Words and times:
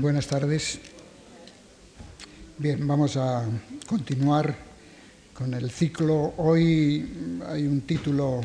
buenas 0.00 0.26
tardes. 0.26 0.80
Bien, 2.58 2.86
vamos 2.86 3.16
a 3.16 3.44
continuar 3.86 4.54
con 5.32 5.54
el 5.54 5.70
ciclo. 5.70 6.34
Hoy 6.38 7.40
hay 7.46 7.66
un 7.66 7.82
título 7.82 8.40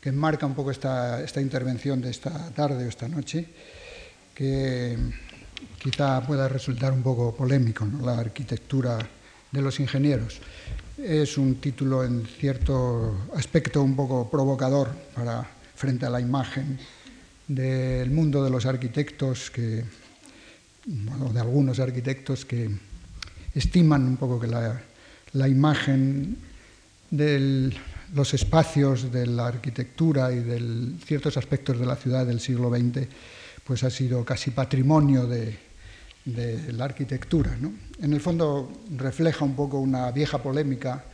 que 0.00 0.08
enmarca 0.08 0.46
un 0.46 0.54
poco 0.54 0.70
esta, 0.72 1.24
intervención 1.40 2.00
de 2.00 2.10
esta 2.10 2.50
tarde 2.50 2.86
o 2.86 2.88
esta 2.88 3.08
noche, 3.08 3.46
que 4.34 4.96
quizá 5.78 6.20
pueda 6.26 6.48
resultar 6.48 6.92
un 6.92 7.02
poco 7.02 7.34
polémico, 7.34 7.86
la 8.02 8.18
arquitectura 8.18 8.98
de 9.50 9.62
los 9.62 9.78
ingenieros. 9.78 10.40
Es 10.98 11.38
un 11.38 11.56
título 11.56 12.04
en 12.04 12.26
cierto 12.26 13.28
aspecto 13.36 13.80
un 13.82 13.94
poco 13.94 14.28
provocador 14.28 14.90
para, 15.14 15.48
frente 15.74 16.06
a 16.06 16.10
la 16.10 16.20
imagen 16.20 16.78
del 17.46 18.10
mundo 18.10 18.42
de 18.42 18.50
los 18.50 18.66
arquitectos, 18.66 19.50
que, 19.50 19.84
de 20.86 21.40
algunos 21.40 21.78
arquitectos 21.80 22.44
que 22.44 22.68
estiman 23.54 24.04
un 24.04 24.16
poco 24.16 24.38
que 24.38 24.46
la, 24.46 25.48
imagen 25.48 26.36
de 27.10 27.72
los 28.14 28.34
espacios 28.34 29.10
de 29.10 29.26
la 29.26 29.46
arquitectura 29.46 30.32
y 30.32 30.40
de 30.40 30.92
ciertos 31.04 31.36
aspectos 31.36 31.78
de 31.78 31.86
la 31.86 31.96
ciudad 31.96 32.26
del 32.26 32.40
siglo 32.40 32.70
XX 32.70 33.08
pues 33.64 33.82
ha 33.82 33.90
sido 33.90 34.24
casi 34.24 34.50
patrimonio 34.50 35.26
de, 35.26 35.56
la 36.26 36.84
arquitectura. 36.84 37.56
En 38.00 38.12
el 38.12 38.20
fondo 38.20 38.72
refleja 38.96 39.44
un 39.44 39.54
poco 39.54 39.78
una 39.78 40.10
vieja 40.10 40.42
polémica 40.42 41.04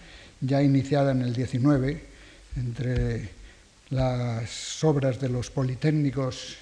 ya 0.40 0.62
iniciada 0.62 1.10
en 1.10 1.22
el 1.22 1.34
XIX 1.34 2.00
entre 2.56 3.28
las 3.90 4.82
obras 4.84 5.20
de 5.20 5.28
los 5.28 5.50
politécnicos 5.50 6.56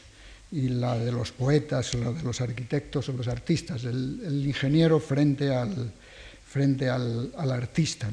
y 0.50 0.68
la 0.68 0.98
de 0.98 1.12
los 1.12 1.32
poetas, 1.32 1.94
la 1.94 2.12
de 2.12 2.22
los 2.22 2.40
arquitectos 2.40 3.08
o 3.08 3.12
los 3.12 3.28
artistas, 3.28 3.84
el, 3.84 4.44
ingeniero 4.46 4.98
frente 4.98 5.54
al, 5.54 5.92
frente 6.46 6.88
al, 6.88 7.32
artista. 7.36 8.08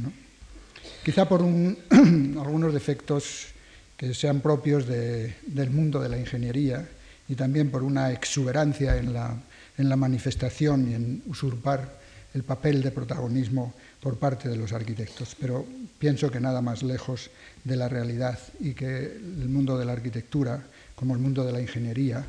Quizá 1.04 1.28
por 1.28 1.42
algunos 1.92 2.74
defectos 2.74 3.48
que 3.96 4.14
sean 4.14 4.42
propios 4.42 4.86
del 4.88 5.70
mundo 5.72 6.02
de 6.02 6.10
la 6.10 6.18
ingeniería 6.18 6.88
y 7.28 7.36
también 7.36 7.72
por 7.72 7.84
una 7.84 8.12
exuberancia 8.12 8.98
en 8.98 9.14
la, 9.14 9.36
en 9.78 9.90
la 9.90 9.96
manifestación 9.96 10.92
y 10.92 10.94
en 10.94 11.24
usurpar 11.28 12.06
el 12.34 12.44
papel 12.44 12.84
de 12.84 12.92
protagonismo 12.92 13.74
por 14.02 14.20
parte 14.20 14.50
de 14.50 14.58
los 14.58 14.74
arquitectos. 14.74 15.36
Pero 15.40 15.66
pienso 15.98 16.30
que 16.30 16.42
nada 16.42 16.62
más 16.62 16.84
lejos 16.84 17.30
de 17.64 17.78
la 17.78 17.88
realidad 17.88 18.38
y 18.60 18.74
que 18.74 19.06
el 19.06 19.48
mundo 19.48 19.78
de 19.78 19.86
la 19.86 19.94
arquitectura, 19.94 20.62
como 20.96 21.14
el 21.14 21.20
mundo 21.20 21.44
de 21.44 21.52
la 21.52 21.62
ingeniería, 21.62 22.26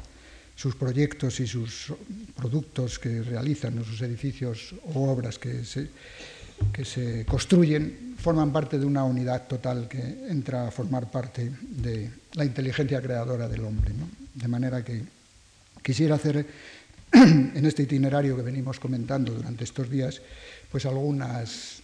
sus 0.55 0.75
proyectos 0.75 1.39
y 1.41 1.47
sus 1.47 1.93
productos 2.35 2.99
que 2.99 3.23
realizan, 3.23 3.85
sus 3.85 4.01
edificios 4.03 4.75
o 4.95 5.11
obras 5.11 5.39
que 5.39 5.65
se, 5.65 5.91
que 6.73 6.85
se 6.85 7.25
construyen, 7.27 8.17
forman 8.19 8.53
parte 8.53 8.79
de 8.79 8.87
una 8.87 9.05
unidad 9.05 9.47
total 9.47 9.87
que 9.87 10.27
entra 10.29 10.69
a 10.69 10.71
formar 10.71 11.11
parte 11.11 11.53
de 11.61 12.11
la 12.33 12.45
inteligencia 12.45 13.03
creadora 13.03 13.49
del 13.49 13.65
hombre. 13.65 13.93
De 14.35 14.49
manera 14.49 14.83
que 14.83 15.03
quisiera 15.83 16.15
hacer 16.15 16.47
en 17.13 17.65
este 17.67 17.85
itinerario 17.85 18.35
que 18.35 18.43
venimos 18.43 18.81
comentando 18.81 19.33
durante 19.33 19.65
estos 19.65 19.89
días, 19.89 20.21
pues 20.71 20.87
algunas, 20.87 21.83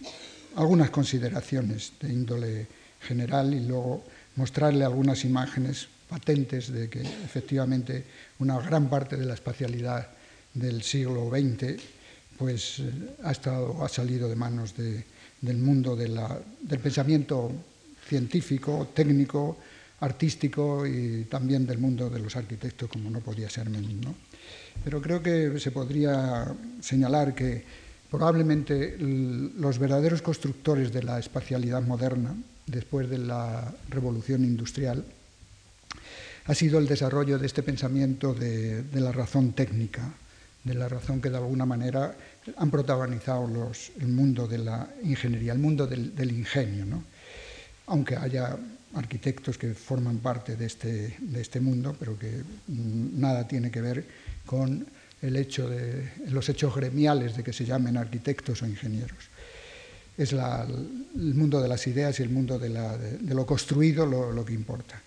algunas 0.55 0.89
consideraciones 0.89 1.93
de 2.01 2.11
índole 2.11 2.67
general 3.01 3.53
y 3.53 3.59
luego 3.61 4.03
mostrarle 4.35 4.83
algunas 4.83 5.23
imágenes 5.25 5.87
patentes 6.13 6.69
de 6.69 6.93
que 6.93 7.01
efectivamente 7.01 8.05
una 8.37 8.61
gran 8.61 8.85
parte 8.85 9.17
de 9.17 9.25
la 9.25 9.33
espacialidad 9.33 10.13
del 10.53 10.83
siglo 10.83 11.33
XX 11.33 11.81
pues 12.37 12.83
ha, 13.23 13.31
estado, 13.31 13.83
ha 13.83 13.89
salido 13.89 14.29
de 14.29 14.35
manos 14.35 14.75
del 14.77 15.57
mundo 15.57 15.95
del 15.95 16.79
pensamiento 16.79 17.51
científico, 18.07 18.89
técnico, 18.93 19.57
artístico 20.01 20.85
y 20.85 21.25
también 21.25 21.65
del 21.65 21.79
mundo 21.79 22.09
de 22.11 22.19
los 22.19 22.35
arquitectos, 22.35 22.89
como 22.89 23.09
no 23.09 23.19
podía 23.19 23.49
ser 23.49 23.69
menos. 23.69 24.13
Pero 24.83 25.01
creo 25.01 25.23
que 25.23 25.57
se 25.59 25.71
podría 25.71 26.45
señalar 26.81 27.33
que 27.33 27.63
probablemente 28.11 28.97
los 28.99 29.79
verdaderos 29.79 30.21
constructores 30.21 30.93
de 30.93 31.01
la 31.01 31.17
espacialidad 31.17 31.81
moderna, 31.81 32.35
después 32.67 33.09
de 33.09 33.17
la 33.17 33.73
revolución 33.89 34.43
industrial, 34.43 35.03
ha 36.45 36.55
sido 36.55 36.79
el 36.79 36.87
desarrollo 36.87 37.39
de 37.39 37.45
este 37.45 37.63
pensamiento 37.63 38.33
de, 38.33 38.83
la 38.93 39.11
razón 39.11 39.53
técnica, 39.53 40.13
de 40.63 40.73
la 40.73 40.89
razón 40.89 41.21
que 41.21 41.29
de 41.29 41.37
alguna 41.37 41.65
manera 41.65 42.15
han 42.57 42.71
protagonizado 42.71 43.71
el 43.99 44.07
mundo 44.07 44.47
de 44.47 44.57
la 44.57 44.89
ingeniería, 45.03 45.53
el 45.53 45.59
mundo 45.59 45.87
del, 45.87 46.31
ingenio. 46.31 46.85
¿no? 46.85 47.03
Aunque 47.87 48.15
haya 48.15 48.57
arquitectos 48.95 49.57
que 49.57 49.73
forman 49.73 50.19
parte 50.19 50.55
de 50.55 50.65
este, 50.65 51.17
de 51.19 51.41
este 51.41 51.59
mundo, 51.59 51.95
pero 51.97 52.17
que 52.17 52.43
nada 52.67 53.47
tiene 53.47 53.71
que 53.71 53.81
ver 53.81 54.05
con 54.45 54.85
el 55.23 55.37
hecho 55.37 55.69
de, 55.69 56.11
los 56.27 56.47
hechos 56.49 56.75
gremiales 56.75 57.35
de 57.37 57.43
que 57.43 57.53
se 57.53 57.65
llamen 57.65 57.97
arquitectos 57.97 58.61
o 58.61 58.67
ingenieros. 58.67 59.31
Es 60.17 60.33
el 60.33 61.33
mundo 61.33 61.61
de 61.61 61.67
las 61.67 61.87
ideas 61.87 62.19
y 62.19 62.23
el 62.23 62.29
mundo 62.29 62.59
de, 62.59 62.69
lo 62.69 63.45
construido 63.45 64.05
lo, 64.05 64.45
que 64.45 64.53
importa. 64.53 65.01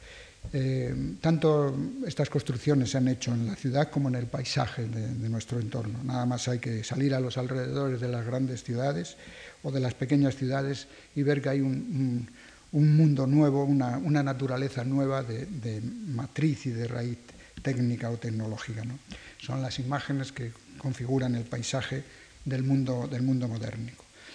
Eh, 0.53 1.17
tanto 1.21 1.75
estas 2.07 2.31
construcciones 2.31 2.91
se 2.91 2.99
han 2.99 3.09
hecho 3.09 3.33
en 3.33 3.47
la 3.47 3.57
ciudad 3.57 3.91
como 3.91 4.09
en 4.09 4.15
el 4.15 4.27
paisaje 4.27 4.87
de, 4.87 5.29
nuestro 5.29 5.59
entorno. 5.59 6.03
Nada 6.05 6.27
más 6.27 6.49
hay 6.49 6.59
que 6.59 6.84
salir 6.84 7.15
a 7.15 7.21
los 7.21 7.37
alrededores 7.37 8.01
de 8.01 8.09
las 8.09 8.25
grandes 8.25 8.62
ciudades 8.62 9.17
o 9.62 9.71
de 9.71 9.81
las 9.81 9.95
pequeñas 9.95 10.37
ciudades 10.37 10.87
y 11.15 11.23
ver 11.23 11.43
que 11.43 11.49
hay 11.49 11.61
un, 11.61 12.29
mundo 12.73 13.27
nuevo, 13.27 13.65
una, 13.65 14.23
naturaleza 14.23 14.84
nueva 14.84 15.23
de, 15.23 15.81
matriz 15.83 16.67
y 16.67 16.71
de 16.71 16.87
raíz 16.87 17.19
técnica 17.63 18.11
o 18.11 18.17
tecnológica. 18.17 18.84
¿no? 18.84 18.99
Son 19.39 19.63
las 19.63 19.78
imágenes 19.78 20.33
que 20.33 20.53
configuran 20.78 21.34
el 21.34 21.45
paisaje 21.45 22.05
del 22.45 22.63
mundo, 22.63 23.09
del 23.11 23.23
mundo 23.23 23.49
moderno. 23.49 23.93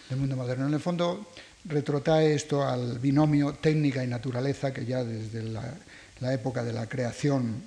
Del 0.09 0.19
mundo 0.19 0.35
moderno. 0.35 0.67
En 0.67 0.73
el 0.73 0.79
fondo, 0.79 1.31
retrotrae 1.65 2.33
esto 2.33 2.67
al 2.67 2.99
binomio 2.99 3.53
técnica 3.53 4.03
y 4.03 4.07
naturaleza 4.07 4.73
que 4.73 4.85
ya 4.85 5.03
desde 5.03 5.43
la, 5.43 5.73
época 6.29 6.63
de 6.63 6.73
la 6.73 6.87
creación, 6.87 7.63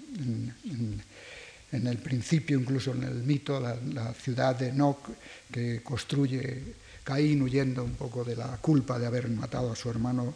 en, 1.73 1.87
el 1.87 1.99
principio, 1.99 2.59
incluso 2.59 2.93
en 2.93 3.03
el 3.03 3.23
mito, 3.25 3.59
la, 3.59 3.77
la 3.93 4.15
ciudad 4.15 4.55
de 4.55 4.69
Enoch, 4.69 5.11
que 5.51 5.83
construye 5.83 6.63
Caín 7.03 7.43
huyendo 7.43 7.83
un 7.83 7.95
poco 7.95 8.25
de 8.25 8.37
la 8.37 8.57
culpa 8.59 8.99
de 8.99 9.07
haber 9.07 9.29
matado 9.29 9.73
a 9.73 9.77
su 9.77 9.91
hermano 9.91 10.35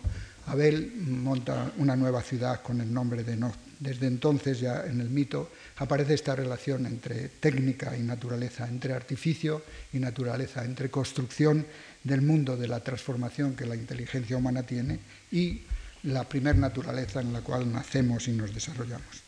Abel, 0.48 0.92
monta 1.06 1.72
una 1.76 1.94
nueva 1.94 2.22
ciudad 2.22 2.62
con 2.62 2.80
el 2.80 2.92
nombre 2.92 3.22
de 3.22 3.34
Enoch. 3.34 3.54
Desde 3.78 4.06
entonces 4.06 4.60
ya 4.60 4.84
en 4.86 5.00
el 5.00 5.10
mito 5.10 5.50
aparece 5.76 6.14
esta 6.14 6.34
relación 6.34 6.86
entre 6.86 7.28
técnica 7.28 7.96
y 7.96 8.02
naturaleza, 8.02 8.66
entre 8.66 8.94
artificio 8.94 9.62
y 9.92 9.98
naturaleza, 9.98 10.64
entre 10.64 10.90
construcción 10.90 11.66
del 12.02 12.22
mundo 12.22 12.56
de 12.56 12.66
la 12.66 12.80
transformación 12.80 13.54
que 13.54 13.66
la 13.66 13.76
inteligencia 13.76 14.36
humana 14.36 14.62
tiene 14.62 14.98
y 15.30 15.62
la 16.04 16.24
primer 16.24 16.56
naturaleza 16.56 17.20
en 17.20 17.32
la 17.32 17.40
cual 17.40 17.72
nacemos 17.72 18.28
y 18.28 18.32
nos 18.32 18.54
desarrollamos. 18.54 19.22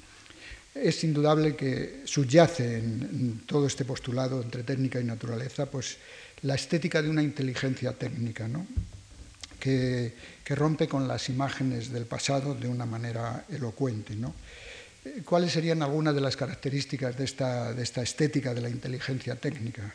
Es 0.74 1.02
indudable 1.02 1.56
que 1.56 2.02
subyace 2.04 2.78
en, 2.78 3.42
todo 3.46 3.66
este 3.66 3.84
postulado 3.84 4.40
entre 4.40 4.62
técnica 4.62 5.00
y 5.00 5.04
naturaleza 5.04 5.66
pues, 5.66 5.98
la 6.42 6.54
estética 6.54 7.02
de 7.02 7.10
una 7.10 7.22
inteligencia 7.22 7.92
técnica, 7.92 8.48
que, 9.58 10.14
que 10.44 10.54
rompe 10.54 10.88
con 10.88 11.06
las 11.06 11.28
imágenes 11.28 11.92
del 11.92 12.06
pasado 12.06 12.54
de 12.54 12.68
una 12.68 12.86
manera 12.86 13.44
elocuente. 13.50 14.14
¿no? 14.14 14.34
Eh, 15.04 15.22
¿Cuáles 15.24 15.52
serían 15.52 15.82
algunas 15.82 16.14
de 16.14 16.20
las 16.20 16.36
características 16.36 17.16
de 17.16 17.24
esta, 17.24 17.72
de 17.72 17.82
esta 17.82 18.02
estética 18.02 18.54
de 18.54 18.60
la 18.60 18.70
inteligencia 18.70 19.34
técnica? 19.36 19.94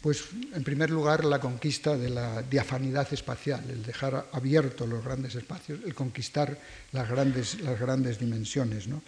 Pues, 0.00 0.24
en 0.54 0.62
primer 0.62 0.90
lugar, 0.90 1.24
la 1.24 1.40
conquista 1.40 1.96
de 1.96 2.10
la 2.10 2.42
diafanidad 2.42 3.12
espacial, 3.12 3.64
el 3.68 3.82
dejar 3.82 4.26
abiertos 4.32 4.88
los 4.88 5.04
grandes 5.04 5.34
espacios, 5.34 5.80
el 5.84 5.94
conquistar 5.94 6.56
las 6.92 7.08
grandes, 7.08 7.60
las 7.60 7.78
grandes 7.78 8.18
dimensiones. 8.18 8.86
¿no? 8.86 9.02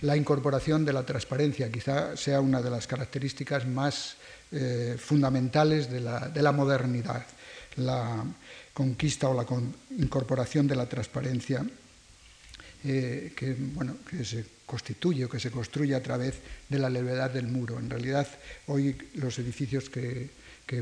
La 0.00 0.16
incorporación 0.16 0.84
de 0.84 0.92
la 0.92 1.04
transparencia 1.04 1.70
quizá 1.70 2.16
sea 2.16 2.40
una 2.40 2.62
de 2.62 2.70
las 2.70 2.86
características 2.86 3.66
más 3.66 4.16
eh, 4.52 4.96
fundamentales 4.98 5.90
de 5.90 6.00
la, 6.00 6.28
de 6.28 6.42
la 6.42 6.52
modernidad. 6.52 7.26
La, 7.76 8.24
conquista 8.78 9.28
o 9.28 9.34
la 9.34 9.44
incorporación 9.98 10.68
de 10.68 10.76
la 10.76 10.86
transparencia 10.86 11.66
eh, 12.84 13.32
que, 13.34 13.56
bueno, 13.74 13.96
que 14.08 14.24
se 14.24 14.44
constituye 14.68 15.24
o 15.24 15.32
que 15.32 15.40
se 15.40 15.48
construye 15.48 15.96
a 15.96 16.04
través 16.04 16.36
de 16.68 16.76
la 16.76 16.92
levedad 16.92 17.32
del 17.32 17.48
muro. 17.48 17.80
En 17.80 17.88
realidad, 17.88 18.28
hoy 18.68 18.92
los 19.16 19.40
edificios 19.40 19.88
que, 19.88 20.28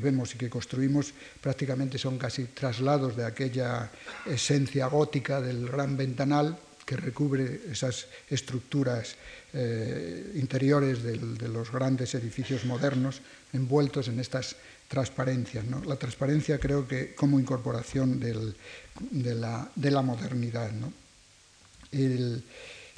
vemos 0.02 0.34
y 0.34 0.38
que 0.38 0.50
construimos 0.50 1.14
prácticamente 1.38 1.94
son 1.94 2.18
casi 2.18 2.50
traslados 2.50 3.14
de 3.14 3.22
aquella 3.22 3.86
esencia 4.26 4.90
gótica 4.90 5.40
del 5.40 5.70
gran 5.70 5.96
ventanal 5.96 6.58
que 6.82 6.98
recubre 6.98 7.70
esas 7.70 8.10
estructuras 8.26 9.14
eh, 9.54 10.34
interiores 10.34 11.02
de 11.02 11.48
los 11.48 11.70
grandes 11.70 12.14
edificios 12.14 12.66
modernos 12.66 13.22
envueltos 13.52 14.08
en 14.08 14.18
estas 14.18 14.56
transparencias. 14.88 15.64
La 15.86 15.96
transparencia 15.96 16.58
creo 16.58 16.86
que 16.86 17.14
como 17.14 17.40
incorporación 17.40 18.20
de, 18.20 18.34
la, 19.34 20.02
modernidad. 20.02 20.70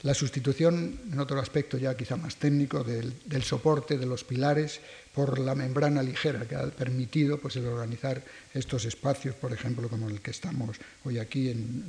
La 0.02 0.14
sustitución, 0.14 0.98
en 1.12 1.18
otro 1.18 1.40
aspecto 1.40 1.76
ya 1.76 1.96
quizá 1.96 2.16
más 2.16 2.36
técnico, 2.36 2.84
del, 2.84 3.42
soporte 3.42 3.98
de 3.98 4.06
los 4.06 4.22
pilares 4.22 4.80
por 5.12 5.38
la 5.38 5.54
membrana 5.54 6.02
ligera 6.02 6.46
que 6.46 6.54
ha 6.54 6.66
permitido 6.66 7.38
pues, 7.38 7.56
el 7.56 7.66
organizar 7.66 8.22
estos 8.54 8.84
espacios, 8.84 9.34
por 9.34 9.52
ejemplo, 9.52 9.88
como 9.88 10.08
el 10.08 10.20
que 10.20 10.30
estamos 10.30 10.76
hoy 11.04 11.18
aquí 11.18 11.50
en, 11.50 11.84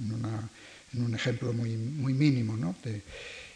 un 0.94 1.14
ejemplo 1.14 1.54
muy, 1.54 1.78
muy 1.78 2.14
mínimo. 2.14 2.58
¿no? 2.58 2.76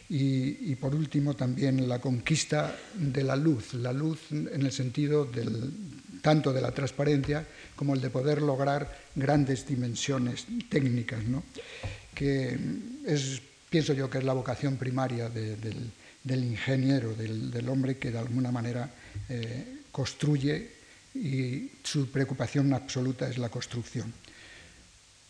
y, 0.09 0.75
por 0.75 0.93
último 0.93 1.35
también 1.35 1.89
la 1.89 1.99
conquista 1.99 2.77
de 2.93 3.23
la 3.23 3.35
luz, 3.35 3.73
la 3.73 3.91
luz 3.91 4.31
en 4.31 4.61
el 4.61 4.71
sentido 4.71 5.25
del, 5.25 5.71
tanto 6.21 6.53
de 6.53 6.61
la 6.61 6.71
transparencia 6.71 7.45
como 7.75 7.93
el 7.95 8.01
de 8.01 8.09
poder 8.09 8.41
lograr 8.41 8.97
grandes 9.15 9.67
dimensiones 9.67 10.45
técnicas, 10.69 11.19
que 12.15 12.57
es, 13.05 13.41
pienso 13.73 13.93
yo 13.93 14.07
que 14.07 14.19
es 14.19 14.23
la 14.23 14.33
vocación 14.33 14.77
primaria 14.77 15.29
del, 15.29 16.43
ingeniero, 16.43 17.15
del, 17.15 17.67
hombre 17.67 17.97
que 17.97 18.11
de 18.11 18.19
alguna 18.19 18.51
manera 18.51 18.87
eh, 19.27 19.79
construye 19.91 20.69
y 21.15 21.71
su 21.81 22.11
preocupación 22.11 22.71
absoluta 22.75 23.27
es 23.27 23.39
la 23.39 23.49
construcción. 23.49 24.13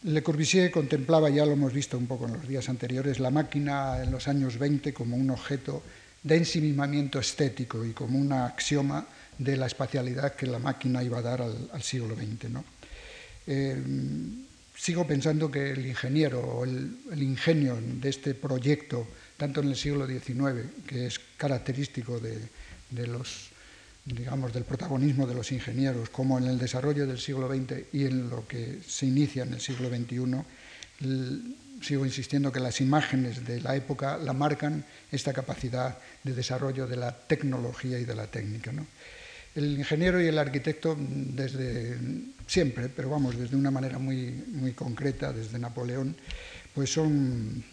Le 0.03 0.21
Corbusier 0.21 0.71
contemplaba, 0.71 1.29
ya 1.29 1.45
lo 1.45 1.53
hemos 1.53 1.71
visto 1.71 1.97
un 1.97 2.05
poco 2.05 2.25
en 2.25 2.33
los 2.33 2.45
días 2.45 2.67
anteriores, 2.67 3.21
la 3.21 3.31
máquina 3.31 4.03
en 4.03 4.11
los 4.11 4.27
años 4.27 4.59
20 4.59 4.93
como 4.93 5.15
un 5.15 5.29
objeto 5.29 5.81
de 6.21 6.35
ensimismamiento 6.35 7.19
estético 7.19 7.85
y 7.85 7.93
como 7.93 8.19
un 8.19 8.33
axioma 8.33 9.07
de 9.37 9.55
la 9.55 9.67
espacialidad 9.67 10.35
que 10.35 10.47
la 10.47 10.59
máquina 10.59 11.01
iba 11.01 11.19
a 11.19 11.21
dar 11.21 11.41
al, 11.43 11.81
siglo 11.81 12.13
XX. 12.13 12.59
Eh, 13.47 13.81
sigo 14.75 15.05
pensando 15.05 15.51
que 15.51 15.71
el 15.71 15.85
ingeniero 15.85 16.39
o 16.39 16.65
el, 16.65 17.21
ingenio 17.21 17.77
de 17.81 18.09
este 18.09 18.33
proyecto, 18.33 19.07
tanto 19.37 19.61
en 19.61 19.69
el 19.69 19.75
siglo 19.75 20.07
XIX, 20.07 20.67
que 20.87 21.07
es 21.07 21.19
característico 21.37 22.19
de, 22.19 23.07
los 23.07 23.49
digamos, 24.05 24.53
del 24.53 24.63
protagonismo 24.63 25.27
de 25.27 25.35
los 25.35 25.51
ingenieros, 25.51 26.09
como 26.09 26.37
en 26.37 26.45
el 26.45 26.59
desarrollo 26.59 27.07
del 27.07 27.19
siglo 27.19 27.47
XX 27.47 27.93
y 27.93 28.05
en 28.05 28.29
lo 28.29 28.47
que 28.47 28.79
se 28.85 29.05
inicia 29.05 29.43
en 29.43 29.53
el 29.53 29.61
siglo 29.61 29.89
XXI, 29.89 30.43
sigo 31.81 32.05
insistiendo 32.05 32.51
que 32.51 32.59
las 32.59 32.81
imágenes 32.81 33.45
de 33.45 33.61
la 33.61 33.75
época 33.75 34.17
la 34.17 34.33
marcan 34.33 34.85
esta 35.11 35.33
capacidad 35.33 35.97
de 36.23 36.33
desarrollo 36.33 36.87
de 36.87 36.97
la 36.97 37.11
tecnología 37.11 37.99
y 37.99 38.05
de 38.05 38.15
la 38.15 38.27
técnica. 38.27 38.71
El 39.55 39.77
ingeniero 39.77 40.21
y 40.21 40.27
el 40.27 40.37
arquitecto 40.39 40.97
desde 40.97 41.97
siempre, 42.47 42.89
pero 42.89 43.09
vamos, 43.09 43.37
desde 43.37 43.55
una 43.55 43.71
manera 43.71 43.99
muy, 43.99 44.31
muy 44.47 44.73
concreta, 44.73 45.31
desde 45.31 45.59
Napoleón, 45.59 46.15
pues 46.73 46.91
son, 46.91 47.63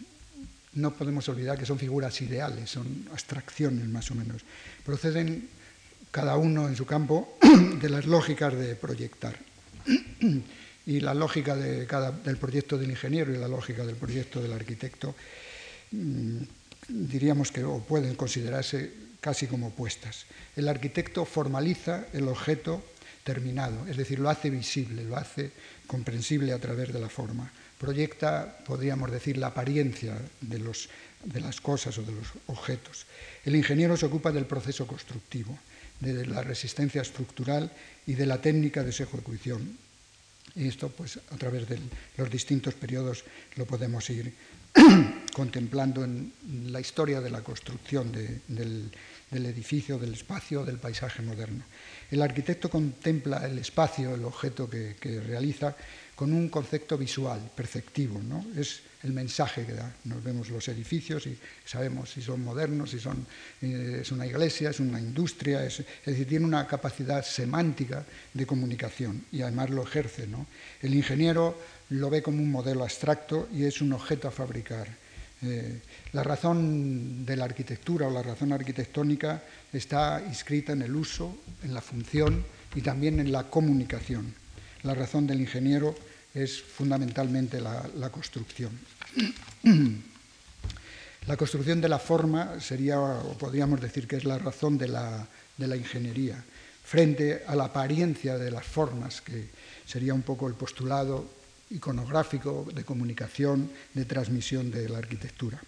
no 0.73 0.93
podemos 0.93 1.27
olvidar 1.29 1.57
que 1.57 1.65
son 1.65 1.79
figuras 1.79 2.21
ideales, 2.21 2.69
son 2.69 3.07
abstracciones 3.11 3.87
más 3.87 4.11
o 4.11 4.15
menos. 4.15 4.43
Proceden 4.85 5.47
cada 6.11 6.35
uno 6.37 6.67
en 6.67 6.75
su 6.75 6.85
campo 6.85 7.37
de 7.81 7.89
las 7.89 8.05
lógicas 8.05 8.53
de 8.53 8.75
proyectar. 8.75 9.37
Y 10.85 10.99
la 10.99 11.13
lógica 11.13 11.55
del 11.55 12.37
proyecto 12.37 12.77
del 12.77 12.91
ingeniero 12.91 13.33
y 13.33 13.37
la 13.37 13.47
lógica 13.47 13.85
del 13.85 13.95
proyecto 13.95 14.41
del 14.41 14.53
arquitecto 14.53 15.15
mm, 15.91 16.37
diríamos 16.87 17.51
que 17.51 17.63
o 17.63 17.79
pueden 17.79 18.15
considerarse 18.15 19.10
casi 19.21 19.47
como 19.47 19.67
opuestas. 19.67 20.25
El 20.55 20.67
arquitecto 20.67 21.23
formaliza 21.25 22.07
el 22.11 22.27
objeto 22.27 22.83
terminado, 23.23 23.87
es 23.87 23.95
decir, 23.95 24.19
lo 24.19 24.29
hace 24.29 24.49
visible, 24.49 25.03
lo 25.05 25.15
hace 25.15 25.51
comprensible 25.87 26.51
a 26.53 26.59
través 26.59 26.91
de 26.91 26.99
la 26.99 27.07
forma. 27.07 27.51
Proyecta, 27.77 28.57
podríamos 28.65 29.11
decir, 29.11 29.37
la 29.37 29.47
apariencia 29.47 30.17
de, 30.41 30.59
los, 30.59 30.89
de 31.23 31.39
las 31.39 31.61
cosas 31.61 31.97
o 31.97 32.03
de 32.03 32.11
los 32.11 32.27
objetos. 32.47 33.05
El 33.45 33.55
ingeniero 33.55 33.95
se 33.95 34.07
ocupa 34.07 34.31
del 34.31 34.45
proceso 34.45 34.87
constructivo, 34.87 35.57
de 35.99 36.25
la 36.25 36.41
resistencia 36.41 37.01
estructural 37.01 37.71
y 38.07 38.13
de 38.13 38.25
la 38.25 38.41
técnica 38.41 38.83
de 38.83 38.91
su 38.91 39.03
ejecución. 39.03 39.77
Y 40.55 40.67
esto, 40.67 40.89
pues, 40.89 41.17
a 41.17 41.37
través 41.37 41.69
de 41.69 41.79
los 42.17 42.29
distintos 42.29 42.73
periodos 42.73 43.23
lo 43.55 43.65
podemos 43.65 44.09
ir 44.09 44.33
contemplando 45.33 46.03
en 46.03 46.33
la 46.67 46.79
historia 46.79 47.21
de 47.21 47.29
la 47.29 47.41
construcción 47.41 48.11
del, 48.11 48.91
edificio, 49.31 49.97
del 49.97 50.13
espacio, 50.13 50.65
del 50.65 50.77
paisaje 50.77 51.21
moderno. 51.21 51.63
El 52.11 52.21
arquitecto 52.21 52.69
contempla 52.69 53.45
el 53.45 53.57
espacio, 53.57 54.13
el 54.13 54.25
objeto 54.25 54.69
que, 54.69 55.21
realiza, 55.25 55.75
con 56.15 56.33
un 56.33 56.49
concepto 56.49 56.97
visual, 56.97 57.39
perceptivo. 57.55 58.21
¿no? 58.21 58.45
Es 58.57 58.81
el 59.03 59.13
mensaje 59.13 59.65
que 59.65 59.73
da. 59.73 59.95
Nos 60.03 60.23
vemos 60.23 60.49
los 60.49 60.67
edificios 60.67 61.25
y 61.25 61.37
sabemos 61.65 62.11
si 62.11 62.21
son 62.21 62.43
modernos, 62.43 62.91
si 62.91 62.99
son, 62.99 63.25
eh, 63.61 63.99
es 64.01 64.11
una 64.11 64.27
iglesia, 64.27 64.69
es 64.69 64.79
una 64.79 64.99
industria, 64.99 65.65
es, 65.65 65.83
decir, 66.05 66.27
tiene 66.27 66.45
una 66.45 66.67
capacidad 66.67 67.23
semántica 67.23 68.05
de 68.33 68.45
comunicación 68.45 69.25
y 69.31 69.41
además 69.41 69.69
lo 69.69 69.83
ejerce. 69.83 70.27
¿no? 70.27 70.45
El 70.81 70.93
ingeniero 70.93 71.57
lo 71.89 72.09
ve 72.09 72.21
como 72.21 72.43
un 72.43 72.51
modelo 72.51 72.83
abstracto 72.83 73.47
y 73.53 73.63
es 73.63 73.81
un 73.81 73.93
objeto 73.93 74.27
a 74.27 74.31
fabricar. 74.31 75.00
Eh, 75.43 75.81
la 76.13 76.23
razón 76.23 77.25
de 77.25 77.35
la 77.35 77.45
arquitectura 77.45 78.07
o 78.07 78.11
la 78.11 78.21
razón 78.21 78.53
arquitectónica 78.53 79.41
está 79.73 80.21
inscrita 80.27 80.73
en 80.73 80.83
el 80.83 80.95
uso, 80.95 81.35
en 81.63 81.73
la 81.73 81.81
función 81.81 82.45
y 82.75 82.81
también 82.81 83.19
en 83.19 83.31
la 83.31 83.49
comunicación. 83.49 84.33
La 84.83 84.93
razón 84.93 85.25
del 85.25 85.41
ingeniero 85.41 85.95
es 86.33 86.61
fundamentalmente 86.61 87.59
la, 87.59 88.09
construcción. 88.11 88.71
La 91.27 91.37
construcción 91.37 91.79
de 91.79 91.87
la 91.87 91.99
forma 91.99 92.59
sería, 92.59 92.99
o 92.99 93.37
podríamos 93.37 93.79
decir 93.79 94.07
que 94.07 94.15
es 94.15 94.25
la 94.25 94.39
razón 94.39 94.79
de 94.79 94.87
la, 94.87 95.27
de 95.55 95.67
la 95.67 95.75
ingeniería, 95.75 96.43
frente 96.83 97.43
a 97.45 97.55
la 97.55 97.65
apariencia 97.65 98.39
de 98.39 98.49
las 98.49 98.65
formas, 98.65 99.21
que 99.21 99.49
sería 99.85 100.15
un 100.15 100.23
poco 100.23 100.47
el 100.47 100.55
postulado 100.55 101.29
iconográfico 101.71 102.67
de 102.73 102.83
comunicación, 102.83 103.69
de 103.93 104.05
transmisión 104.05 104.71
de 104.71 104.89
la 104.89 104.99
arquitectura. 104.99 105.61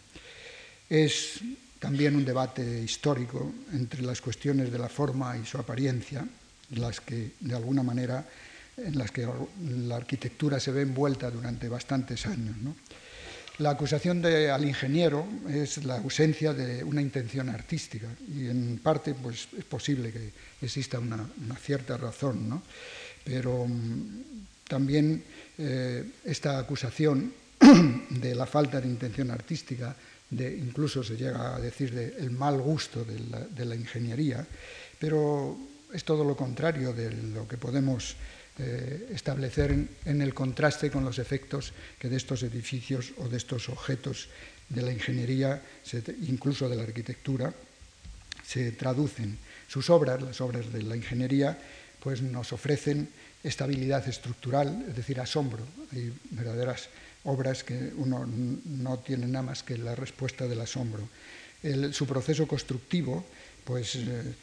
Es 0.90 1.40
también 1.80 2.16
un 2.16 2.24
debate 2.24 2.64
histórico 2.82 3.52
entre 3.74 4.02
las 4.02 4.22
cuestiones 4.22 4.72
de 4.72 4.80
la 4.80 4.90
forma 4.90 5.38
y 5.38 5.46
su 5.46 5.58
apariencia, 5.58 6.26
las 6.76 7.02
que 7.02 7.34
de 7.40 7.56
alguna 7.56 7.84
manera 7.84 8.26
en 8.78 8.98
las 8.98 9.12
que 9.12 9.28
la 9.86 9.98
arquitectura 9.98 10.60
se 10.60 10.72
ve 10.72 10.82
envuelta 10.82 11.30
durante 11.30 11.70
bastantes 11.70 12.26
años. 12.26 12.56
La 13.60 13.72
acusación 13.72 14.26
al 14.26 14.66
ingeniero 14.66 15.28
es 15.48 15.84
la 15.86 15.98
ausencia 15.98 16.54
de 16.54 16.84
una 16.84 17.02
intención 17.02 17.50
artística 17.50 18.08
y 18.34 18.48
en 18.48 18.80
parte 18.82 19.14
pues, 19.14 19.48
es 19.58 19.64
posible 19.66 20.12
que 20.12 20.32
exista 20.62 20.98
una, 20.98 21.28
cierta 21.62 21.98
razón, 21.98 22.50
¿no? 22.50 22.64
pero 23.24 23.68
mm, 23.68 24.68
también 24.68 25.24
eh, 25.58 26.04
esta 26.26 26.60
acusación 26.60 27.34
de 28.10 28.36
la 28.36 28.46
falta 28.46 28.82
de 28.82 28.88
intención 28.88 29.32
artística, 29.32 29.96
de, 30.30 30.58
incluso 30.58 31.04
se 31.04 31.16
llega 31.16 31.56
a 31.56 31.60
decir 31.60 31.94
del 31.94 32.32
mal 32.32 32.60
gusto 32.60 33.06
de 33.06 33.20
la, 33.20 33.40
de 33.40 33.66
la 33.66 33.76
ingeniería, 33.76 34.46
pero 35.00 35.58
es 35.94 36.04
todo 36.04 36.24
lo 36.24 36.36
contrario 36.36 36.94
de 36.94 37.12
lo 37.12 37.48
que 37.48 37.58
podemos 37.58 38.16
eh, 38.60 39.10
establecer 39.10 39.72
en, 40.06 40.22
el 40.22 40.34
contraste 40.34 40.92
con 40.92 41.04
los 41.04 41.18
efectos 41.18 41.74
que 41.98 42.08
de 42.08 42.18
estos 42.18 42.44
edificios 42.44 43.14
o 43.18 43.28
de 43.28 43.38
estos 43.38 43.68
objetos 43.70 44.30
de 44.70 44.84
la 44.84 44.92
ingeniería, 44.92 45.62
incluso 46.28 46.70
de 46.70 46.76
la 46.76 46.84
arquitectura, 46.84 47.52
se 48.46 48.72
traducen. 48.74 49.40
Sus 49.68 49.90
obras, 49.90 50.22
las 50.22 50.40
obras 50.40 50.72
de 50.72 50.84
la 50.84 50.96
ingeniería, 50.96 51.58
pues 52.00 52.22
nos 52.22 52.54
ofrecen 52.54 53.10
estabilidad 53.44 54.08
estructural, 54.08 54.86
es 54.88 54.96
decir, 54.96 55.20
asombro. 55.20 55.64
Hay 55.92 56.14
verdaderas 56.32 56.90
obras 57.26 57.64
que 57.64 57.92
uno 57.98 58.26
no 58.26 59.00
tiene 59.00 59.28
nada 59.28 59.44
más 59.44 59.64
que 59.64 59.78
la 59.78 59.96
respuesta 59.96 60.48
del 60.48 60.62
asombro. 60.62 61.08
su 61.92 62.06
proceso 62.06 62.48
constructivo, 62.48 63.26
pues 63.64 63.96
eh, 63.96 64.36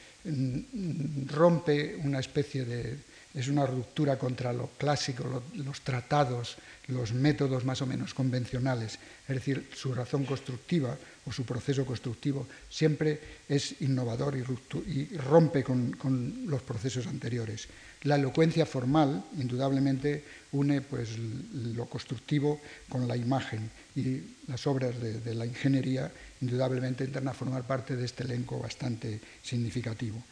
rompe 1.26 1.96
una 1.96 2.20
especie 2.20 2.64
de 2.64 3.10
es 3.34 3.48
una 3.48 3.64
ruptura 3.64 4.18
contra 4.18 4.52
lo 4.52 4.70
clásico, 4.76 5.42
los 5.54 5.80
tratados, 5.82 6.56
los 6.88 7.12
métodos 7.12 7.64
más 7.64 7.80
o 7.80 7.86
menos 7.86 8.12
convencionales. 8.12 8.98
Es 9.28 9.34
decir, 9.36 9.70
su 9.74 9.94
razón 9.94 10.24
constructiva 10.24 10.96
su 11.32 11.44
proceso 11.44 11.84
constructivo 11.84 12.46
siempre 12.68 13.20
es 13.48 13.80
innovador 13.82 14.36
y, 14.36 15.16
rompe 15.16 15.62
con, 15.62 16.46
los 16.46 16.62
procesos 16.62 17.06
anteriores. 17.06 17.68
La 18.02 18.16
elocuencia 18.16 18.64
formal, 18.64 19.24
indudablemente, 19.38 20.24
une 20.52 20.80
pues, 20.80 21.18
lo 21.18 21.86
constructivo 21.86 22.60
con 22.88 23.06
la 23.06 23.16
imagen 23.16 23.70
y 23.94 24.22
las 24.48 24.66
obras 24.66 24.98
de, 25.00 25.20
de 25.20 25.34
la 25.34 25.46
ingeniería, 25.46 26.10
indudablemente, 26.40 27.04
entran 27.04 27.28
a 27.28 27.34
formar 27.34 27.66
parte 27.66 27.96
de 27.96 28.04
este 28.04 28.24
elenco 28.24 28.58
bastante 28.58 29.20
significativo 29.42 30.22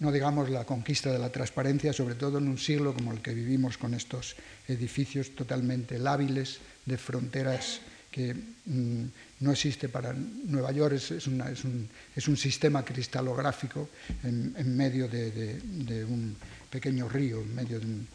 no 0.00 0.10
digamos 0.10 0.50
la 0.50 0.64
conquista 0.64 1.12
de 1.12 1.18
la 1.18 1.30
transparencia, 1.30 1.92
sobre 1.92 2.14
todo 2.14 2.38
en 2.38 2.48
un 2.48 2.58
siglo 2.58 2.94
como 2.94 3.12
el 3.12 3.22
que 3.22 3.32
vivimos 3.32 3.78
con 3.78 3.94
estos 3.94 4.36
edificios 4.66 5.34
totalmente 5.34 5.98
lábiles 5.98 6.58
de 6.84 6.98
fronteras 6.98 7.80
que 8.14 8.32
mm, 8.32 9.04
no 9.40 9.50
existe 9.50 9.88
para 9.88 10.12
Nueva 10.12 10.70
York, 10.70 10.94
es, 10.94 11.26
un, 11.26 12.36
sistema 12.36 12.84
cristalográfico 12.84 13.88
en, 14.22 14.76
medio 14.76 15.08
de, 15.08 16.06
un 16.08 16.36
pequeño 16.70 17.08
río, 17.08 17.42
en 17.42 17.54
medio 17.56 17.80
de 17.80 17.86
un, 17.86 18.06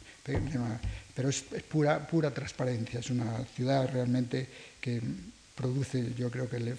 pero 1.13 1.27
es, 1.27 1.44
pura, 1.68 2.08
pura 2.08 2.32
transparencia, 2.34 3.01
es 3.01 3.10
una 3.10 3.44
ciudad 3.44 3.91
realmente 3.91 4.48
que 4.79 5.01
produce, 5.53 6.13
yo 6.18 6.32
creo 6.32 6.50
que 6.50 6.75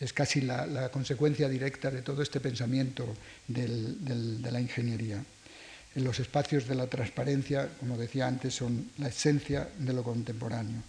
es 0.00 0.12
casi 0.12 0.40
la, 0.40 0.88
consecuencia 0.90 1.48
directa 1.48 1.92
de 1.92 2.02
todo 2.02 2.22
este 2.22 2.40
pensamiento 2.40 3.06
de 3.46 4.50
la 4.50 4.60
ingeniería. 4.60 5.22
Los 5.94 6.18
espacios 6.18 6.66
de 6.66 6.74
la 6.74 6.88
transparencia, 6.88 7.68
como 7.78 7.96
decía 7.96 8.26
antes, 8.26 8.52
son 8.52 8.90
la 8.98 9.06
esencia 9.06 9.68
de 9.78 9.92
lo 9.92 10.02
contemporáneo. 10.02 10.82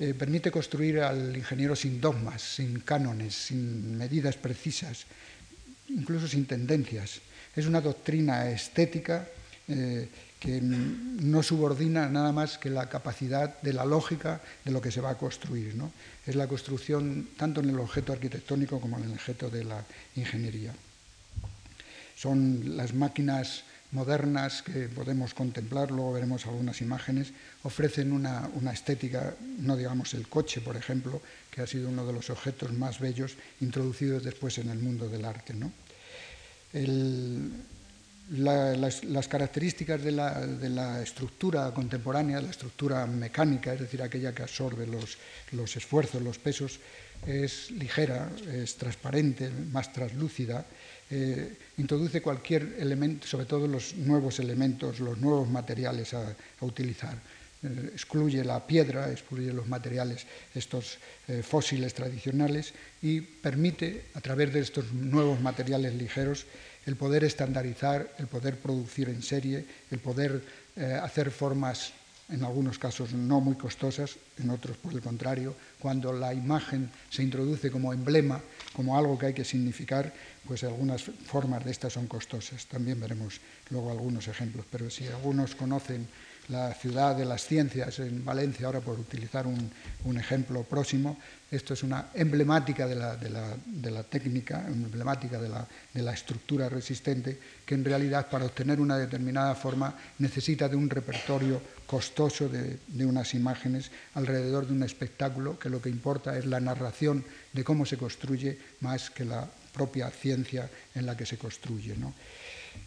Eh, 0.00 0.14
permite 0.14 0.50
construir 0.50 1.00
al 1.00 1.36
ingeniero 1.36 1.76
sin 1.76 2.00
dogmas, 2.00 2.40
sin 2.40 2.80
cánones, 2.80 3.34
sin 3.34 3.98
medidas 3.98 4.34
precisas, 4.34 5.04
incluso 5.90 6.26
sin 6.26 6.46
tendencias. 6.46 7.20
Es 7.54 7.66
una 7.66 7.82
doctrina 7.82 8.48
estética 8.48 9.28
eh, 9.68 10.08
que 10.40 10.58
no 10.62 11.42
subordina 11.42 12.08
nada 12.08 12.32
más 12.32 12.56
que 12.56 12.70
la 12.70 12.88
capacidad 12.88 13.60
de 13.60 13.74
la 13.74 13.84
lógica 13.84 14.40
de 14.64 14.72
lo 14.72 14.80
que 14.80 14.90
se 14.90 15.02
va 15.02 15.10
a 15.10 15.18
construir. 15.18 15.76
Es 16.26 16.34
la 16.34 16.48
construcción 16.48 17.28
tanto 17.36 17.60
en 17.60 17.68
el 17.68 17.78
objeto 17.78 18.14
arquitectónico 18.14 18.80
como 18.80 18.96
en 18.96 19.04
el 19.04 19.12
objeto 19.12 19.50
de 19.50 19.64
la 19.64 19.84
ingeniería. 20.16 20.72
Son 22.16 22.74
las 22.74 22.94
máquinas 22.94 23.64
modernas 23.92 24.62
que 24.62 24.88
podemos 24.88 25.34
contemplar, 25.34 25.90
luego 25.90 26.12
veremos 26.12 26.46
algunas 26.46 26.80
imágenes, 26.80 27.32
ofrecen 27.62 28.12
una, 28.12 28.48
estética, 28.72 29.34
no 29.58 29.76
digamos 29.76 30.14
el 30.14 30.28
coche, 30.28 30.60
por 30.60 30.76
ejemplo, 30.76 31.20
que 31.50 31.62
ha 31.62 31.66
sido 31.66 31.88
uno 31.88 32.06
de 32.06 32.12
los 32.12 32.30
objetos 32.30 32.72
más 32.72 33.00
bellos 33.00 33.36
introducidos 33.60 34.22
después 34.22 34.58
en 34.58 34.70
el 34.70 34.78
mundo 34.78 35.08
del 35.08 35.24
arte. 35.24 35.54
¿no? 35.54 35.72
El, 36.72 37.50
las, 38.30 39.28
características 39.28 40.02
de 40.02 40.12
la, 40.12 41.02
estructura 41.02 41.72
contemporánea, 41.74 42.40
la 42.40 42.50
estructura 42.50 43.06
mecánica, 43.06 43.74
es 43.74 43.80
decir, 43.80 44.02
aquella 44.02 44.32
que 44.32 44.42
absorbe 44.42 44.86
los, 44.86 45.76
esfuerzos, 45.76 46.22
los 46.22 46.38
pesos, 46.38 46.78
es 47.26 47.70
ligera, 47.72 48.30
es 48.52 48.76
transparente, 48.76 49.50
más 49.72 49.92
translúcida, 49.92 50.64
eh, 51.10 51.56
introduce 51.78 52.22
cualquier 52.22 52.76
elemento, 52.78 53.26
sobre 53.26 53.46
todo 53.46 53.66
los 53.66 53.94
nuevos 53.96 54.38
elementos, 54.38 55.00
los 55.00 55.18
nuevos 55.18 55.48
materiales 55.48 56.14
a, 56.14 56.36
utilizar. 56.60 57.18
Eh, 57.62 57.90
excluye 57.92 58.44
la 58.44 58.64
piedra, 58.64 59.10
excluye 59.10 59.52
los 59.52 59.66
materiales, 59.66 60.24
estos 60.54 60.98
eh, 61.26 61.42
fósiles 61.42 61.94
tradicionales 61.94 62.72
y 63.02 63.20
permite, 63.20 64.06
a 64.14 64.20
través 64.20 64.52
de 64.52 64.60
estos 64.60 64.92
nuevos 64.92 65.40
materiales 65.40 65.94
ligeros, 65.94 66.46
el 66.86 66.94
poder 66.94 67.24
estandarizar, 67.24 68.14
el 68.18 68.28
poder 68.28 68.56
producir 68.56 69.08
en 69.08 69.22
serie, 69.22 69.66
el 69.90 69.98
poder 69.98 70.42
hacer 71.02 71.30
formas, 71.30 71.92
en 72.30 72.44
algunos 72.44 72.78
casos 72.78 73.12
no 73.12 73.40
muy 73.40 73.56
costosas, 73.56 74.16
en 74.38 74.50
otros 74.50 74.76
por 74.76 74.92
el 74.92 75.00
contrario, 75.00 75.54
cuando 75.78 76.12
la 76.12 76.32
imagen 76.32 76.90
se 77.10 77.22
introduce 77.22 77.70
como 77.70 77.92
emblema, 77.92 78.40
como 78.72 78.96
algo 78.96 79.18
que 79.18 79.26
hay 79.26 79.34
que 79.34 79.44
significar, 79.44 80.12
pues 80.46 80.64
algunas 80.64 81.02
formas 81.02 81.64
de 81.64 81.70
estas 81.70 81.92
son 81.92 82.06
costosas. 82.06 82.66
También 82.66 83.00
veremos 83.00 83.40
luego 83.70 83.90
algunos 83.90 84.28
ejemplos, 84.28 84.64
pero 84.70 84.90
si 84.90 85.06
algunos 85.06 85.54
conocen 85.54 86.06
la 86.50 86.74
ciudad 86.74 87.16
de 87.16 87.24
las 87.24 87.46
ciencias 87.46 87.98
en 88.00 88.24
Valencia, 88.24 88.66
ahora 88.66 88.80
por 88.80 88.98
utilizar 88.98 89.46
un, 89.46 89.70
ejemplo 90.18 90.64
próximo, 90.64 91.18
esto 91.50 91.74
es 91.74 91.82
una 91.82 92.08
emblemática 92.14 92.86
de 92.86 92.96
la, 92.96 94.02
técnica, 94.04 94.66
emblemática 94.66 95.40
de 95.40 95.48
la, 96.02 96.12
estructura 96.12 96.68
resistente, 96.68 97.38
que 97.64 97.74
en 97.74 97.84
realidad 97.84 98.28
para 98.28 98.46
obtener 98.46 98.80
una 98.80 98.98
determinada 98.98 99.54
forma 99.54 99.94
necesita 100.18 100.68
de 100.68 100.76
un 100.76 100.90
repertorio 100.90 101.60
costoso 101.86 102.48
de, 102.48 102.78
unas 103.04 103.34
imágenes 103.34 103.90
alrededor 104.14 104.66
de 104.66 104.72
un 104.72 104.82
espectáculo, 104.82 105.58
que 105.58 105.70
lo 105.70 105.80
que 105.80 105.88
importa 105.88 106.36
es 106.36 106.46
la 106.46 106.60
narración 106.60 107.24
de 107.52 107.64
cómo 107.64 107.86
se 107.86 107.96
construye 107.96 108.58
más 108.80 109.10
que 109.10 109.24
la 109.24 109.48
propia 109.72 110.10
ciencia 110.10 110.68
en 110.94 111.06
la 111.06 111.16
que 111.16 111.26
se 111.26 111.38
construye. 111.38 111.94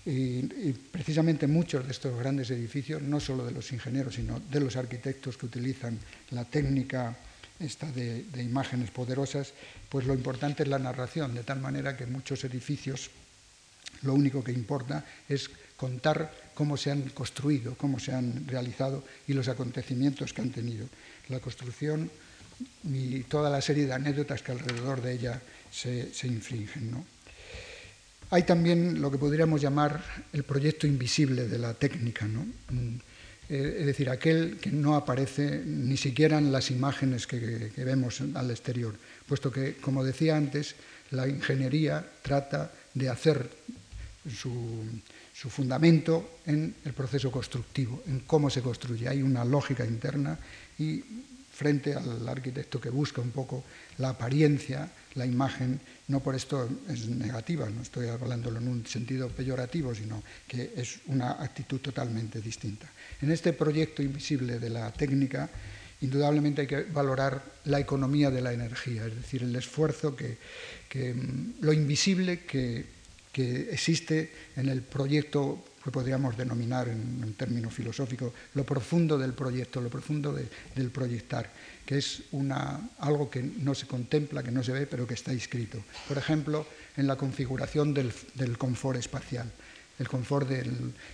Y, 0.06 0.74
precisamente 0.92 1.48
muchos 1.48 1.86
de 1.86 1.92
estos 1.92 2.18
grandes 2.18 2.52
edificios, 2.52 3.02
no 3.02 3.20
solo 3.20 3.46
de 3.46 3.52
los 3.52 3.72
ingenieros, 3.72 4.16
sino 4.16 4.40
de 4.40 4.60
los 4.60 4.76
arquitectos 4.76 5.38
que 5.38 5.46
utilizan 5.46 5.98
la 6.32 6.46
técnica 6.46 7.16
esta 7.60 7.90
de, 7.92 8.26
imágenes 8.42 8.92
poderosas, 8.92 9.54
pues 9.90 10.06
lo 10.06 10.14
importante 10.14 10.64
es 10.64 10.70
la 10.70 10.80
narración, 10.80 11.34
de 11.34 11.44
tal 11.44 11.62
manera 11.62 11.96
que 11.96 12.06
muchos 12.06 12.44
edificios 12.44 13.12
lo 14.02 14.14
único 14.14 14.44
que 14.44 14.52
importa 14.52 15.06
es 15.30 15.50
contar 15.78 16.34
cómo 16.54 16.76
se 16.76 16.92
han 16.92 17.10
construido, 17.10 17.76
cómo 17.76 18.00
se 18.00 18.14
han 18.14 18.48
realizado 18.48 19.04
y 19.28 19.34
los 19.34 19.48
acontecimientos 19.48 20.34
que 20.34 20.42
han 20.42 20.52
tenido. 20.52 20.88
La 21.30 21.40
construcción 21.40 22.12
y 22.84 23.22
toda 23.24 23.50
la 23.50 23.62
serie 23.62 23.86
de 23.86 23.94
anécdotas 23.94 24.42
que 24.42 24.52
alrededor 24.52 25.02
de 25.02 25.14
ella 25.14 25.42
se, 25.72 26.14
se 26.14 26.28
infringen. 26.28 26.92
¿no? 26.92 27.06
Hay 28.34 28.42
también 28.42 29.00
lo 29.00 29.12
que 29.12 29.20
podríamos 29.20 29.62
llamar 29.62 30.04
el 30.34 30.42
proyecto 30.42 30.88
invisible 30.88 31.48
de 31.48 31.60
la 31.60 31.76
técnica, 31.76 32.26
mm, 32.26 32.98
eh, 33.48 33.78
es 33.82 33.86
decir, 33.86 34.10
aquel 34.10 34.58
que 34.58 34.72
no 34.72 34.96
aparece 34.96 35.62
ni 35.64 35.98
siquiera 35.98 36.40
en 36.40 36.52
las 36.52 36.72
imágenes 36.72 37.28
que, 37.28 37.70
vemos 37.78 38.24
al 38.34 38.50
exterior, 38.50 38.96
puesto 39.28 39.52
que, 39.52 39.76
como 39.76 40.04
decía 40.04 40.36
antes, 40.36 40.74
la 41.12 41.28
ingeniería 41.28 42.04
trata 42.24 42.72
de 42.96 43.08
hacer 43.08 43.48
su, 44.26 44.82
su, 45.32 45.52
fundamento 45.52 46.40
en 46.48 46.74
el 46.86 46.94
proceso 46.94 47.30
constructivo, 47.30 48.02
en 48.08 48.22
cómo 48.22 48.50
se 48.50 48.64
construye. 48.64 49.08
Hay 49.10 49.22
una 49.22 49.46
lógica 49.46 49.86
interna 49.86 50.40
y 50.80 51.04
frente 51.54 51.94
al 51.94 52.28
arquitecto 52.28 52.82
que 52.82 52.90
busca 52.90 53.22
un 53.22 53.30
poco 53.30 53.64
la 54.00 54.10
apariencia, 54.10 54.90
la 55.14 55.28
imagen, 55.28 55.80
no 56.08 56.20
por 56.20 56.36
esto 56.36 56.70
es 56.90 57.08
negativa, 57.08 57.70
no 57.70 57.82
estoy 57.82 58.08
hablándolo 58.08 58.60
en 58.60 58.68
un 58.68 58.86
sentido 58.86 59.30
peyorativo, 59.30 59.96
sino 59.96 60.22
que 60.48 60.74
es 60.76 61.00
una 61.08 61.44
actitud 61.44 61.80
totalmente 61.80 62.42
distinta. 62.42 62.90
En 63.22 63.32
este 63.32 63.54
proyecto 63.54 64.04
invisible 64.04 64.60
de 64.60 64.70
la 64.70 64.92
técnica, 64.92 65.50
indudablemente 66.02 66.62
hay 66.62 66.68
que 66.68 66.84
valorar 66.84 67.44
la 67.66 67.80
economía 67.80 68.30
de 68.30 68.42
la 68.42 68.52
energía, 68.52 69.06
es 69.06 69.16
decir, 69.16 69.44
el 69.44 69.56
esfuerzo 69.56 70.16
que, 70.16 70.38
mm, 71.14 71.64
lo 71.64 71.72
invisible 71.72 72.42
que, 72.46 73.04
existe 73.36 74.32
en 74.56 74.70
el 74.70 74.84
proyecto 74.84 75.66
que 75.84 75.92
podríamos 75.92 76.38
denominar 76.38 76.88
en 76.88 77.24
un 77.24 77.34
término 77.34 77.70
filosófico 77.70 78.34
lo 78.54 78.64
profundo 78.64 79.18
del 79.18 79.34
proyecto, 79.34 79.82
lo 79.82 79.90
profundo 79.90 80.34
del 80.34 80.92
proyectar 80.92 81.52
que 81.86 81.98
es 81.98 82.24
algo 83.00 83.30
que 83.30 83.44
no 83.44 83.76
se 83.76 83.88
contempla, 83.88 84.44
que 84.44 84.52
no 84.52 84.64
se 84.64 84.72
ve, 84.72 84.88
pero 84.88 85.06
que 85.06 85.14
está 85.14 85.34
inscrito. 85.34 85.84
Por 86.08 86.18
ejemplo, 86.18 86.66
en 86.96 87.08
la 87.08 87.18
configuración 87.18 87.94
del, 87.94 88.14
confort 88.58 88.98
espacial, 89.00 89.52
el 90.00 90.08
confort 90.08 90.50
de 90.50 90.66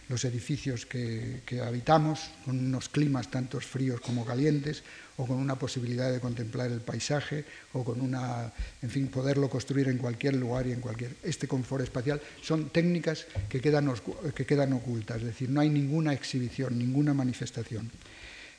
los 0.08 0.24
edificios 0.24 0.86
que, 0.86 1.42
habitamos, 1.64 2.32
con 2.46 2.58
unos 2.58 2.88
climas 2.88 3.30
tanto 3.30 3.60
fríos 3.60 4.00
como 4.00 4.26
calientes, 4.26 4.84
o 5.18 5.28
con 5.28 5.38
una 5.38 5.60
posibilidad 5.60 6.12
de 6.12 6.22
contemplar 6.22 6.72
el 6.72 6.80
paisaje, 6.80 7.44
o 7.74 7.84
con 7.84 8.00
una, 8.00 8.54
en 8.82 8.90
fin, 8.90 9.08
poderlo 9.10 9.50
construir 9.50 9.90
en 9.90 9.98
cualquier 9.98 10.36
lugar 10.36 10.66
y 10.68 10.72
en 10.72 10.80
cualquier. 10.80 11.16
Este 11.24 11.48
confort 11.48 11.84
espacial 11.84 12.22
son 12.42 12.70
técnicas 12.70 13.28
que 13.50 13.60
quedan, 13.60 13.94
que 14.34 14.46
quedan 14.46 14.74
ocultas, 14.74 15.18
es 15.18 15.26
decir, 15.26 15.50
no 15.50 15.60
hay 15.60 15.70
ninguna 15.70 16.14
exhibición, 16.14 16.78
ninguna 16.78 17.14
manifestación. 17.14 17.92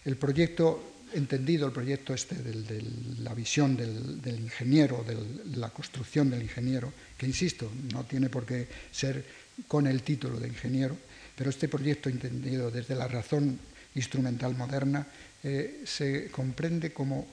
El 0.05 0.17
proyecto 0.17 1.01
entendido 1.15 1.67
el 1.67 1.73
proyecto 1.73 2.15
este 2.15 2.37
de 2.37 2.83
la 3.19 3.35
visión 3.35 3.77
del, 3.77 4.41
ingeniero, 4.41 5.05
de 5.07 5.57
la 5.57 5.71
construcción 5.71 6.31
del 6.31 6.43
ingeniero, 6.43 6.93
que 7.17 7.27
insisto, 7.27 7.71
no 7.93 8.05
tiene 8.05 8.29
por 8.29 8.47
qué 8.47 8.69
ser 8.91 9.25
con 9.69 9.87
el 9.87 10.03
título 10.03 10.39
de 10.39 10.49
ingeniero, 10.49 10.97
pero 11.37 11.51
este 11.51 11.69
proyecto 11.69 12.09
entendido 12.09 12.71
desde 12.71 12.95
la 12.95 13.09
razón 13.09 13.59
instrumental 13.95 14.57
moderna 14.57 15.07
eh, 15.43 15.83
se 15.85 16.31
comprende 16.31 16.93
como 16.93 17.27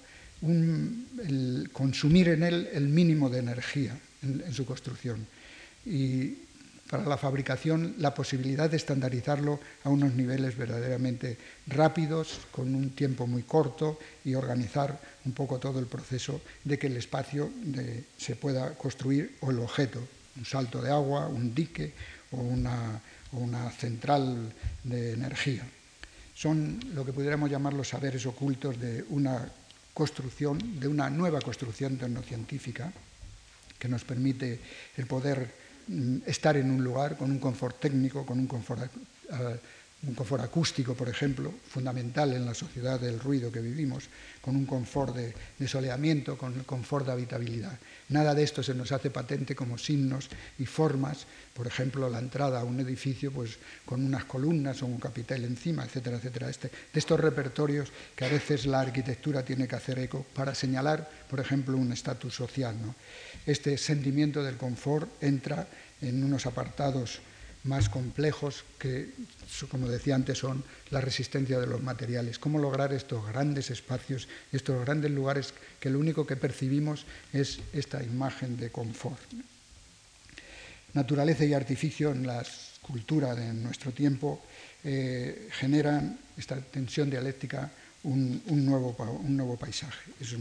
consumir 1.73 2.29
en 2.29 2.43
él 2.43 2.69
el 2.71 2.87
mínimo 2.87 3.29
de 3.29 3.39
energía 3.39 3.97
en, 4.21 4.53
su 4.53 4.65
construcción. 4.65 5.25
Y 5.85 6.35
para 6.89 7.05
la 7.05 7.17
fabricación 7.17 7.95
la 7.97 8.13
posibilidad 8.13 8.69
de 8.69 8.77
estandarizarlo 8.77 9.59
a 9.83 9.89
unos 9.89 10.13
niveles 10.13 10.55
verdaderamente 10.55 11.37
rápidos, 11.67 12.39
con 12.51 12.73
un 12.75 12.91
tiempo 12.91 13.25
muy 13.27 13.43
corto 13.43 13.99
y 14.23 14.35
organizar 14.35 15.01
un 15.25 15.33
poco 15.33 15.59
todo 15.59 15.79
el 15.79 15.87
proceso 15.87 16.39
de 16.63 16.77
que 16.77 16.87
el 16.87 16.97
espacio 16.97 17.49
se 18.17 18.35
pueda 18.35 18.73
construir 18.75 19.35
o 19.41 19.51
el 19.51 19.59
objeto, 19.59 19.99
un 20.37 20.45
salto 20.45 20.81
de 20.81 20.91
agua, 20.91 21.27
un 21.27 21.53
dique 21.53 21.93
o 22.31 22.37
una, 22.37 23.01
o 23.33 23.37
una 23.37 23.69
central 23.71 24.53
de 24.83 25.13
energía. 25.13 25.63
Son 26.35 26.79
lo 26.93 27.03
que 27.03 27.13
pudiéramos 27.13 27.49
llamar 27.49 27.73
los 27.73 27.89
saberes 27.89 28.25
ocultos 28.25 28.79
de 28.79 29.03
una 29.09 29.49
construcción, 29.93 30.79
de 30.79 30.87
una 30.87 31.09
nueva 31.09 31.41
construcción 31.41 31.97
tecnocientífica 31.97 32.93
que 33.79 33.87
nos 33.87 34.03
permite 34.03 34.59
el 34.97 35.05
poder 35.07 35.49
mm, 35.87 36.17
estar 36.25 36.57
en 36.57 36.69
un 36.69 36.83
lugar 36.83 37.17
con 37.17 37.31
un 37.31 37.39
confort 37.39 37.79
técnico, 37.79 38.25
con 38.25 38.39
un 38.39 38.47
confort 38.47 38.85
eh, 38.85 39.59
un 40.03 40.13
confort 40.13 40.43
acústico, 40.43 40.93
por 40.93 41.09
ejemplo, 41.09 41.51
fundamental 41.67 42.31
en 42.33 42.45
la 42.45 42.53
sociedad 42.53 42.99
del 42.99 43.19
ruido 43.19 43.51
que 43.51 43.61
vivimos, 43.61 44.05
con 44.41 44.55
un 44.55 44.67
confort 44.67 45.15
de, 45.15 45.67
soleamiento, 45.67 46.37
con 46.37 46.53
un 46.53 46.63
confort 46.63 47.07
de 47.07 47.13
habitabilidad. 47.13 47.79
Nada 48.09 48.35
de 48.35 48.43
esto 48.43 48.61
se 48.61 48.75
nos 48.75 48.91
hace 48.91 49.09
patente 49.09 49.55
como 49.55 49.77
signos 49.77 50.29
y 50.59 50.65
formas, 50.65 51.25
por 51.53 51.65
ejemplo, 51.65 52.09
la 52.09 52.19
entrada 52.19 52.61
a 52.61 52.63
un 52.63 52.79
edificio 52.79 53.31
pues, 53.31 53.57
con 53.85 54.05
unas 54.05 54.25
columnas 54.25 54.83
o 54.83 54.85
un 54.85 54.99
capitel 54.99 55.43
encima, 55.45 55.83
etcétera, 55.83 56.17
etcétera. 56.17 56.49
Este, 56.49 56.67
de 56.67 56.99
estos 56.99 57.19
repertorios 57.19 57.91
que 58.15 58.25
a 58.25 58.29
veces 58.29 58.67
la 58.67 58.81
arquitectura 58.81 59.43
tiene 59.43 59.67
que 59.67 59.75
hacer 59.75 59.97
eco 59.97 60.25
para 60.35 60.53
señalar, 60.53 61.09
por 61.27 61.39
ejemplo, 61.39 61.75
un 61.75 61.91
estatus 61.91 62.35
social. 62.35 62.75
Este 63.47 63.77
sentimiento 63.79 64.43
del 64.43 64.57
confort 64.57 65.09
entra 65.23 65.67
en 66.01 66.23
unos 66.23 66.45
apartados 66.45 67.19
más 67.67 67.89
complejos 67.89 68.63
que, 68.79 69.11
como 69.69 69.87
decía 69.87 70.15
antes, 70.15 70.39
son 70.39 70.63
la 70.89 71.01
resistencia 71.01 71.59
de 71.59 71.67
los 71.67 71.83
materiales. 71.83 72.39
Cómo 72.39 72.59
lograr 72.59 72.93
estos 72.93 73.27
grandes 73.27 73.69
espacios, 73.69 74.27
estos 74.51 74.83
grandes 74.85 75.11
lugares 75.11 75.53
que 75.79 75.89
lo 75.89 75.99
único 75.99 76.25
que 76.25 76.35
percibimos 76.35 77.05
es 77.33 77.59
esta 77.73 78.01
imagen 78.03 78.57
de 78.57 78.71
confort. 78.71 79.19
Naturaleza 80.93 81.45
y 81.45 81.53
artificio 81.53 82.11
en 82.11 82.25
la 82.25 82.43
cultura 82.81 83.35
de 83.35 83.53
nuestro 83.53 83.91
tiempo 83.91 84.41
eh, 84.83 85.49
generan 85.51 86.17
esta 86.37 86.55
tensión 86.61 87.09
dialéctica 87.09 87.69
un, 88.03 88.41
nuevo, 88.65 88.95
un 89.21 89.35
nuevo, 89.35 89.57
paisaje. 89.57 90.11
Es, 90.21 90.35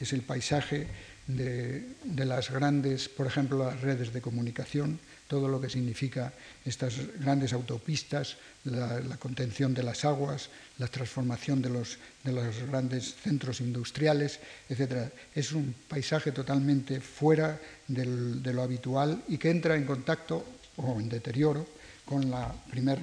es 0.00 0.12
el 0.12 0.22
paisaje 0.22 0.88
de, 1.26 1.86
de, 2.04 2.24
las 2.24 2.50
grandes, 2.50 3.08
por 3.08 3.26
ejemplo, 3.26 3.64
las 3.64 3.80
redes 3.80 4.12
de 4.12 4.20
comunicación, 4.20 4.98
todo 5.28 5.48
lo 5.48 5.60
que 5.60 5.68
significa 5.68 6.32
estas 6.64 6.94
grandes 7.18 7.52
autopistas, 7.52 8.36
la, 8.64 9.16
contención 9.18 9.74
de 9.74 9.82
las 9.82 10.04
aguas, 10.04 10.50
la 10.78 10.88
transformación 10.88 11.62
de 11.62 11.70
los, 11.70 11.98
de 12.22 12.32
los 12.32 12.62
grandes 12.66 13.14
centros 13.16 13.60
industriales, 13.60 14.38
etc. 14.68 15.10
Es 15.34 15.52
un 15.52 15.74
paisaje 15.88 16.32
totalmente 16.32 17.00
fuera 17.00 17.60
de 17.88 18.52
lo 18.52 18.62
habitual 18.62 19.22
y 19.28 19.38
que 19.38 19.50
entra 19.50 19.76
en 19.76 19.84
contacto 19.84 20.44
o 20.76 21.00
en 21.00 21.08
deterioro 21.08 21.66
con 22.04 22.30
la 22.30 22.52
primer, 22.70 23.00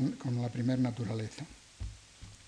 primer 0.51 0.79
naturaleza. 0.79 1.45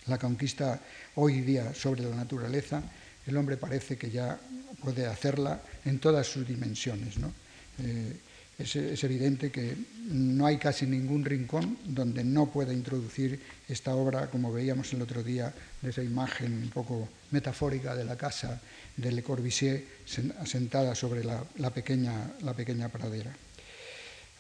La 0.08 0.18
conquista 0.18 0.80
hoy 1.16 1.42
día 1.42 1.74
sobre 1.74 2.04
la 2.04 2.16
naturaleza, 2.16 2.82
el 3.26 3.36
hombre 3.36 3.58
parece 3.58 3.98
que 3.98 4.12
ya 4.12 4.40
puede 4.82 5.06
hacerla 5.06 5.60
en 5.84 6.00
todas 6.00 6.28
sus 6.28 6.48
dimensiones. 6.48 7.18
¿no? 7.18 7.34
Eh, 7.80 8.16
es, 8.58 9.04
evidente 9.04 9.52
que 9.52 9.76
no 10.08 10.46
hay 10.46 10.58
casi 10.58 10.86
ningún 10.86 11.26
rincón 11.26 11.78
donde 11.86 12.24
no 12.24 12.52
pueda 12.52 12.74
introducir 12.74 13.40
esta 13.68 13.96
obra, 13.96 14.30
como 14.30 14.52
veíamos 14.52 14.94
el 14.94 15.02
otro 15.02 15.24
día, 15.24 15.54
de 15.82 15.90
esa 15.90 16.04
imagen 16.04 16.54
un 16.54 16.70
poco 16.70 17.10
metafórica 17.32 17.96
de 17.96 18.06
la 18.06 18.16
casa 18.16 18.62
de 18.96 19.12
Le 19.12 19.24
Corbusier 19.24 19.84
asentada 20.40 20.96
sobre 20.96 21.24
la 21.24 21.70
pequeña 21.74 22.90
pradera 22.90 23.36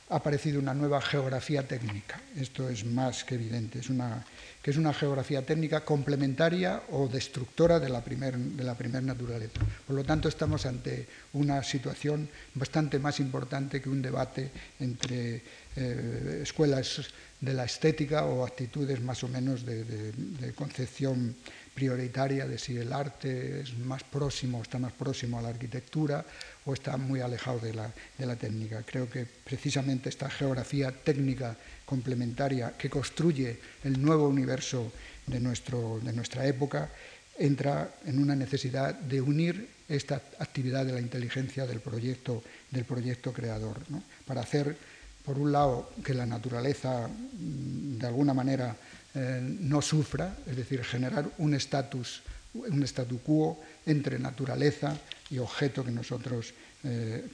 ha 0.09 0.17
aparecido 0.17 0.59
una 0.59 0.73
nueva 0.73 1.01
geografía 1.01 1.67
técnica. 1.67 2.21
Esto 2.37 2.69
es 2.69 2.85
más 2.85 3.23
que 3.23 3.35
evidente, 3.35 3.79
es 3.79 3.89
una, 3.89 4.23
que 4.61 4.69
es 4.69 4.77
una 4.77 4.93
geografía 4.93 5.43
técnica 5.43 5.83
complementaria 5.83 6.83
o 6.91 7.07
destructora 7.07 7.79
de 7.79 7.89
la 7.89 8.03
primera 8.03 8.37
primer 8.77 9.03
naturaleza. 9.03 9.59
Por 9.87 9.95
lo 9.95 10.03
tanto, 10.03 10.29
estamos 10.29 10.65
ante 10.67 11.07
una 11.33 11.63
situación 11.63 12.29
bastante 12.53 12.99
más 12.99 13.19
importante 13.19 13.81
que 13.81 13.89
un 13.89 14.01
debate 14.01 14.51
entre 14.79 15.41
eh, 15.75 16.39
escuelas 16.43 17.01
de 17.41 17.53
la 17.53 17.65
estética 17.65 18.25
o 18.25 18.45
actitudes 18.45 19.01
más 19.01 19.23
o 19.23 19.27
menos 19.27 19.65
de, 19.65 19.83
de 19.83 20.53
concepción 20.53 21.35
prioritaria 21.75 22.47
de 22.47 22.57
si 22.57 22.77
el 22.77 22.93
arte 22.93 23.59
es 23.59 23.77
más 23.77 24.03
próximo, 24.03 24.61
está 24.61 24.79
más 24.79 24.93
próximo 24.93 25.37
a 25.37 25.41
la 25.41 25.49
arquitectura 25.49 26.25
o 26.65 26.73
está 26.73 26.95
muy 26.95 27.19
alejado 27.19 27.59
de 27.59 27.73
la, 27.73 27.91
de 28.17 28.25
la 28.25 28.37
técnica. 28.37 28.81
Creo 28.83 29.09
que 29.09 29.25
precisamente 29.25 30.07
esta 30.07 30.29
geografía 30.29 30.91
técnica 30.91 31.55
complementaria 31.85 32.73
que 32.77 32.89
construye 32.89 33.59
el 33.83 34.01
nuevo 34.01 34.29
universo 34.29 34.91
de, 35.27 35.39
nuestro, 35.39 35.99
de 36.01 36.13
nuestra 36.13 36.47
época 36.47 36.89
entra 37.37 37.91
en 38.05 38.19
una 38.19 38.35
necesidad 38.35 38.95
de 38.95 39.19
unir 39.19 39.67
esta 39.89 40.21
actividad 40.39 40.85
de 40.85 40.93
la 40.93 41.01
inteligencia 41.01 41.67
del 41.67 41.81
proyecto, 41.81 42.41
del 42.71 42.85
proyecto 42.85 43.33
creador, 43.33 43.79
¿no? 43.89 44.01
para 44.25 44.41
hacer, 44.41 44.77
por 45.23 45.37
un 45.37 45.51
lado, 45.51 45.91
que 46.03 46.13
la 46.13 46.25
naturaleza 46.25 47.07
mm, 47.07 47.97
de 47.97 48.07
alguna 48.07 48.33
manera 48.33 48.75
eh, 49.15 49.39
no 49.41 49.81
sufra, 49.81 50.35
es 50.45 50.55
decir, 50.55 50.83
generar 50.83 51.29
un 51.37 51.53
estatus, 51.53 52.21
un 52.53 52.83
statu 52.83 53.19
quo 53.23 53.63
entre 53.85 54.19
naturaleza 54.19 54.91
y 55.31 55.37
objeto 55.37 55.85
que 55.85 55.91
nosotros 55.91 56.53
eh, 56.83 57.27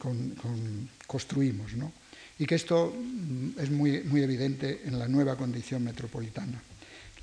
construimos. 1.07 1.71
Y 2.37 2.45
que 2.45 2.55
esto 2.55 2.93
mm, 2.93 3.59
es 3.59 3.71
muy, 3.71 4.21
evidente 4.21 4.81
en 4.85 4.99
la 4.99 5.07
nueva 5.07 5.35
condición 5.35 5.83
metropolitana. 5.83 6.61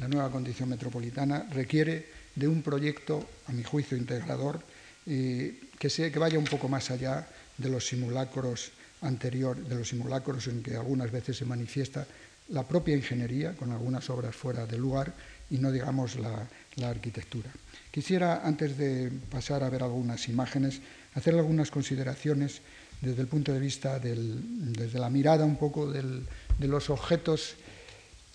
La 0.00 0.08
nueva 0.08 0.30
condición 0.30 0.68
metropolitana 0.68 1.46
requiere 1.50 2.06
de 2.34 2.48
un 2.48 2.62
proyecto, 2.62 3.28
a 3.46 3.52
mi 3.52 3.62
juicio, 3.62 3.96
integrador, 3.96 4.60
que, 5.04 5.54
que 5.78 6.18
vaya 6.18 6.38
un 6.38 6.44
poco 6.44 6.68
más 6.68 6.90
allá 6.90 7.26
de 7.56 7.68
los 7.70 7.86
simulacros 7.86 8.72
anteriores, 9.02 9.68
de 9.68 9.74
los 9.76 9.88
simulacros 9.88 10.48
en 10.48 10.62
que 10.62 10.76
algunas 10.76 11.10
veces 11.10 11.36
se 11.36 11.44
manifiesta 11.44 12.06
la 12.48 12.66
propia 12.66 12.96
ingeniería, 12.96 13.54
con 13.54 13.72
algunas 13.72 14.08
obras 14.10 14.34
fuera 14.34 14.66
de 14.66 14.78
lugar, 14.78 15.14
y 15.50 15.58
no 15.58 15.72
digamos 15.72 16.16
la, 16.16 16.48
arquitectura. 16.82 17.50
Quisiera, 17.90 18.46
antes 18.46 18.78
de 18.78 19.10
pasar 19.30 19.64
a 19.64 19.70
ver 19.70 19.82
algunas 19.82 20.28
imágenes, 20.28 20.80
hacer 21.14 21.34
algunas 21.34 21.70
consideraciones 21.70 22.60
desde 23.00 23.22
el 23.22 23.26
punto 23.26 23.52
de 23.52 23.58
vista, 23.58 23.98
desde 23.98 24.98
la 24.98 25.10
mirada 25.10 25.44
un 25.44 25.56
poco 25.56 25.90
de 25.90 26.68
los 26.68 26.90
objetos, 26.90 27.56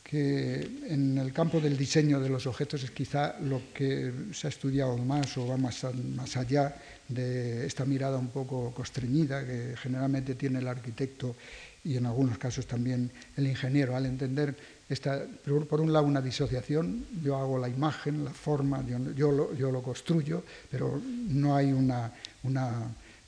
que 0.04 0.62
en 0.90 1.18
el 1.18 1.34
campo 1.34 1.60
del 1.60 1.78
diseño 1.78 2.20
de 2.20 2.30
los 2.30 2.46
objetos 2.46 2.84
es 2.84 2.92
quizá 2.92 3.40
lo 3.40 3.74
que 3.74 4.14
se 4.32 4.46
ha 4.46 4.50
estudiado 4.50 4.98
más 4.98 5.38
o 5.38 5.48
va 5.48 5.58
más, 5.58 5.84
más 6.16 6.38
allá 6.38 6.76
de 7.08 7.66
esta 7.66 7.86
mirada 7.86 8.18
un 8.18 8.28
poco 8.28 8.72
constreñida 8.74 9.46
que 9.46 9.76
generalmente 9.76 10.36
tiene 10.36 10.60
el 10.60 10.68
arquitecto 10.68 11.36
y 11.84 11.98
en 11.98 12.06
algunos 12.06 12.38
casos 12.38 12.66
también 12.66 13.12
el 13.36 13.48
ingeniero, 13.48 13.96
al 13.96 14.06
entender 14.06 14.56
esta, 14.88 15.26
por 15.70 15.82
un 15.82 15.92
lado 15.92 16.06
una 16.06 16.22
disociación, 16.22 17.06
yo 17.24 17.38
hago 17.38 17.58
la 17.58 17.68
imagen, 17.68 18.24
la 18.24 18.32
forma, 18.32 18.84
yo, 19.16 19.32
lo, 19.32 19.82
construyo, 19.82 20.44
pero 20.70 21.02
no 21.06 21.56
hay 21.56 21.72
una, 21.72 22.12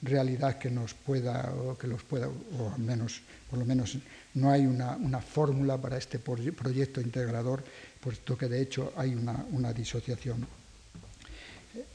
realidad 0.02 0.60
que 0.60 0.70
nos 0.70 0.94
pueda, 0.94 1.52
o 1.52 1.78
que 1.78 1.88
los 1.88 2.04
pueda, 2.04 2.28
o 2.28 2.74
al 2.74 2.82
menos, 2.82 3.22
por 3.50 3.58
lo 3.58 3.66
menos 3.66 3.98
no 4.36 4.52
hay 4.52 4.66
una, 4.68 5.20
fórmula 5.20 5.78
para 5.78 5.98
este 5.98 6.20
proyecto 6.20 7.02
integrador, 7.02 7.64
puesto 8.00 8.38
que 8.38 8.48
de 8.48 8.62
hecho 8.62 8.94
hay 8.96 9.16
una, 9.16 9.74
disociación. 9.74 10.46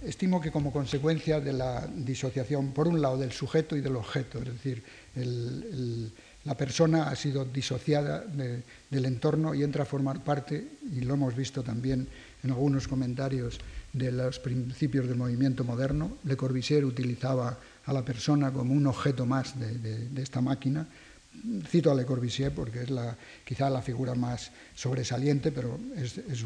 Estimo 0.02 0.40
que 0.40 0.50
como 0.50 0.72
consecuencia 0.72 1.40
de 1.40 1.54
la 1.54 1.86
disociación, 1.86 2.72
por 2.72 2.88
un 2.88 3.00
lado, 3.00 3.16
del 3.16 3.32
sujeto 3.32 3.76
y 3.76 3.80
del 3.80 3.96
objeto, 3.96 4.38
es 4.38 4.46
decir, 4.46 4.82
el 5.14 6.12
la 6.44 6.56
persona 6.56 7.10
ha 7.10 7.16
sido 7.16 7.44
disociada 7.44 8.24
del 8.24 9.04
entorno 9.04 9.54
y 9.54 9.62
entra 9.62 9.82
a 9.82 9.86
formar 9.86 10.24
parte, 10.24 10.78
y 10.90 11.00
lo 11.00 11.14
hemos 11.14 11.36
visto 11.36 11.62
también 11.62 12.08
en 12.42 12.50
algunos 12.50 12.88
comentarios 12.88 13.58
de 13.92 14.10
los 14.10 14.38
principios 14.38 15.06
del 15.06 15.18
movimiento 15.18 15.64
moderno. 15.64 16.16
Le 16.24 16.36
Corbusier 16.36 16.84
utilizaba 16.84 17.58
a 17.84 17.92
la 17.92 18.04
persona 18.04 18.52
como 18.52 18.72
un 18.72 18.86
objeto 18.86 19.26
más 19.26 19.58
de, 19.58 20.08
esta 20.22 20.40
máquina 20.40 20.86
Cito 21.68 21.90
a 21.90 21.94
Le 21.94 22.04
Corbusier 22.04 22.52
porque 22.52 22.82
es 22.82 22.90
quizá 23.44 23.70
la 23.70 23.80
figura 23.80 24.14
más 24.14 24.50
sobresaliente, 24.74 25.52
pero 25.52 25.78
es, 25.96 26.42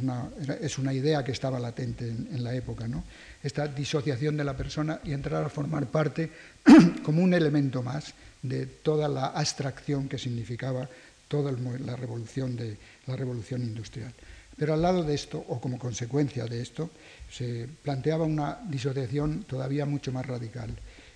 una, 0.78 0.92
idea 0.92 1.24
que 1.24 1.33
estaba 1.33 1.59
latente 1.59 2.07
en, 2.07 2.44
la 2.44 2.54
época. 2.54 2.87
¿no? 2.87 3.02
Esta 3.42 3.66
disociación 3.66 4.37
de 4.37 4.44
la 4.44 4.57
persona 4.57 5.00
y 5.02 5.12
entrar 5.12 5.42
a 5.42 5.48
formar 5.48 5.87
parte 5.87 6.30
como 7.02 7.22
un 7.22 7.33
elemento 7.33 7.83
más 7.83 8.14
de 8.44 8.66
toda 8.66 9.09
la 9.09 9.28
abstracción 9.28 10.07
que 10.07 10.18
significaba 10.18 10.88
toda 11.28 11.50
la 11.50 11.96
revolución, 11.96 12.57
de, 12.57 12.76
la 13.07 13.16
revolución 13.16 13.62
industrial. 13.62 14.12
Pero 14.57 14.74
al 14.74 14.83
lado 14.83 15.02
de 15.02 15.14
esto, 15.14 15.42
o 15.48 15.61
como 15.61 15.78
consecuencia 15.78 16.44
de 16.44 16.61
esto, 16.61 16.90
se 17.33 17.66
planteaba 17.83 18.24
una 18.24 18.61
disociación 18.68 19.44
todavía 19.48 19.87
mucho 19.87 20.12
más 20.12 20.26
radical, 20.26 20.70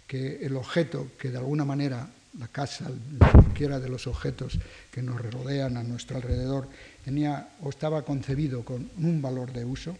que 0.07 0.45
el 0.45 0.57
objeto 0.57 1.12
que 1.21 1.31
de 1.31 1.38
alguna 1.38 1.64
manera 1.64 2.09
la 2.38 2.49
casa, 2.49 2.91
cualquiera 3.19 3.79
de 3.79 3.88
los 3.88 4.07
objetos 4.07 4.59
que 4.91 5.03
nos 5.03 5.21
rodean 5.21 5.77
a 5.77 5.83
nuestro 5.83 6.17
alrededor, 6.17 6.67
tenía 7.05 7.51
o 7.61 7.69
estaba 7.69 8.03
concebido 8.03 8.64
con 8.64 8.91
un 8.97 9.21
valor 9.21 9.53
de 9.53 9.64
uso, 9.64 9.97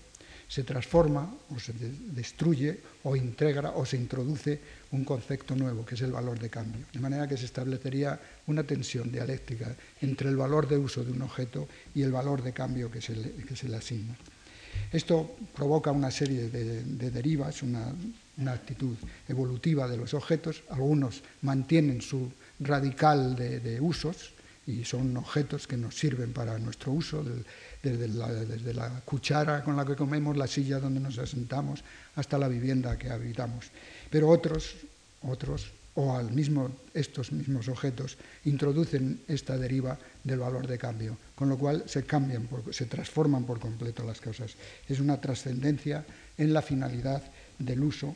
se 0.49 0.65
transforma 0.65 1.29
o 1.55 1.61
se 1.61 1.75
destruye 1.75 2.81
o 3.05 3.15
integra 3.15 3.71
o 3.77 3.85
se 3.85 3.97
introduce 3.97 4.59
un 4.93 5.05
concepto 5.05 5.55
nuevo, 5.55 5.85
que 5.85 5.95
es 5.95 6.01
el 6.01 6.13
valor 6.13 6.39
de 6.39 6.49
cambio. 6.49 6.87
De 6.93 7.01
manera 7.01 7.29
que 7.29 7.37
se 7.37 7.45
establecería 7.45 8.19
una 8.47 8.65
tensión 8.65 9.13
dialéctica 9.13 9.77
entre 10.01 10.31
el 10.31 10.37
valor 10.37 10.67
de 10.67 10.79
uso 10.79 11.05
de 11.05 11.13
un 11.13 11.23
objeto 11.23 11.69
y 11.95 12.03
el 12.03 12.13
valor 12.13 12.43
de 12.43 12.53
cambio 12.53 12.91
que 12.91 13.03
se 13.03 13.15
le, 13.15 13.77
asigna. 13.77 14.17
Esto 14.91 15.37
provoca 15.55 15.93
una 15.93 16.11
serie 16.11 16.49
de, 16.49 16.83
de 16.83 17.11
derivas, 17.11 17.63
una 17.63 17.93
una 18.39 18.53
actitud 18.53 18.97
evolutiva 19.29 19.89
de 19.89 19.97
los 19.97 20.15
objetos, 20.15 20.63
algunos 20.71 21.23
mantienen 21.43 22.01
su 22.01 22.33
radical 22.61 23.37
de, 23.37 23.81
usos 23.81 24.33
y 24.69 24.85
son 24.85 25.17
objetos 25.17 25.67
que 25.67 25.79
nos 25.79 25.97
sirven 25.97 26.35
para 26.35 26.59
nuestro 26.59 26.93
uso, 26.93 27.25
desde, 27.83 28.75
la, 28.75 29.01
cuchara 29.03 29.65
con 29.65 29.75
la 29.77 29.87
que 29.87 29.97
comemos, 29.97 30.37
la 30.37 30.47
silla 30.47 30.79
donde 30.79 31.01
nos 31.01 31.17
asentamos, 31.17 31.83
hasta 32.17 32.37
la 32.37 32.49
vivienda 32.49 32.99
que 32.99 33.09
habitamos. 33.09 33.71
Pero 34.11 34.29
otros, 34.29 34.77
otros 35.23 35.73
o 35.95 36.15
al 36.15 36.33
mismo, 36.33 36.71
estos 36.93 37.33
mismos 37.33 37.67
objetos 37.69 38.19
introducen 38.45 39.23
esta 39.27 39.57
deriva 39.57 39.99
del 40.23 40.39
valor 40.39 40.67
de 40.67 40.77
cambio, 40.77 41.17
con 41.35 41.49
lo 41.49 41.57
cual 41.57 41.85
se 41.87 42.05
cambian, 42.05 42.47
se 42.71 42.85
transforman 42.85 43.45
por 43.45 43.59
completo 43.61 44.05
las 44.05 44.21
cosas. 44.21 44.53
Es 44.87 45.01
una 45.01 45.19
trascendencia 45.19 46.05
en 46.37 46.53
la 46.53 46.61
finalidad 46.61 47.23
del 47.59 47.83
uso 47.83 48.15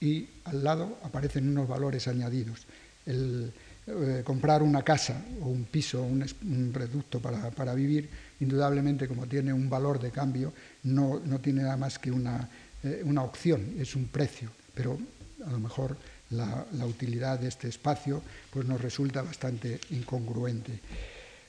y 0.00 0.26
al 0.44 0.64
lado 0.64 0.98
aparecen 1.02 1.50
unos 1.50 1.68
valores 1.68 2.08
añadidos. 2.08 2.66
El, 3.04 3.52
eh, 3.84 4.22
comprar 4.24 4.62
una 4.62 4.84
casa 4.84 5.24
o 5.40 5.48
un 5.48 5.64
piso, 5.64 6.04
un, 6.04 6.72
reducto 6.72 7.18
para, 7.18 7.74
vivir, 7.74 8.08
indudablemente 8.38 9.08
como 9.08 9.26
tiene 9.26 9.52
un 9.52 9.68
valor 9.68 9.98
de 9.98 10.12
cambio, 10.12 10.52
no, 10.84 11.20
tiene 11.42 11.62
nada 11.62 11.76
más 11.76 11.98
que 11.98 12.10
eh, 12.10 13.02
una, 13.04 13.22
opción, 13.24 13.74
es 13.80 13.96
un 13.96 14.06
precio, 14.06 14.50
pero 14.72 14.96
a 15.44 15.50
lo 15.50 15.58
mejor 15.58 15.96
la, 16.30 16.64
utilidad 16.86 17.40
de 17.40 17.48
este 17.48 17.66
espacio 17.66 18.22
pues 18.52 18.66
nos 18.66 18.80
resulta 18.80 19.20
bastante 19.22 19.80
incongruente. 19.90 20.78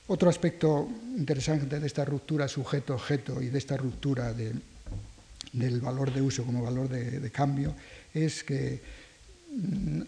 Otro 0.08 0.28
aspecto 0.28 0.88
interesante 1.16 1.78
de 1.78 1.86
esta 1.86 2.04
ruptura 2.04 2.48
sujeto-objeto 2.48 3.40
y 3.42 3.46
de 3.46 3.58
esta 3.58 3.76
ruptura 3.76 4.32
del 4.32 5.80
valor 5.80 6.12
de 6.12 6.20
uso 6.20 6.42
como 6.42 6.64
valor 6.64 6.88
de 6.88 7.30
cambio 7.30 7.76
es 8.12 8.42
que 8.42 9.03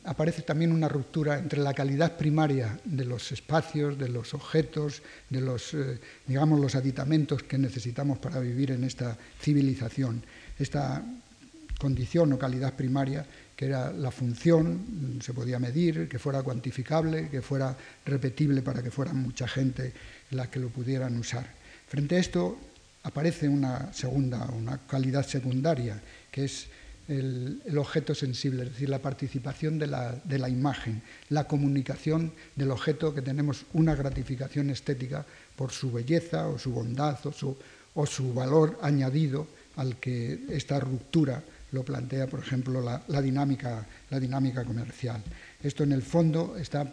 aparece 0.04 0.42
también 0.42 0.72
una 0.72 0.88
ruptura 0.88 1.38
entre 1.38 1.60
la 1.60 1.74
calidad 1.74 2.16
primaria 2.16 2.78
de 2.84 3.04
los 3.04 3.30
espacios, 3.32 3.98
de 3.98 4.08
los 4.08 4.34
objetos, 4.34 5.02
de 5.30 5.40
los, 5.40 5.74
eh, 5.74 6.00
digamos, 6.26 6.60
los 6.60 6.74
aditamentos 6.74 7.42
que 7.42 7.58
necesitamos 7.58 8.18
para 8.18 8.40
vivir 8.40 8.72
en 8.72 8.84
esta 8.84 9.16
civilización. 9.40 10.22
Esta 10.58 11.04
condición 11.78 12.32
o 12.32 12.38
calidad 12.38 12.74
primaria, 12.74 13.26
que 13.54 13.66
era 13.66 13.92
la 13.92 14.10
función, 14.10 15.20
se 15.22 15.34
podía 15.34 15.58
medir, 15.58 16.08
que 16.08 16.18
fuera 16.18 16.42
cuantificable, 16.42 17.28
que 17.28 17.42
fuera 17.42 17.76
repetible 18.04 18.62
para 18.62 18.82
que 18.82 18.90
fuera 18.90 19.12
mucha 19.12 19.46
gente 19.46 19.92
la 20.30 20.50
que 20.50 20.60
lo 20.60 20.68
pudieran 20.68 21.16
usar. 21.16 21.46
Frente 21.86 22.16
a 22.16 22.18
esto 22.18 22.58
aparece 23.04 23.48
una 23.48 23.92
segunda, 23.92 24.44
una 24.46 24.78
calidad 24.78 25.24
secundaria, 25.24 26.02
que 26.30 26.44
es 26.44 26.66
el, 27.08 27.78
objeto 27.78 28.14
sensible, 28.14 28.64
es 28.64 28.70
decir, 28.70 28.88
la 28.88 28.98
participación 28.98 29.78
de 29.78 29.86
la, 29.86 30.48
imagen, 30.48 31.02
la 31.28 31.44
comunicación 31.44 32.32
del 32.54 32.70
objeto 32.70 33.14
que 33.14 33.22
tenemos 33.22 33.64
una 33.74 33.94
gratificación 33.94 34.70
estética 34.70 35.24
por 35.54 35.72
su 35.72 35.92
belleza 35.92 36.48
o 36.48 36.58
su 36.58 36.72
bondad 36.72 37.18
o 37.94 38.06
su, 38.06 38.34
valor 38.34 38.78
añadido 38.82 39.46
al 39.76 39.96
que 39.96 40.40
esta 40.50 40.80
ruptura 40.80 41.42
lo 41.72 41.84
plantea, 41.84 42.26
por 42.26 42.40
ejemplo, 42.40 42.80
la, 42.80 43.22
dinámica, 43.22 43.86
la 44.10 44.20
dinámica 44.20 44.64
comercial. 44.64 45.22
Esto 45.62 45.84
en 45.84 45.92
el 45.92 46.02
fondo 46.02 46.56
está 46.56 46.92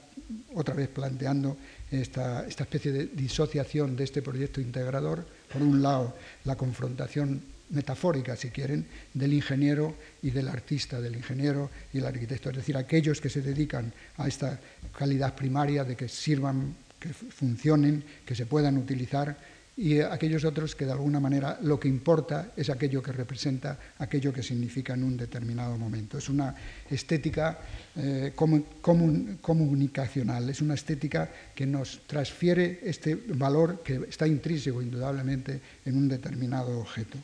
otra 0.55 0.73
vez 0.73 0.89
planteando 0.89 1.57
esta, 1.91 2.45
esta 2.47 2.63
especie 2.63 2.91
de 2.91 3.05
disociación 3.07 3.95
de 3.95 4.03
este 4.03 4.21
proyecto 4.21 4.61
integrador, 4.61 5.25
por 5.51 5.61
un 5.61 5.81
lado 5.81 6.15
la 6.45 6.55
confrontación 6.55 7.41
metafórica, 7.73 8.35
si 8.35 8.49
quieren, 8.49 8.85
del 9.13 9.33
ingeniero 9.33 9.95
y 10.21 10.31
del 10.31 10.47
artista, 10.47 11.01
del 11.01 11.15
ingeniero 11.15 11.69
y 11.91 11.97
el 11.97 12.05
arquitecto. 12.05 12.49
Es 12.49 12.57
decir, 12.57 12.77
aquellos 12.77 13.19
que 13.19 13.29
se 13.29 13.41
dedican 13.41 13.91
a 14.17 14.27
esta 14.27 14.59
calidad 14.97 15.35
primaria 15.35 15.83
de 15.83 15.95
que 15.95 16.07
sirvan, 16.07 16.75
que 16.99 17.09
funcionen, 17.09 18.03
que 18.25 18.35
se 18.35 18.45
puedan 18.45 18.77
utilizar, 18.77 19.35
y 19.75 20.01
aquellos 20.01 20.45
otros 20.45 20.75
que 20.75 20.85
de 20.85 20.91
alguna 20.91 21.19
manera 21.19 21.57
lo 21.63 21.79
que 21.79 21.87
importa 21.87 22.51
es 22.55 22.69
aquello 22.69 23.01
que 23.01 23.11
representa, 23.11 23.79
aquello 23.97 24.31
que 24.31 24.43
significa 24.43 24.93
en 24.93 25.03
un 25.03 25.17
determinado 25.17 25.77
momento. 25.77 26.19
Es 26.19 26.29
una 26.29 26.55
estética 26.89 27.59
eh, 27.95 28.33
comunicacional, 28.35 30.49
es 30.49 30.61
una 30.61 30.75
estética 30.75 31.27
que 31.55 31.65
nos 31.65 32.01
transfiere 32.05 32.81
este 32.83 33.15
valor 33.15 33.81
que 33.81 34.05
está 34.07 34.27
intrínseco 34.27 34.79
indudablemente 34.79 35.59
en 35.85 35.97
un 35.97 36.07
determinado 36.07 36.79
objeto. 36.79 37.17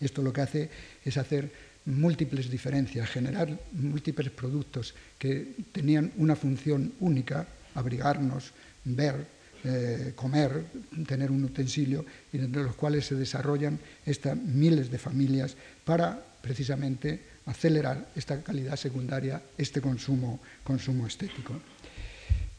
Esto 0.00 0.22
lo 0.22 0.32
que 0.32 0.40
hace 0.40 0.70
es 1.04 1.16
hacer 1.16 1.50
múltiples 1.86 2.50
diferencias, 2.50 3.08
generar 3.08 3.58
múltiples 3.72 4.30
productos 4.30 4.94
que 5.18 5.54
tenían 5.72 6.12
una 6.16 6.36
función 6.36 6.92
única, 7.00 7.46
abrigarnos, 7.74 8.52
ver, 8.84 9.26
eh, 9.64 10.12
comer, 10.16 10.64
tener 11.06 11.30
un 11.30 11.44
utensilio, 11.44 12.04
y 12.32 12.38
entre 12.38 12.62
los 12.62 12.74
cuales 12.76 13.06
se 13.06 13.14
desarrollan 13.14 13.78
estas 14.06 14.36
miles 14.36 14.90
de 14.90 14.98
familias 14.98 15.56
para 15.84 16.18
precisamente 16.40 17.20
acelerar 17.46 18.08
esta 18.16 18.40
calidad 18.42 18.76
secundaria, 18.76 19.42
este 19.58 19.80
consumo, 19.80 20.40
consumo 20.64 21.06
estético. 21.06 21.60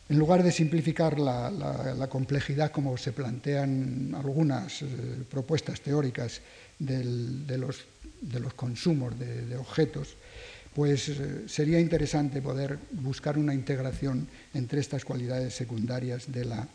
En 0.10 0.20
lugar 0.20 0.44
de 0.44 0.52
simplificar 0.52 1.18
la, 1.18 2.08
complejidad 2.10 2.72
como 2.72 2.98
se 2.98 3.14
plantean 3.14 4.14
algunas 4.14 4.82
eh, 4.82 4.86
propuestas 5.30 5.80
teóricas 5.80 6.42
de, 6.82 7.58
los, 7.58 8.54
consumos 8.56 9.18
de, 9.18 9.56
objetos, 9.56 10.16
pues 10.74 11.10
eh, 11.10 11.44
sería 11.48 11.80
interesante 11.80 12.42
poder 12.42 12.80
buscar 12.92 13.38
una 13.38 13.54
integración 13.54 14.28
entre 14.54 14.80
estas 14.80 15.04
cualidades 15.04 15.54
secundarias 15.54 16.32
de 16.32 16.46
la, 16.46 16.68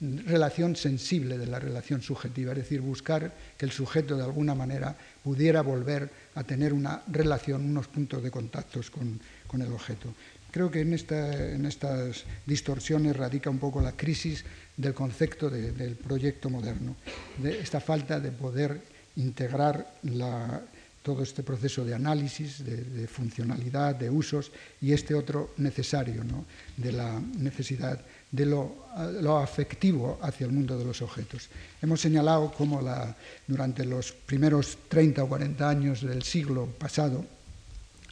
relación 0.00 0.76
sensible, 0.76 1.36
de 1.36 1.46
la 1.46 1.58
relación 1.58 2.00
subjetiva, 2.02 2.52
es 2.52 2.58
decir, 2.58 2.80
buscar 2.80 3.34
que 3.58 3.66
el 3.66 3.72
sujeto 3.72 4.16
de 4.16 4.22
alguna 4.22 4.54
manera 4.54 4.96
pudiera 5.22 5.60
volver 5.60 6.08
a 6.36 6.44
tener 6.44 6.72
una 6.72 7.02
relación, 7.08 7.64
unos 7.64 7.88
puntos 7.88 8.22
de 8.22 8.30
contactos 8.30 8.90
con, 8.90 9.20
el 9.52 9.72
objeto. 9.72 10.14
Creo 10.50 10.70
que 10.70 10.80
en, 10.80 10.94
estas 10.94 12.24
distorsiones 12.46 13.16
radica 13.16 13.50
un 13.50 13.58
poco 13.58 13.80
la 13.80 13.92
crisis 13.92 14.44
del 14.76 14.94
concepto 14.94 15.50
del 15.50 15.96
proyecto 15.96 16.48
moderno, 16.48 16.96
de 17.38 17.60
esta 17.60 17.80
falta 17.80 18.18
de 18.20 18.30
poder 18.30 18.80
integrar 19.20 19.86
todo 21.02 21.22
este 21.22 21.42
proceso 21.42 21.84
de 21.84 21.94
análisis, 21.94 22.62
de, 22.64 23.06
funcionalidad, 23.08 23.94
de 23.94 24.10
usos 24.10 24.52
y 24.80 24.92
este 24.92 25.14
otro 25.14 25.54
necesario, 25.56 26.22
de 26.76 26.92
la 26.92 27.20
necesidad 27.38 28.00
de 28.30 28.46
lo, 28.46 29.38
afectivo 29.38 30.18
hacia 30.22 30.46
el 30.46 30.52
mundo 30.52 30.78
de 30.78 30.84
los 30.84 31.00
objetos. 31.00 31.48
Hemos 31.80 32.00
señalado 32.00 32.52
cómo 32.52 32.82
durante 33.46 33.84
los 33.84 34.12
primeros 34.12 34.76
30 34.88 35.24
o 35.24 35.28
40 35.28 35.68
años 35.68 36.02
del 36.02 36.22
siglo 36.22 36.66
pasado 36.66 37.24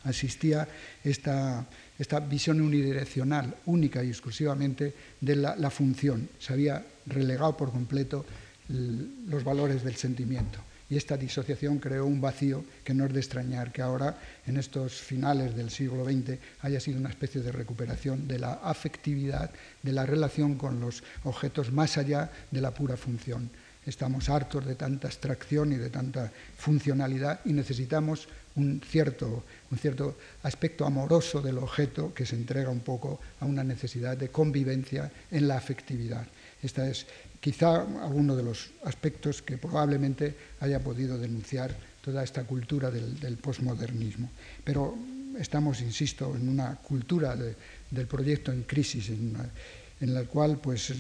asistía 0.05 0.67
esta, 1.05 1.67
esta 1.99 2.21
visión 2.21 2.61
unidireccional, 2.61 3.55
única 3.67 4.03
y 4.03 4.09
exclusivamente 4.09 4.95
de 5.21 5.37
la 5.37 5.71
función. 5.71 6.29
Se 6.39 6.55
había 6.55 6.83
relegado 7.05 7.55
por 7.55 7.71
completo 7.71 8.25
los 8.69 9.45
valores 9.45 9.85
del 9.85 9.97
sentimiento 9.97 10.68
Y 10.91 10.97
esta 10.97 11.17
disociación 11.17 11.79
creó 11.79 12.07
un 12.07 12.21
vacío 12.21 12.65
que 12.83 12.95
no 12.95 13.05
es 13.05 13.13
de 13.13 13.21
extrañar 13.21 13.73
que 13.73 13.83
ahora, 13.83 14.19
en 14.47 14.57
estos 14.57 14.95
finales 14.95 15.55
del 15.55 15.71
siglo 15.71 16.05
XX, 16.05 16.39
haya 16.61 16.81
sido 16.81 16.99
una 16.99 17.11
especie 17.11 17.43
de 17.43 17.53
recuperación 17.53 18.27
de 18.27 18.39
la 18.39 18.55
afectividad, 18.55 19.51
de 19.83 19.93
la 19.93 20.07
relación 20.07 20.57
con 20.57 20.81
los 20.81 21.03
objetos 21.25 21.73
más 21.73 21.99
allá 21.99 22.31
de 22.51 22.61
la 22.63 22.73
pura 22.73 22.97
función. 22.97 23.51
Estamos 23.85 24.29
hartos 24.29 24.67
de 24.67 24.75
tanta 24.75 25.09
abstracción 25.09 25.73
y 25.73 25.77
de 25.77 25.89
tanta 25.91 26.33
funcionalidad 26.57 27.41
y 27.45 27.53
necesitamos 27.53 28.29
un 28.57 28.83
cierto, 28.87 29.45
un 29.71 29.79
cierto 29.79 30.17
aspecto 30.43 30.85
amoroso 30.85 31.41
del 31.41 31.59
objeto 31.59 32.13
que 32.13 32.27
se 32.27 32.37
entrega 32.37 32.71
un 32.71 32.81
poco 32.81 33.21
a 33.41 33.47
una 33.47 33.65
necesidad 33.65 34.17
de 34.17 34.29
convivencia 34.29 35.11
en 35.31 35.49
la 35.49 35.57
afectividad. 35.57 36.27
Esta 36.63 36.89
es 36.89 37.07
quizá 37.41 37.83
alguno 38.03 38.35
de 38.35 38.43
los 38.43 38.71
aspectos 38.85 39.43
que 39.43 39.59
probablemente 39.59 40.35
haya 40.61 40.81
podido 40.81 41.19
denunciar 41.19 41.75
toda 42.03 42.25
esta 42.25 42.45
cultura 42.45 42.91
del, 42.91 43.19
del 43.21 43.37
posmodernismo. 43.37 44.31
Pero 44.65 44.97
estamos, 45.39 45.81
insisto, 45.81 46.35
en 46.35 46.49
una 46.49 46.77
cultura 46.77 47.37
de, 47.37 47.55
del 47.91 48.07
proyecto 48.07 48.53
en 48.53 48.63
crisis, 48.63 49.11
en, 49.11 50.15
la 50.15 50.25
cual 50.25 50.59
pues, 50.59 50.93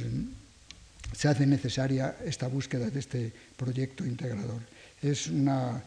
se 1.12 1.29
hace 1.29 1.46
necesaria 1.46 2.16
esta 2.24 2.48
búsqueda 2.48 2.90
de 2.90 2.98
este 2.98 3.33
proyecto 3.57 4.05
integrador. 4.05 4.61
Es 5.03 5.29
una, 5.29 5.83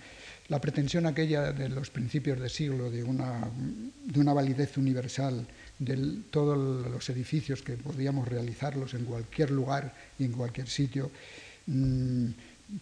la 0.47 0.61
pretensión 0.61 1.05
aquella 1.05 1.51
de 1.51 1.69
los 1.69 1.89
principios 1.89 2.39
de 2.39 2.49
siglo 2.49 2.89
de 2.89 3.03
una 3.03 4.33
validez 4.33 4.77
universal 4.77 5.45
de 5.81 6.21
todos 6.29 6.57
los 6.91 7.09
edificios 7.09 7.63
que 7.63 7.73
podíamos 7.73 8.27
realizarlos 8.27 8.93
en 8.93 9.03
cualquier 9.03 9.49
lugar 9.49 9.95
y 10.19 10.25
en 10.25 10.31
cualquier 10.31 10.67
sitio, 10.67 11.09
mmm, 11.65 12.27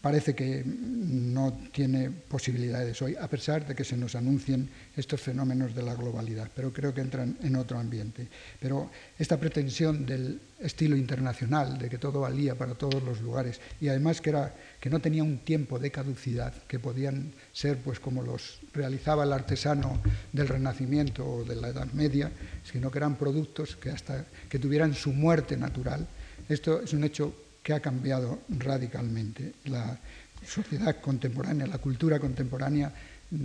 parece 0.01 0.35
que 0.35 0.63
no 0.65 1.57
tiene 1.71 2.11
posibilidades 2.11 3.01
hoy, 3.01 3.15
a 3.19 3.27
pesar 3.27 3.65
de 3.67 3.75
que 3.75 3.83
se 3.83 3.97
nos 3.97 4.15
anuncien 4.15 4.69
estos 4.95 5.21
fenómenos 5.21 5.73
de 5.73 5.81
la 5.81 5.95
globalidad, 5.95 6.49
pero 6.55 6.71
creo 6.71 6.93
que 6.93 7.01
entran 7.01 7.37
en 7.41 7.55
otro 7.55 7.79
ambiente. 7.79 8.27
Pero 8.59 8.89
esta 9.17 9.39
pretensión 9.39 10.05
del 10.05 10.39
estilo 10.59 10.95
internacional, 10.95 11.79
de 11.79 11.89
que 11.89 11.97
todo 11.97 12.21
valía 12.21 12.55
para 12.55 12.75
todos 12.75 13.01
los 13.03 13.21
lugares, 13.21 13.59
y 13.81 13.87
además 13.87 14.21
que, 14.21 14.29
era, 14.29 14.53
que 14.79 14.89
no 14.89 14.99
tenía 14.99 15.23
un 15.23 15.39
tiempo 15.39 15.79
de 15.79 15.91
caducidad, 15.91 16.53
que 16.67 16.79
podían 16.79 17.31
ser 17.51 17.77
pues 17.77 17.99
como 17.99 18.21
los 18.21 18.59
realizaba 18.73 19.23
el 19.23 19.33
artesano 19.33 19.99
del 20.31 20.47
Renacimiento 20.47 21.25
o 21.25 21.43
de 21.43 21.55
la 21.55 21.69
Edad 21.69 21.91
Media, 21.93 22.31
sino 22.63 22.91
que 22.91 22.99
eran 22.99 23.15
productos 23.15 23.75
que 23.75 23.89
hasta 23.89 24.25
que 24.49 24.59
tuvieran 24.59 24.93
su 24.93 25.13
muerte 25.13 25.57
natural. 25.57 26.07
Esto 26.47 26.81
es 26.81 26.93
un 26.93 27.03
hecho 27.03 27.33
que 27.69 27.75
ha 27.75 27.79
cambiado 27.81 28.39
radicalmente. 28.49 29.53
La 29.65 29.95
sociedad 30.43 30.99
contemporánea, 30.99 31.67
la 31.67 31.77
cultura 31.77 32.17
contemporánea 32.17 32.91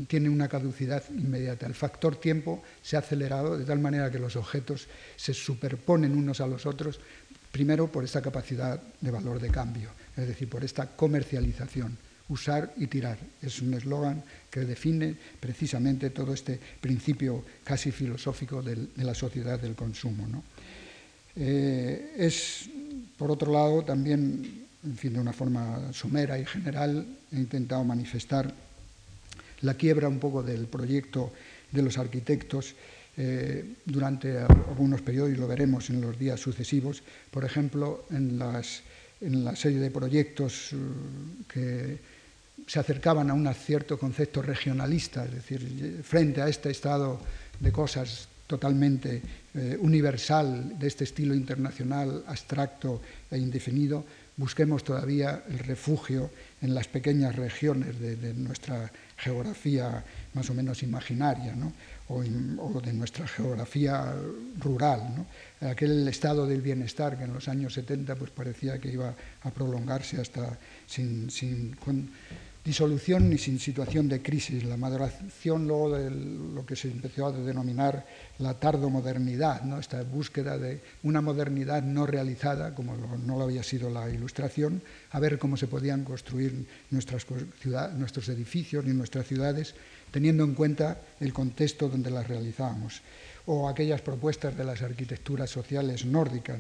tiene 0.09 0.31
una 0.31 0.49
caducidad 0.49 1.05
inmediata. 1.11 1.67
El 1.67 1.75
factor 1.75 2.17
tiempo 2.17 2.63
se 2.81 2.97
ha 2.97 3.01
acelerado 3.01 3.59
de 3.59 3.67
tal 3.67 3.81
manera 3.81 4.11
que 4.11 4.19
los 4.19 4.35
objetos 4.37 4.89
se 5.15 5.35
superponen 5.35 6.17
unos 6.17 6.41
a 6.41 6.47
los 6.47 6.65
otros, 6.65 7.01
primero 7.53 7.93
por 7.93 8.03
esta 8.03 8.23
capacidad 8.23 8.81
de 8.99 9.11
valor 9.11 9.39
de 9.39 9.51
cambio, 9.51 9.91
es 10.17 10.27
decir, 10.27 10.49
por 10.49 10.65
esta 10.65 10.87
comercialización. 10.87 11.99
Usar 12.31 12.73
y 12.79 12.87
tirar 12.87 13.19
es 13.43 13.61
un 13.61 13.75
eslogan 13.75 14.25
que 14.49 14.61
define 14.61 15.15
precisamente 15.39 16.09
todo 16.09 16.33
este 16.33 16.59
principio 16.81 17.45
casi 17.63 17.93
filosófico 17.93 18.63
de 18.63 18.89
la 18.97 19.15
sociedad 19.15 19.61
del 19.61 19.75
consumo. 19.75 20.27
¿no? 20.27 20.43
Eh, 21.37 22.15
es 22.17 22.71
por 23.17 23.31
otro 23.31 23.53
lado, 23.53 23.83
también, 23.85 24.67
en 24.85 24.97
fin, 24.97 25.13
de 25.13 25.21
una 25.21 25.33
forma 25.33 25.93
somera 25.93 26.39
y 26.39 26.45
general, 26.45 27.07
he 27.33 27.37
intentado 27.37 27.85
manifestar 27.85 28.53
la 29.63 29.75
quiebra 29.75 30.09
un 30.09 30.19
poco 30.19 30.43
del 30.43 30.67
proyecto 30.67 31.33
de 31.71 31.83
los 31.83 31.99
arquitectos 31.99 32.75
eh, 33.17 33.77
durante 33.85 34.39
algunos 34.39 35.01
periodos, 35.01 35.33
y 35.33 35.37
lo 35.37 35.47
veremos 35.47 35.89
en 35.91 36.01
los 36.01 36.19
días 36.19 36.41
sucesivos, 36.41 37.03
por 37.31 37.45
ejemplo, 37.45 38.05
en, 38.11 38.39
las, 38.39 38.83
en 39.21 39.45
la 39.45 39.55
serie 39.55 39.79
de 39.79 39.91
proyectos 39.91 40.73
uh, 40.73 41.47
que 41.47 41.99
se 42.67 42.79
acercaban 42.79 43.31
a 43.31 43.35
un 43.35 43.53
cierto 43.55 43.99
concepto 43.99 44.43
regionalista, 44.43 45.25
es 45.25 45.33
decir, 45.33 46.03
frente 46.03 46.43
a 46.43 46.49
este 46.49 46.71
estado 46.71 47.21
de 47.61 47.71
cosas 47.71 48.29
totalmente 48.47 49.23
eh, 49.55 49.79
universal 49.81 50.79
de 50.79 50.87
este 50.87 51.05
estilo 51.05 51.35
internacional 51.35 52.25
abstracto 52.27 53.01
e 53.31 53.39
indefinido, 53.39 54.05
busquemos 54.37 54.83
todavía 54.83 55.45
el 55.49 55.61
refugio 55.61 56.31
en 56.61 56.75
las 56.75 56.89
pequeñas 56.89 57.37
regiones 57.37 58.01
de, 58.01 58.35
nuestra 58.35 58.91
geografía 59.17 60.03
más 60.35 60.51
o 60.51 60.55
menos 60.55 60.83
imaginaria, 60.83 61.55
¿no? 61.55 61.73
o, 62.09 62.23
de 62.81 62.93
nuestra 62.93 63.29
geografía 63.29 64.13
rural. 64.59 65.15
¿no? 65.15 65.69
Aquel 65.69 66.07
estado 66.09 66.47
del 66.47 66.61
bienestar 66.61 67.17
que 67.17 67.25
en 67.25 67.33
los 67.33 67.49
años 67.49 67.75
70 67.75 68.17
pues, 68.17 68.31
parecía 68.31 68.81
que 68.81 68.91
iba 68.91 69.15
a 69.43 69.51
prolongarse 69.51 70.21
hasta 70.21 70.59
sin, 70.87 71.31
disolución 72.65 73.29
ni 73.29 73.37
sin 73.37 73.61
situación 73.61 74.09
de 74.09 74.23
crisis. 74.23 74.65
La 74.65 74.79
maduración 74.79 75.69
luego 75.69 75.99
de 75.99 76.11
lo 76.11 76.65
que 76.65 76.77
se 76.77 76.89
empezó 76.89 77.27
a 77.27 77.33
denominar 77.33 78.07
la 78.39 78.55
tardomodernidad, 78.55 79.63
¿no? 79.63 79.79
esta 79.79 80.03
búsqueda 80.03 80.57
de 80.57 80.81
una 81.03 81.21
modernidad 81.21 81.83
no 81.83 82.07
realizada, 82.07 82.75
como 82.75 82.97
no 82.97 83.37
lo 83.37 83.45
había 83.45 83.63
sido 83.63 83.91
la 83.91 84.09
ilustración, 84.09 84.81
a 85.11 85.21
ver 85.21 85.39
cómo 85.39 85.59
se 85.59 85.67
podían 85.67 86.05
construir 86.05 86.67
nuestras 86.91 87.27
nuestros 87.97 88.29
edificios 88.31 88.85
y 88.87 88.95
nuestras 88.95 89.27
ciudades, 89.27 89.75
teniendo 90.11 90.43
en 90.45 90.55
cuenta 90.55 91.01
el 91.21 91.35
contexto 91.35 91.89
donde 91.89 92.11
las 92.11 92.29
realizábamos. 92.29 93.03
O 93.47 93.69
aquellas 93.69 94.01
propuestas 94.01 94.57
de 94.57 94.65
las 94.65 94.81
arquitecturas 94.81 95.51
sociales 95.51 96.07
nórdicas, 96.07 96.59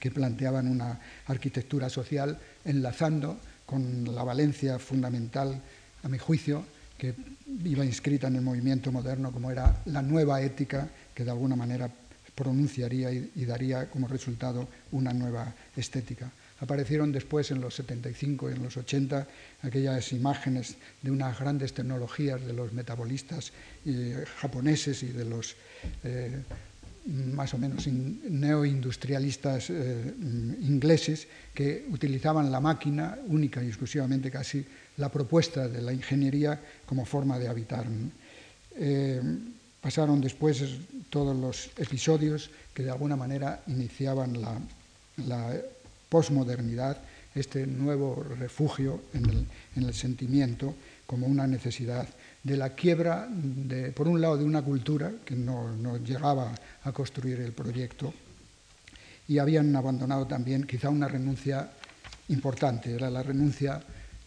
que 0.00 0.10
planteaban 0.10 0.66
una 0.66 0.98
arquitectura 1.28 1.88
social 1.88 2.36
enlazando 2.64 3.38
con 3.72 4.04
la 4.14 4.22
valencia 4.22 4.78
fundamental, 4.78 5.58
a 6.02 6.08
mi 6.08 6.18
juicio, 6.18 6.62
que 6.98 7.14
iba 7.64 7.84
inscrita 7.86 8.28
en 8.28 8.36
el 8.36 8.42
movimiento 8.42 8.92
moderno 8.92 9.32
como 9.32 9.50
era 9.50 9.80
la 9.86 10.02
nueva 10.02 10.42
ética 10.42 10.88
que 11.14 11.24
de 11.24 11.30
alguna 11.30 11.56
manera 11.56 11.88
pronunciaría 12.34 13.10
y, 13.10 13.44
daría 13.46 13.88
como 13.88 14.08
resultado 14.08 14.68
una 14.92 15.12
nueva 15.14 15.54
estética. 15.74 16.30
Aparecieron 16.60 17.10
después 17.10 17.50
en 17.50 17.60
los 17.60 17.74
75 17.74 18.50
y 18.50 18.52
en 18.54 18.62
los 18.62 18.76
80 18.76 19.26
aquellas 19.62 20.12
imágenes 20.12 20.76
de 21.00 21.10
unas 21.10 21.40
grandes 21.40 21.72
tecnologías 21.72 22.44
de 22.44 22.52
los 22.52 22.72
metabolistas 22.72 23.52
eh, 23.86 24.24
japoneses 24.36 25.02
y 25.02 25.08
de 25.08 25.24
los 25.24 25.56
eh, 26.04 26.42
más 27.06 27.52
o 27.54 27.58
menos 27.58 27.86
neoindustrialistas 27.86 29.70
eh, 29.70 30.14
ingleses 30.62 31.26
que 31.52 31.86
utilizaban 31.90 32.50
la 32.50 32.60
máquina 32.60 33.18
única 33.26 33.62
y 33.62 33.68
exclusivamente 33.68 34.30
casi 34.30 34.64
la 34.96 35.10
propuesta 35.10 35.68
de 35.68 35.82
la 35.82 35.92
ingeniería 35.92 36.60
como 36.86 37.04
forma 37.04 37.38
de 37.38 37.48
habitar. 37.48 37.86
Eh, 38.76 39.20
pasaron 39.80 40.20
después 40.20 40.62
todos 41.10 41.36
los 41.36 41.70
episodios 41.76 42.50
que 42.72 42.84
de 42.84 42.90
alguna 42.90 43.16
manera 43.16 43.62
iniciaban 43.66 44.40
la, 44.40 44.58
la 45.26 45.56
posmodernidad, 46.08 46.98
este 47.34 47.66
nuevo 47.66 48.22
refugio 48.38 49.02
en 49.14 49.46
el 49.82 49.94
sentimiento 49.94 50.74
como 51.06 51.26
una 51.26 51.46
necesidad 51.46 52.06
de 52.42 52.56
la 52.56 52.70
quiebra, 52.70 53.28
por 53.94 54.08
un 54.08 54.20
lado, 54.20 54.36
de 54.36 54.44
una 54.44 54.62
cultura 54.62 55.12
que 55.24 55.36
no, 55.36 55.74
no, 55.76 55.98
llegaba 55.98 56.52
a 56.82 56.92
construir 56.92 57.40
el 57.40 57.52
proyecto 57.52 58.12
y 59.28 59.38
habían 59.38 59.74
abandonado 59.76 60.26
también 60.26 60.64
quizá 60.64 60.88
una 60.88 61.08
renuncia 61.08 61.70
importante, 62.28 62.92
era 62.92 63.10
la 63.10 63.22
renuncia 63.22 63.80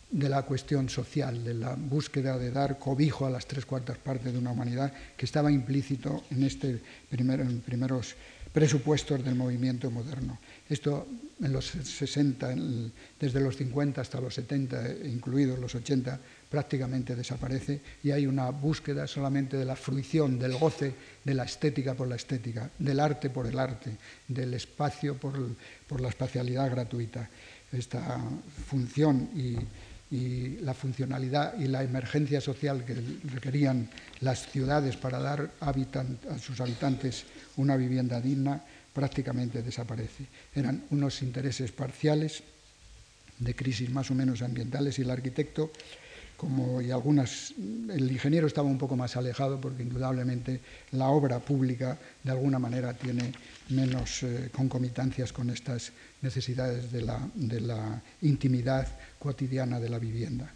de 0.10 0.30
la 0.30 0.44
cuestión 0.44 0.88
social, 0.88 1.44
de 1.44 1.54
la 1.56 1.76
búsqueda 1.76 2.38
de 2.38 2.52
dar 2.52 2.80
cobijo 2.80 3.26
a 3.26 3.30
las 3.30 3.46
tres 3.48 3.66
cuartas 3.66 3.98
partes 3.98 4.32
de 4.32 4.40
una 4.40 4.52
humanidad 4.52 4.94
que 5.18 5.26
estaba 5.26 5.52
implícito 5.52 6.24
en 6.32 6.44
este 6.44 6.82
primer, 7.10 7.46
primeros 7.62 8.16
presupuestos 8.54 9.24
del 9.26 9.36
movimiento 9.36 9.92
moderno. 9.92 10.40
Esto 10.70 11.06
en 11.44 11.52
los 11.52 11.66
60, 11.66 12.54
en, 12.54 12.94
desde 13.20 13.42
los 13.42 13.58
50 13.58 14.00
hasta 14.00 14.22
los 14.22 14.34
70, 14.36 15.06
incluidos 15.06 15.60
los 15.60 15.76
80, 15.76 16.20
prácticamente 16.56 17.18
desaparece 17.18 17.82
y 18.02 18.12
hay 18.12 18.26
una 18.26 18.50
búsqueda 18.50 19.08
solamente 19.08 19.58
de 19.58 19.66
la 19.66 19.76
fruición, 19.76 20.40
del 20.40 20.56
goce 20.58 20.96
de 21.22 21.34
la 21.34 21.44
estética 21.44 21.96
por 21.96 22.08
la 22.08 22.16
estética, 22.16 22.72
del 22.80 23.02
arte 23.02 23.30
por 23.30 23.46
el 23.46 23.60
arte, 23.60 23.92
del 24.26 24.54
espacio 24.54 25.18
por, 25.18 25.36
por 25.86 26.00
la 26.00 26.08
espacialidad 26.08 26.72
gratuita. 26.72 27.30
Esta 27.74 28.22
función 28.68 29.32
y, 29.36 30.16
y, 30.16 30.60
la 30.62 30.74
funcionalidad 30.74 31.60
y 31.60 31.68
la 31.68 31.84
emergencia 31.84 32.40
social 32.40 32.86
que 32.86 32.96
requerían 33.34 33.90
las 34.22 34.50
ciudades 34.50 34.96
para 34.96 35.20
dar 35.20 35.52
a 35.60 36.40
sus 36.40 36.62
habitantes 36.62 37.26
una 37.58 37.76
vivienda 37.76 38.22
digna 38.22 38.64
prácticamente 38.94 39.62
desaparece. 39.62 40.26
Eran 40.56 40.86
unos 40.92 41.22
intereses 41.22 41.74
parciales 41.74 42.44
de 43.40 43.54
crisis 43.54 43.90
más 43.90 44.10
o 44.10 44.16
menos 44.16 44.42
ambientales 44.42 44.98
y 45.00 45.02
el 45.02 45.12
arquitecto 45.12 45.74
como 46.38 46.82
y 46.82 46.92
algunas 46.92 47.54
el 47.58 48.12
ingeniero 48.12 48.48
estaba 48.48 48.68
un 48.68 48.78
poco 48.78 48.96
más 48.96 49.16
alejado 49.16 49.60
porque 49.60 49.84
indudablemente 49.84 50.62
la 50.92 51.08
obra 51.08 51.40
pública 51.40 51.98
de 52.24 52.32
alguna 52.32 52.60
manera 52.60 52.94
tiene 52.94 53.32
menos 53.70 54.24
eh, 54.24 54.50
concomitancias 54.52 55.32
con 55.32 55.50
estas 55.50 55.92
necesidades 56.22 56.92
de 56.92 57.02
la, 57.02 58.02
intimidad 58.22 58.88
cotidiana 59.20 59.80
de 59.80 59.90
la 59.90 60.00
vivienda. 60.00 60.52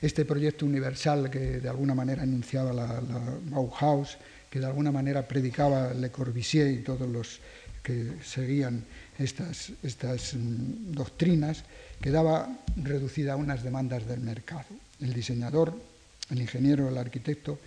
Este 0.00 0.24
proyecto 0.24 0.66
universal 0.66 1.30
que 1.30 1.60
de 1.60 1.68
alguna 1.68 1.94
manera 1.94 2.22
enunciaba 2.22 2.72
la, 2.72 3.00
Bauhaus, 3.44 4.16
que 4.48 4.58
de 4.58 4.66
alguna 4.66 4.90
manera 4.90 5.28
predicaba 5.28 5.92
Le 5.92 6.10
Corbusier 6.10 6.68
y 6.68 6.82
todos 6.82 7.08
los 7.08 7.40
que 7.82 8.16
seguían 8.24 8.84
estas, 9.18 9.72
estas 9.82 10.34
mm, 10.34 10.92
doctrinas, 10.92 11.64
quedaba 12.00 12.48
reducida 12.76 13.34
a 13.34 13.36
unas 13.36 13.62
demandas 13.62 14.06
del 14.06 14.20
mercado. 14.20 14.89
El 15.00 15.12
diseñador, 15.12 15.74
el 16.30 16.40
ingeniero, 16.40 16.88
el 16.88 16.98
arquitecto, 16.98 17.58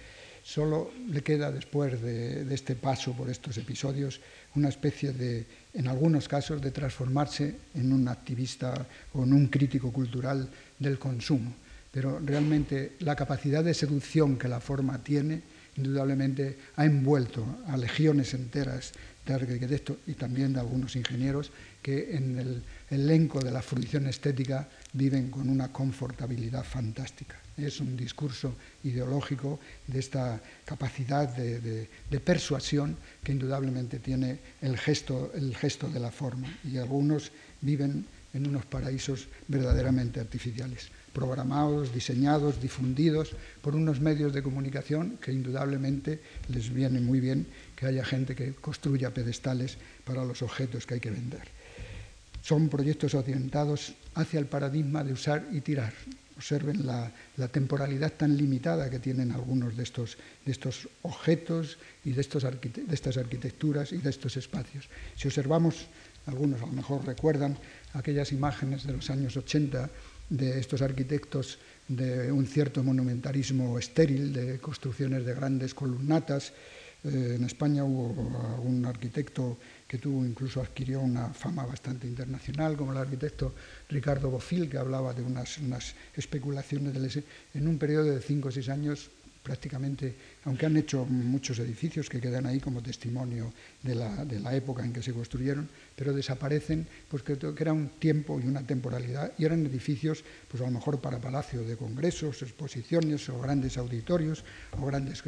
solo 0.44 0.92
le 1.10 1.24
queda 1.24 1.52
después 1.52 2.02
de, 2.02 2.54
este 2.54 2.76
paso 2.76 3.14
por 3.14 3.30
estos 3.30 3.58
episodios 3.58 4.20
una 4.56 4.70
especie 4.70 5.14
de, 5.14 5.46
en 5.74 5.88
algunos 5.88 6.28
casos, 6.28 6.62
de 6.62 6.72
transformarse 6.72 7.56
en 7.74 7.92
un 7.94 8.08
activista 8.08 8.86
o 9.14 9.24
en 9.24 9.34
un 9.34 9.48
crítico 9.48 9.92
cultural 9.92 10.48
del 10.78 11.00
consumo. 11.00 11.54
Pero 11.92 12.20
realmente 12.20 12.94
la 13.00 13.16
capacidad 13.16 13.64
de 13.64 13.74
seducción 13.74 14.38
que 14.38 14.48
la 14.48 14.60
forma 14.60 15.02
tiene, 15.04 15.42
indudablemente 15.78 16.58
ha 16.76 16.86
envuelto 16.86 17.64
a 17.68 17.78
legiones 17.78 18.34
enteras 18.34 18.92
de 19.26 19.34
arquitectos 19.34 19.98
y 20.06 20.14
también 20.14 20.54
de 20.54 20.60
algunos 20.60 20.96
ingenieros 20.96 21.52
que 21.82 22.16
en 22.16 22.38
el 22.38 22.64
elenco 22.90 23.40
de 23.40 23.52
la 23.52 23.62
fruición 23.62 24.08
estética 24.08 24.68
viven 24.94 25.30
con 25.30 25.50
una 25.50 25.72
confortabilidad 25.72 26.64
fantástica. 26.64 27.36
Es 27.58 27.80
un 27.80 27.98
discurso 27.98 28.56
ideológico 28.84 29.60
de 29.88 30.00
esta 30.00 30.42
capacidad 30.66 31.28
de, 31.30 31.90
persuasión 32.20 32.98
que 33.24 33.32
indudablemente 33.32 34.00
tiene 34.00 34.40
el 34.62 34.78
gesto, 34.78 35.32
el 35.36 35.56
gesto 35.56 35.90
de 35.90 36.00
la 36.00 36.12
forma 36.12 36.48
y 36.64 36.78
algunos 36.78 37.32
viven 37.62 38.06
en 38.34 38.48
unos 38.48 38.66
paraísos 38.66 39.28
verdaderamente 39.48 40.20
artificiales, 40.20 40.90
programados, 41.14 41.94
diseñados, 41.94 42.60
difundidos 42.60 43.36
por 43.62 43.76
unos 43.76 44.00
medios 44.00 44.34
de 44.34 44.42
comunicación 44.42 45.18
que 45.22 45.32
indudablemente 45.32 46.20
les 46.50 46.74
viene 46.74 47.00
muy 47.00 47.20
bien 47.20 47.46
que 47.76 47.86
haya 47.86 48.04
gente 48.04 48.36
que 48.36 48.54
construya 48.54 49.14
pedestales 49.14 49.78
para 50.04 50.26
los 50.26 50.42
objetos 50.42 50.88
que 50.88 50.96
hay 50.96 51.00
que 51.00 51.12
vender. 51.12 51.63
Son 52.44 52.68
proyectos 52.68 53.16
orientados 53.16 53.96
hacia 54.16 54.38
el 54.38 54.48
paradigma 54.48 55.02
de 55.02 55.14
usar 55.14 55.48
y 55.54 55.62
tirar. 55.62 55.94
Observen 56.36 56.86
la, 56.86 57.10
temporalidad 57.48 58.12
tan 58.12 58.36
limitada 58.36 58.90
que 58.90 59.00
tienen 59.00 59.32
algunos 59.32 59.78
de 59.78 59.84
estos, 59.84 60.18
de 60.46 60.52
estos 60.52 60.90
objetos 61.04 61.78
y 62.04 62.12
de, 62.12 62.20
estos 62.20 62.44
de 62.44 62.84
estas 62.92 63.16
arquitecturas 63.16 63.94
y 63.94 64.00
de 64.00 64.10
estos 64.10 64.36
espacios. 64.36 64.90
Si 65.16 65.30
observamos, 65.30 65.88
algunos 66.26 66.62
a 66.62 66.66
lo 66.66 66.74
mejor 66.74 67.06
recuerdan 67.06 67.58
aquellas 67.94 68.34
imágenes 68.34 68.86
de 68.86 68.92
los 68.92 69.10
años 69.10 69.38
80 69.38 69.90
de 70.30 70.60
estos 70.60 70.82
arquitectos 70.82 71.60
de 71.88 72.30
un 72.30 72.46
cierto 72.46 72.84
monumentarismo 72.84 73.80
estéril, 73.80 74.34
de 74.34 74.60
construcciones 74.60 75.26
de 75.26 75.34
grandes 75.34 75.74
columnatas. 75.74 76.52
Eh, 77.06 77.36
en 77.38 77.44
España 77.46 77.86
hubo 77.86 78.12
algún 78.56 78.86
arquitecto 78.86 79.58
que 79.94 80.00
tuvo, 80.00 80.26
incluso 80.26 80.60
adquirió 80.60 81.02
una 81.02 81.30
fama 81.36 81.68
bastante 81.68 82.08
internacional, 82.08 82.76
como 82.76 82.94
el 82.94 82.98
arquitecto 82.98 83.54
Ricardo 83.90 84.32
Bofill, 84.32 84.68
que 84.68 84.80
hablaba 84.80 85.14
de 85.14 85.22
unas, 85.22 85.60
unas 85.60 85.94
especulaciones 86.18 86.96
del, 86.96 87.24
en 87.54 87.68
un 87.68 87.78
periodo 87.78 88.06
de 88.06 88.20
cinco 88.20 88.50
o 88.50 88.52
seis 88.52 88.70
años 88.70 89.12
prácticamente, 89.44 90.16
aunque 90.46 90.66
han 90.66 90.78
hecho 90.78 91.06
muchos 91.06 91.60
edificios 91.60 92.10
que 92.10 92.20
quedan 92.20 92.48
ahí 92.48 92.60
como 92.60 92.82
testimonio 92.82 93.54
de 93.84 93.94
la, 93.94 94.26
de 94.26 94.40
la 94.40 94.56
época 94.56 94.84
en 94.84 94.94
que 94.94 95.04
se 95.04 95.14
construyeron, 95.14 95.70
pero 95.96 96.12
desaparecen 96.12 96.88
porque 97.12 97.38
que 97.38 97.54
era 97.60 97.74
un 97.74 97.90
tiempo 98.00 98.40
y 98.40 98.48
una 98.48 98.66
temporalidad 98.66 99.34
y 99.38 99.46
eran 99.46 99.64
edificios, 99.66 100.24
pues 100.50 100.64
a 100.64 100.66
lo 100.66 100.72
mejor 100.72 101.02
para 101.02 101.20
palacio 101.20 101.62
de 101.62 101.78
congresos, 101.78 102.42
exposiciones 102.42 103.30
o 103.30 103.38
grandes 103.40 103.78
auditorios 103.78 104.44
o 104.80 104.86
grandes 104.88 105.22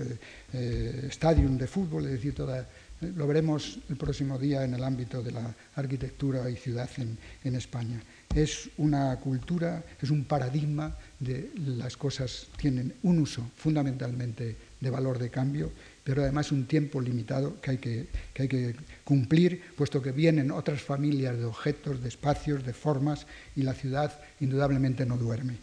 eh, 0.53 1.05
estadios 1.05 1.55
de 1.55 1.67
fútbol, 1.67 2.05
es 2.05 2.13
decir, 2.13 2.33
toda, 2.33 2.67
lo 3.15 3.27
veremos 3.27 3.79
el 3.89 3.95
próximo 3.95 4.37
día 4.37 4.63
en 4.63 4.73
el 4.73 4.83
ámbito 4.83 5.21
de 5.21 5.31
la 5.31 5.55
arquitectura 5.75 6.49
y 6.49 6.55
ciudad 6.55 6.89
en, 6.97 7.55
España. 7.55 8.01
Es 8.33 8.69
una 8.77 9.15
cultura, 9.17 9.83
es 10.01 10.09
un 10.09 10.25
paradigma 10.25 10.95
de 11.19 11.51
las 11.55 11.95
cosas 11.95 12.47
tienen 12.57 12.93
un 13.03 13.19
uso 13.19 13.49
fundamentalmente 13.55 14.55
de 14.79 14.89
valor 14.89 15.19
de 15.19 15.29
cambio, 15.29 15.71
pero 16.03 16.21
además 16.21 16.51
un 16.51 16.65
tiempo 16.65 17.01
limitado 17.01 17.59
que 17.61 17.71
hay 17.71 17.77
que, 18.47 18.75
cumplir, 19.03 19.61
puesto 19.75 20.01
que 20.01 20.11
vienen 20.11 20.51
otras 20.51 20.81
familias 20.81 21.37
de 21.37 21.45
objetos, 21.45 22.01
de 22.01 22.09
espacios, 22.09 22.65
de 22.65 22.73
formas, 22.73 23.25
y 23.55 23.63
la 23.63 23.73
ciudad 23.73 24.19
indudablemente 24.39 25.05
no 25.05 25.17
duerme. 25.17 25.57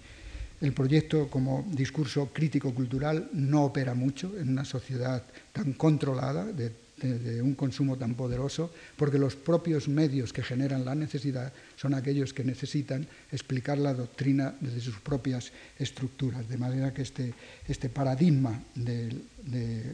El 0.60 0.72
proyecto 0.72 1.28
como 1.28 1.66
discurso 1.70 2.30
crítico-cultural 2.32 3.30
no 3.32 3.64
opera 3.64 3.94
mucho 3.94 4.32
en 4.38 4.48
una 4.48 4.64
sociedad 4.64 5.24
tan 5.52 5.72
controlada, 5.72 6.44
de, 7.08 7.18
de, 7.18 7.42
un 7.42 7.54
consumo 7.54 7.96
tan 7.96 8.14
poderoso, 8.14 8.72
porque 8.96 9.18
los 9.18 9.36
propios 9.36 9.88
medios 9.88 10.32
que 10.32 10.42
generan 10.42 10.84
la 10.84 10.94
necesidad 10.94 11.52
son 11.76 11.94
aquellos 11.94 12.32
que 12.32 12.44
necesitan 12.44 13.06
explicar 13.30 13.78
la 13.78 13.94
doctrina 13.94 14.54
desde 14.60 14.80
sus 14.80 15.00
propias 15.00 15.52
estructuras, 15.78 16.48
de 16.48 16.58
manera 16.58 16.94
que 16.94 17.02
este, 17.02 17.34
este 17.66 17.88
paradigma 17.88 18.62
de, 18.74 19.10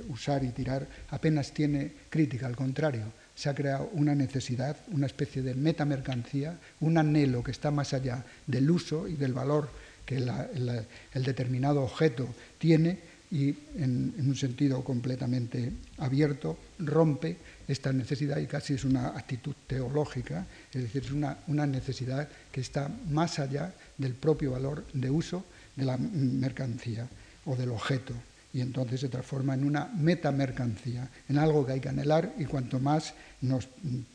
usar 0.09 0.45
y 0.45 0.51
tirar 0.51 0.87
apenas 1.11 1.53
tiene 1.53 1.93
crítica, 2.11 2.47
al 2.47 2.57
contrario, 2.57 3.05
se 3.35 3.49
ha 3.49 3.55
creado 3.55 3.89
una 3.93 4.15
necesidad, 4.15 4.77
una 4.89 5.07
especie 5.07 5.43
de 5.43 5.55
metamercancía, 5.55 6.59
un 6.81 6.99
anhelo 6.99 7.43
que 7.43 7.53
está 7.53 7.71
más 7.71 7.95
allá 7.95 8.25
del 8.47 8.71
uso 8.71 9.09
y 9.09 9.15
del 9.15 9.33
valor 9.33 9.71
que 10.05 10.17
el 10.17 11.25
determinado 11.25 11.83
objeto 11.83 12.29
tiene 12.59 12.99
y 13.31 13.55
en, 13.77 14.15
un 14.19 14.37
sentido 14.37 14.83
completamente 14.83 15.73
abierto 15.99 16.59
rompe 16.79 17.37
esta 17.67 17.93
necesidad 17.93 18.39
y 18.39 18.47
casi 18.47 18.75
es 18.75 18.85
una 18.85 19.09
actitud 19.09 19.55
teológica, 19.67 20.47
es 20.73 20.83
decir, 20.83 21.05
es 21.05 21.11
una, 21.11 21.39
una 21.47 21.67
necesidad 21.67 22.29
que 22.51 22.61
está 22.61 22.91
más 23.11 23.39
allá 23.39 23.75
del 23.99 24.15
propio 24.15 24.53
valor 24.53 24.85
de 24.93 25.11
uso 25.11 25.45
de 25.77 25.85
la 25.85 25.97
mercancía 25.99 27.07
o 27.45 27.57
del 27.57 27.71
objeto. 27.71 28.15
Y 28.53 28.63
entonces 28.63 29.01
se 29.01 29.11
transforma 29.11 29.53
en 29.53 29.65
una 29.65 29.87
metamercancía, 29.87 31.09
en 31.29 31.39
algo 31.39 31.67
que 31.67 31.73
hay 31.73 31.81
que 31.81 31.91
anhelar 31.91 32.33
y 32.39 32.47
cuanto 32.47 32.81
más 32.81 33.13
nos 33.43 33.69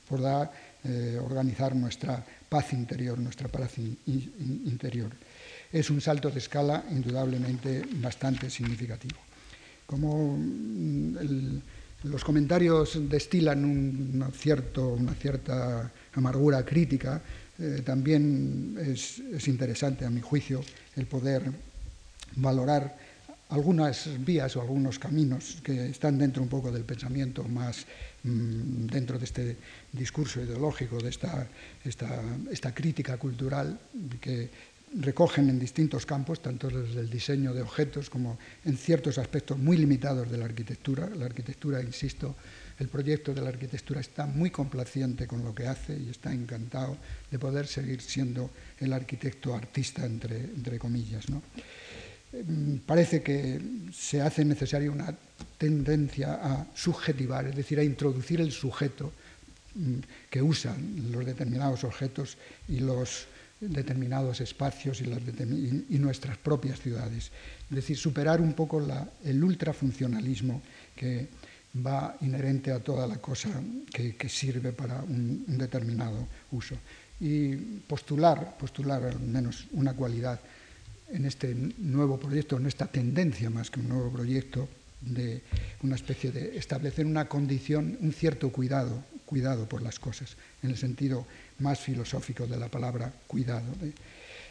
podrá 0.10 0.52
eh, 0.84 1.20
organizar 1.24 1.76
nuestra 1.76 2.26
paz 2.50 2.74
interior, 2.74 3.20
nuestra 3.20 3.48
paz 3.48 3.78
in, 3.78 3.96
in, 4.08 4.64
interior 4.66 5.12
es 5.74 5.90
un 5.90 6.00
salto 6.00 6.30
de 6.30 6.38
escala 6.38 6.86
indudablemente 6.92 7.82
bastante 7.96 8.50
significativo. 8.50 9.18
Como 9.88 10.38
mm, 10.38 11.18
los 12.04 12.24
comentarios 12.24 13.10
destilan 13.10 13.66
una 13.66 14.30
cierta 14.30 15.92
amargura 16.14 16.64
crítica, 16.64 17.22
eh, 17.60 17.82
también 17.84 18.78
es, 18.80 19.20
es 19.20 19.48
interesante, 19.48 20.06
a 20.06 20.10
mi 20.10 20.22
juicio, 20.22 20.62
el 20.96 21.08
poder 21.08 21.52
valorar 22.36 22.96
algunas 23.50 24.10
vías 24.26 24.56
o 24.56 24.62
algunos 24.62 24.98
caminos 24.98 25.58
que 25.64 25.90
están 25.90 26.18
dentro 26.18 26.42
un 26.42 26.50
poco 26.50 26.72
del 26.72 26.84
pensamiento 26.84 27.44
más 27.44 27.86
mmm, 28.24 28.88
dentro 28.88 29.20
de 29.20 29.26
este 29.26 29.58
discurso 29.92 30.42
ideológico, 30.42 30.98
de 30.98 31.10
esta, 31.10 31.46
esta 31.86 32.74
crítica 32.74 33.18
cultural 33.18 33.80
que 34.20 34.50
recogen 34.96 35.50
en 35.50 35.60
distintos 35.60 36.06
campos, 36.06 36.42
tanto 36.42 36.70
desde 36.70 37.00
el 37.00 37.10
diseño 37.10 37.54
de 37.54 37.62
objetos 37.62 38.10
como 38.10 38.38
en 38.66 38.78
ciertos 38.78 39.18
aspectos 39.18 39.58
muy 39.58 39.78
limitados 39.78 40.30
de 40.30 40.38
la 40.38 40.46
arquitectura. 40.46 41.10
La 41.10 41.26
arquitectura, 41.26 41.82
insisto, 41.82 42.36
el 42.80 42.88
proyecto 42.88 43.34
de 43.34 43.42
la 43.42 43.50
arquitectura 43.50 44.02
está 44.02 44.26
muy 44.26 44.50
complaciente 44.50 45.28
con 45.28 45.44
lo 45.44 45.54
que 45.54 45.68
hace 45.68 45.98
y 45.98 46.10
está 46.10 46.34
encantado 46.34 46.98
de 47.30 47.40
poder 47.40 47.68
seguir 47.68 48.02
siendo 48.02 48.52
el 48.80 48.94
arquitecto 48.94 49.56
artista, 49.56 50.06
entre, 50.06 50.38
entre 50.38 50.80
comillas. 50.80 51.30
¿no? 51.30 51.42
Parece 52.86 53.22
que 53.22 53.62
se 53.94 54.22
hace 54.22 54.44
necesaria 54.44 54.92
una 54.92 55.16
tendencia 55.58 56.34
a 56.34 56.68
subjetivar, 56.74 57.48
es 57.48 57.56
decir, 57.56 57.80
a 57.80 57.84
introducir 57.84 58.42
el 58.42 58.52
sujeto 58.52 59.12
que 60.30 60.42
usan 60.42 61.12
los 61.12 61.26
determinados 61.26 61.84
objetos 61.84 62.38
y 62.68 62.80
los 62.80 63.28
determinados 63.70 64.42
espacios 64.42 65.02
y, 65.02 65.98
nuestras 65.98 66.38
propias 66.38 66.80
ciudades. 66.80 67.32
Es 67.70 67.76
decir, 67.76 67.98
superar 67.98 68.42
un 68.42 68.54
poco 68.54 68.86
el 69.24 69.44
ultrafuncionalismo 69.44 70.62
que 70.96 71.28
va 71.86 72.18
inherente 72.22 72.72
a 72.72 72.80
toda 72.80 73.08
la 73.08 73.18
cosa 73.18 73.50
que, 73.92 74.30
sirve 74.30 74.72
para 74.72 75.02
un, 75.02 75.46
un, 75.48 75.58
determinado 75.58 76.28
uso. 76.52 76.76
y 77.20 77.56
postular, 77.88 78.58
postular 78.58 79.04
al 79.04 79.20
menos 79.20 79.66
una 79.72 79.94
cualidad 79.94 80.40
en 81.10 81.26
este 81.26 81.56
nuevo 81.78 82.20
proyecto, 82.20 82.58
en 82.58 82.66
esta 82.66 82.88
tendencia 82.88 83.50
más 83.50 83.70
que 83.70 83.80
un 83.80 83.90
nuevo 83.90 84.12
proyecto, 84.12 84.68
de 85.06 85.42
una 85.82 85.96
especie 85.96 86.32
de 86.32 86.58
establecer 86.58 87.06
una 87.06 87.28
condición, 87.28 87.98
un 88.00 88.14
cierto 88.14 88.52
cuidado, 88.52 89.04
cuidado 89.26 89.68
por 89.68 89.82
las 89.82 90.00
cosas, 90.00 90.36
en 90.62 90.70
el 90.70 90.78
sentido 90.78 91.26
más 91.60 91.80
filosófico 91.80 92.48
de 92.48 92.58
la 92.58 92.70
palabra 92.70 93.12
cuidado. 93.28 93.74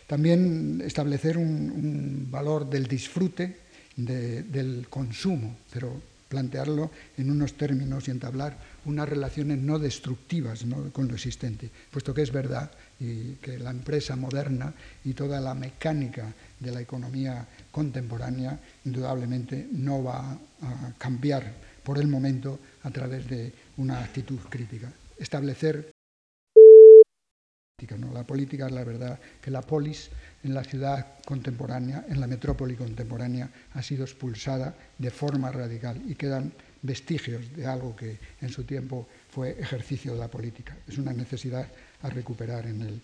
También 0.07 0.82
establecer 0.84 1.38
un, 1.38 2.28
valor 2.30 2.68
del 2.68 2.86
disfrute, 2.86 3.57
del 3.96 4.86
consumo, 4.88 5.57
pero 5.72 6.00
plantearlo 6.32 6.90
en 7.18 7.30
unos 7.30 7.53
términos 7.59 8.09
y 8.09 8.11
entablar 8.11 8.57
unas 8.86 9.07
relaciones 9.07 9.59
no 9.59 9.78
destructivas 9.78 10.64
con 10.90 11.07
lo 11.07 11.14
existente, 11.14 11.68
puesto 11.90 12.14
que 12.14 12.22
es 12.22 12.32
verdad 12.32 12.70
y 12.98 13.34
que 13.34 13.59
la 13.59 13.68
empresa 13.68 14.16
moderna 14.16 14.72
y 15.05 15.12
toda 15.12 15.42
la 15.42 15.55
mecánica 15.55 16.32
de 16.59 16.72
la 16.72 16.80
economía 16.80 17.46
contemporánea 17.70 18.59
indudablemente 18.86 19.68
no 19.72 20.03
va 20.03 20.32
a 20.32 20.92
cambiar 20.96 21.53
por 21.82 21.98
el 21.98 22.09
momento 22.09 22.59
a 22.82 22.90
través 22.90 23.28
de 23.28 23.53
una 23.76 24.03
actitud 24.03 24.38
crítica. 24.48 24.90
Establecer 25.18 25.91
¿no? 27.98 28.12
la 28.12 28.24
política 28.24 28.66
es 28.66 28.72
la 28.72 28.84
verdad 28.84 29.18
que 29.40 29.50
la 29.50 29.62
polis 29.62 30.10
en 30.44 30.54
la 30.54 30.64
ciudad 30.64 31.18
contemporánea, 31.24 32.04
en 32.08 32.20
la 32.20 32.26
metrópoli 32.26 32.74
contemporánea, 32.74 33.48
ha 33.74 33.82
sido 33.82 34.04
expulsada 34.04 34.74
de 34.98 35.10
forma 35.10 35.50
radical 35.50 36.00
y 36.06 36.14
quedan 36.14 36.52
vestigios 36.82 37.54
de 37.54 37.66
algo 37.66 37.94
que 37.94 38.18
en 38.40 38.48
su 38.48 38.64
tiempo 38.64 39.06
fue 39.30 39.58
ejercicio 39.58 40.14
de 40.14 40.18
la 40.18 40.28
política. 40.28 40.76
Es 40.88 40.98
una 40.98 41.12
necesidad 41.12 41.66
a 42.02 42.10
recuperar 42.10 42.66
en 42.66 42.82
él. 42.82 43.00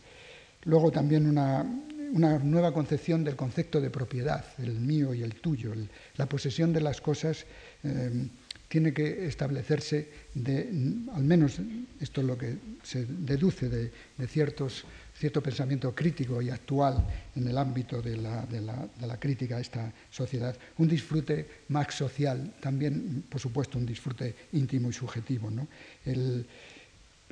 Luego 0.65 0.91
también 0.91 1.27
una, 1.27 1.63
nueva 1.63 2.73
concepción 2.73 3.23
del 3.23 3.37
concepto 3.37 3.81
de 3.81 3.91
propiedad, 3.91 4.45
el 4.59 4.81
mío 4.81 5.15
y 5.15 5.23
el 5.23 5.37
tuyo. 5.37 5.73
la 6.17 6.27
posesión 6.27 6.73
de 6.73 6.81
las 6.81 7.01
cosas 7.01 7.45
eh, 7.85 8.29
tiene 8.69 8.93
que 8.93 9.27
establecerse, 9.27 10.09
de, 10.35 10.69
al 11.15 11.25
menos 11.25 11.59
esto 12.01 12.21
es 12.21 12.27
lo 12.27 12.37
que 12.37 12.57
se 12.83 13.07
deduce 13.07 13.69
de, 13.69 13.91
ciertos, 14.27 14.85
cierto 15.17 15.43
pensamiento 15.43 15.95
crítico 15.95 16.43
y 16.43 16.51
actual 16.51 17.03
en 17.35 17.49
el 17.49 17.57
ámbito 17.57 18.03
de 18.03 18.19
la, 18.19 18.45
de, 18.45 18.61
la, 18.61 19.17
crítica 19.19 19.57
a 19.57 19.61
esta 19.61 19.91
sociedad, 20.11 20.55
un 20.77 20.87
disfrute 20.87 21.47
más 21.69 21.95
social, 21.95 22.55
también, 22.61 23.25
por 23.29 23.41
supuesto, 23.41 23.79
un 23.79 23.87
disfrute 23.87 24.35
íntimo 24.53 24.91
y 24.91 24.93
subjetivo. 24.93 25.51
¿no? 25.51 25.67
El, 26.05 26.47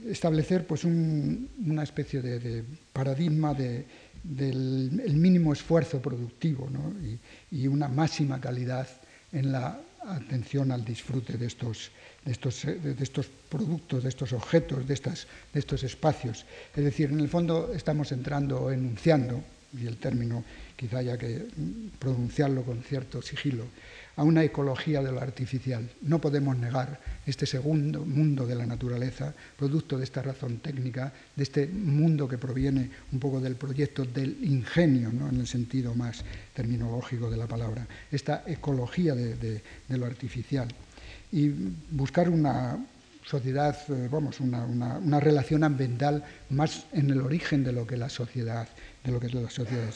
establecer 0.08 0.66
pues, 0.66 0.84
una 0.84 1.82
especie 1.82 2.20
de, 2.20 2.64
paradigma 2.92 3.54
del 3.54 5.16
mínimo 5.16 5.52
esfuerzo 5.52 6.00
productivo 6.00 6.68
y, 7.50 7.56
y, 7.56 7.66
una 7.66 7.88
máxima 7.88 8.40
calidad 8.40 8.88
en 9.32 9.52
la 9.52 9.80
atención 10.08 10.70
al 10.70 10.84
disfrute 10.84 11.36
de 11.36 11.46
estos, 11.46 11.90
de 12.24 12.32
estos, 12.32 12.64
de 12.64 12.96
estos 13.00 13.26
productos, 13.48 14.02
de 14.02 14.08
estos 14.08 14.32
objetos, 14.32 14.86
de, 14.86 14.94
estas, 14.94 15.26
de 15.52 15.60
estos 15.60 15.82
espacios. 15.82 16.46
Es 16.74 16.84
decir, 16.84 17.10
en 17.10 17.20
el 17.20 17.28
fondo 17.28 17.72
estamos 17.74 18.12
entrando, 18.12 18.70
enunciando, 18.70 19.42
y 19.72 19.86
el 19.86 19.96
término 19.96 20.44
quizá 20.76 20.98
haya 20.98 21.18
que 21.18 21.46
pronunciarlo 21.98 22.62
con 22.62 22.82
cierto 22.82 23.20
sigilo, 23.20 23.64
a 24.16 24.24
una 24.24 24.42
ecología 24.42 25.02
de 25.02 25.12
lo 25.12 25.20
artificial. 25.20 25.88
No 26.00 26.20
podemos 26.20 26.56
negar 26.56 27.00
este 27.26 27.44
segundo 27.44 28.00
mundo 28.04 28.46
de 28.46 28.54
la 28.54 28.66
naturaleza, 28.66 29.34
producto 29.58 29.98
de 29.98 30.04
esta 30.04 30.22
razón 30.22 30.58
técnica, 30.58 31.12
de 31.34 31.42
este 31.42 31.66
mundo 31.66 32.26
que 32.26 32.38
proviene 32.38 32.90
un 33.12 33.20
poco 33.20 33.40
del 33.40 33.56
proyecto 33.56 34.04
del 34.04 34.38
ingenio, 34.42 35.12
¿no? 35.12 35.28
en 35.28 35.40
el 35.40 35.46
sentido 35.46 35.94
más 35.94 36.24
terminológico 36.54 37.30
de 37.30 37.36
la 37.36 37.46
palabra, 37.46 37.86
esta 38.10 38.42
ecología 38.46 39.14
de, 39.14 39.62
lo 39.88 40.06
artificial. 40.06 40.68
Y 41.30 41.48
buscar 41.90 42.30
una 42.30 42.78
sociedad, 43.22 43.76
eh, 43.88 44.08
vamos, 44.10 44.40
una, 44.40 44.64
una, 44.64 45.20
relación 45.20 45.64
ambiental 45.64 46.24
más 46.48 46.86
en 46.92 47.10
el 47.10 47.20
origen 47.20 47.64
de 47.64 47.72
lo 47.72 47.86
que 47.86 47.96
la 47.96 48.08
sociedad, 48.08 48.68
de 49.04 49.12
lo 49.12 49.20
que 49.20 49.26
es 49.26 49.34
la 49.34 49.50
sociedad 49.50 49.92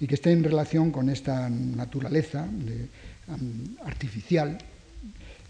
y 0.00 0.06
que 0.06 0.14
esté 0.14 0.32
en 0.32 0.44
relación 0.44 0.90
con 0.90 1.08
esta 1.08 1.48
naturaleza 1.50 2.46
artificial 3.84 4.58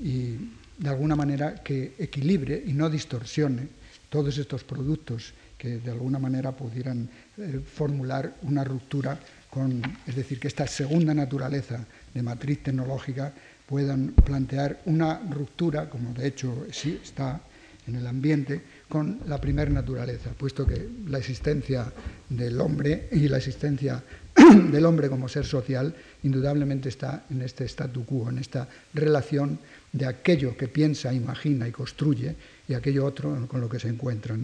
y 0.00 0.36
de 0.78 0.88
alguna 0.88 1.16
manera 1.16 1.62
que 1.62 1.94
equilibre 1.98 2.62
y 2.64 2.72
no 2.72 2.88
distorsione 2.88 3.68
todos 4.08 4.38
estos 4.38 4.64
productos 4.64 5.34
que 5.58 5.78
de 5.78 5.90
alguna 5.90 6.18
manera 6.18 6.52
pudieran 6.52 7.08
eh, 7.36 7.60
formular 7.60 8.36
una 8.42 8.62
ruptura 8.62 9.18
con, 9.50 9.82
es 10.06 10.14
decir, 10.14 10.38
que 10.38 10.48
esta 10.48 10.66
segunda 10.66 11.12
naturaleza 11.12 11.84
de 12.14 12.22
matriz 12.22 12.62
tecnológica 12.62 13.32
puedan 13.66 14.12
plantear 14.12 14.80
una 14.86 15.18
ruptura, 15.30 15.90
como 15.90 16.14
de 16.14 16.28
hecho 16.28 16.66
sí 16.70 17.00
está 17.02 17.40
en 17.86 17.96
el 17.96 18.06
ambiente, 18.06 18.60
con 18.88 19.20
la 19.26 19.40
primera 19.40 19.70
naturaleza, 19.70 20.30
puesto 20.36 20.66
que 20.66 20.88
la 21.06 21.18
existencia 21.18 21.90
del 22.28 22.60
hombre 22.60 23.08
y 23.12 23.28
la 23.28 23.38
existencia 23.38 24.02
del 24.72 24.86
hombre 24.86 25.08
como 25.08 25.28
ser 25.28 25.44
social 25.44 25.94
indudablemente 26.22 26.88
está 26.88 27.24
en 27.30 27.42
este 27.42 27.64
statu 27.64 28.04
quo, 28.04 28.30
en 28.30 28.38
esta 28.38 28.68
relación 28.94 29.58
de 29.92 30.06
aquello 30.06 30.56
que 30.56 30.68
piensa, 30.68 31.12
imagina 31.12 31.66
y 31.66 31.72
construye 31.72 32.36
y 32.68 32.74
aquello 32.74 33.04
otro 33.06 33.46
con 33.48 33.60
lo 33.60 33.68
que 33.68 33.80
se 33.80 33.88
encuentra. 33.88 34.36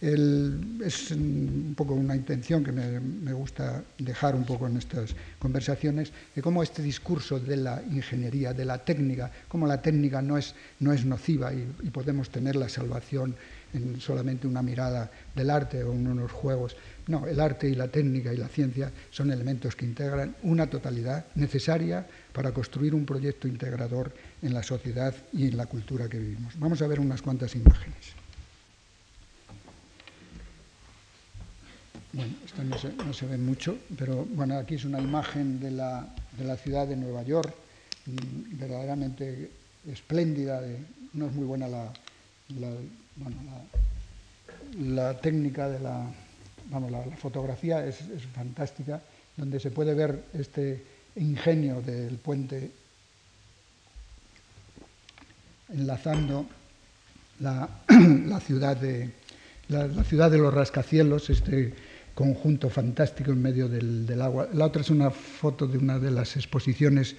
es 0.00 1.10
un 1.12 1.74
poco 1.76 1.94
una 1.94 2.14
intención 2.14 2.62
que 2.62 2.72
me, 2.72 3.32
gusta 3.32 3.82
dejar 3.98 4.34
un 4.34 4.44
poco 4.44 4.66
en 4.66 4.76
estas 4.76 5.14
conversaciones, 5.38 6.12
de 6.34 6.42
cómo 6.42 6.62
este 6.62 6.82
discurso 6.82 7.40
de 7.40 7.56
la 7.56 7.82
ingeniería, 7.90 8.52
de 8.52 8.64
la 8.64 8.78
técnica, 8.78 9.30
cómo 9.48 9.66
la 9.66 9.80
técnica 9.80 10.20
no 10.20 10.36
es, 10.36 10.54
no 10.80 10.92
es 10.92 11.04
nociva 11.04 11.52
y 11.54 11.90
podemos 11.90 12.30
tener 12.30 12.56
la 12.56 12.68
salvación 12.68 13.34
en 13.74 14.00
solamente 14.00 14.46
una 14.46 14.62
mirada 14.62 15.10
del 15.34 15.50
arte 15.50 15.82
o 15.82 15.92
en 15.92 16.06
unos 16.06 16.30
juegos. 16.30 16.76
No, 17.06 17.26
el 17.26 17.40
arte 17.40 17.68
y 17.68 17.74
la 17.74 17.88
técnica 17.88 18.32
y 18.32 18.36
la 18.36 18.48
ciencia 18.48 18.90
son 19.10 19.30
elementos 19.30 19.74
que 19.74 19.84
integran 19.84 20.36
una 20.42 20.68
totalidad 20.68 21.26
necesaria 21.34 22.06
para 22.32 22.52
construir 22.52 22.94
un 22.94 23.04
proyecto 23.04 23.48
integrador 23.48 24.12
en 24.40 24.54
la 24.54 24.62
sociedad 24.62 25.14
y 25.32 25.48
en 25.48 25.56
la 25.56 25.66
cultura 25.66 26.08
que 26.08 26.18
vivimos. 26.18 26.58
Vamos 26.58 26.80
a 26.82 26.86
ver 26.86 27.00
unas 27.00 27.22
cuantas 27.22 27.54
imágenes. 27.54 28.22
Bueno, 32.12 32.34
esto 32.44 32.62
no 33.06 33.12
se, 33.14 33.26
ve 33.26 33.38
mucho, 33.38 33.78
pero 33.96 34.26
bueno, 34.26 34.58
aquí 34.58 34.74
es 34.74 34.84
una 34.84 35.00
imagen 35.00 35.58
de 35.60 35.70
la, 35.70 36.14
de 36.36 36.44
la 36.44 36.56
ciudad 36.58 36.86
de 36.86 36.94
Nueva 36.94 37.22
York, 37.22 37.54
mm, 38.04 38.58
verdaderamente 38.58 39.50
espléndida, 39.90 40.60
no 41.14 41.26
es 41.26 41.32
muy 41.32 41.46
buena 41.46 41.68
la, 41.68 41.90
bueno, 43.16 43.36
la, 44.80 45.20
técnica 45.20 45.68
de 45.68 45.80
la, 45.80 46.06
vamos, 46.70 46.90
la, 46.90 47.02
fotografía 47.16 47.84
es, 47.86 47.98
fantástica, 48.34 49.00
donde 49.36 49.60
se 49.60 49.70
puede 49.70 49.94
ver 49.94 50.24
este 50.34 50.82
ingenio 51.16 51.82
del 51.82 52.16
puente 52.16 52.70
enlazando 55.72 56.46
la, 57.40 57.68
ciudad 58.46 58.76
de, 58.76 59.10
la, 59.68 60.04
ciudad 60.04 60.30
de 60.30 60.38
los 60.38 60.52
rascacielos, 60.52 61.30
este 61.30 61.74
conjunto 62.14 62.68
fantástico 62.68 63.32
en 63.32 63.40
medio 63.40 63.68
del, 63.68 64.06
del, 64.06 64.20
agua. 64.22 64.48
La 64.52 64.66
otra 64.66 64.82
es 64.82 64.90
una 64.90 65.10
foto 65.10 65.66
de 65.66 65.78
una 65.78 65.98
de 65.98 66.10
las 66.10 66.36
exposiciones 66.36 67.16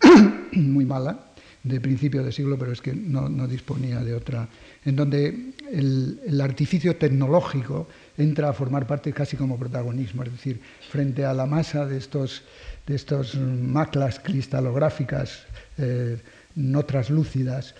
muy 0.52 0.84
mala, 0.84 1.31
de 1.64 1.80
principio 1.80 2.24
de 2.24 2.32
siglo, 2.32 2.58
pero 2.58 2.72
es 2.72 2.80
que 2.80 2.92
no, 2.94 3.28
disponía 3.46 4.00
de 4.00 4.14
otra, 4.14 4.48
en 4.84 4.96
donde 4.96 5.52
el, 5.70 6.40
artificio 6.40 6.96
tecnológico 6.96 7.88
entra 8.18 8.48
a 8.48 8.52
formar 8.52 8.86
parte 8.86 9.12
casi 9.12 9.36
como 9.36 9.58
protagonismo, 9.58 10.24
es 10.24 10.32
decir, 10.32 10.60
frente 10.90 11.24
a 11.24 11.32
la 11.32 11.46
masa 11.46 11.86
de 11.86 11.98
estos, 11.98 12.42
de 12.86 12.96
estos 12.96 13.36
maclas 13.36 14.18
cristalográficas 14.18 15.44
eh, 15.78 16.18
no 16.56 16.84
traslúcidas, 16.84 17.74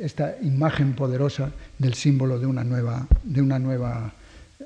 esta 0.00 0.36
imagen 0.42 0.94
poderosa 0.94 1.50
del 1.78 1.94
símbolo 1.94 2.38
de 2.38 2.46
una 2.46 2.62
nueva, 2.62 3.08
de 3.24 3.40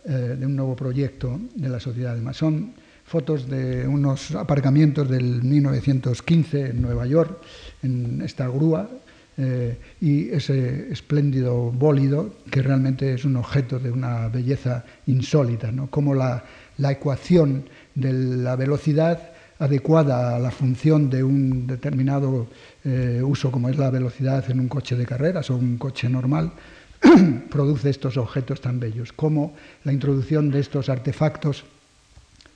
eh, 0.05 0.37
de 0.39 0.47
un 0.47 0.57
nuevo 0.57 0.75
proyecto 0.75 1.41
de 1.55 1.69
la 1.69 1.79
sociedad 1.79 2.15
de 2.15 2.21
Masón 2.21 2.75
fotos 3.09 3.49
de 3.49 3.89
unos 3.89 4.35
aparcamientos 4.35 5.09
del 5.09 5.43
1915 5.43 6.71
en 6.71 6.83
Nueva 6.83 7.07
York, 7.07 7.39
en 7.83 8.21
esta 8.23 8.47
grúa, 8.49 8.89
eh, 9.41 9.79
y 10.01 10.31
ese 10.31 10.93
espléndido 10.93 11.71
bólido 11.71 12.35
que 12.51 12.61
realmente 12.61 13.15
es 13.15 13.25
un 13.25 13.37
objeto 13.37 13.79
de 13.79 13.91
una 13.91 14.29
belleza 14.29 14.85
insólita, 15.07 15.71
¿no? 15.73 15.89
como 15.89 16.13
la, 16.15 16.45
ecuación 16.91 17.65
de 17.95 18.13
la 18.13 18.57
velocidad 18.57 19.31
adecuada 19.59 20.37
a 20.37 20.39
la 20.39 20.51
función 20.51 21.09
de 21.09 21.25
un 21.25 21.67
determinado 21.67 22.49
eh, 22.85 23.23
uso 23.25 23.51
como 23.51 23.69
es 23.69 23.79
la 23.79 23.91
velocidad 23.91 24.49
en 24.51 24.61
un 24.61 24.69
coche 24.69 24.97
de 24.97 25.07
carreras 25.07 25.51
o 25.51 25.57
un 25.57 25.79
coche 25.79 26.09
normal, 26.09 26.53
produce 27.51 27.91
estos 27.91 28.17
objetos 28.17 28.61
tan 28.61 28.81
bellos, 28.81 29.13
como 29.13 29.55
la 29.85 29.93
introducción 29.93 30.51
de 30.51 30.61
estos 30.61 30.89
artefactos 30.89 31.65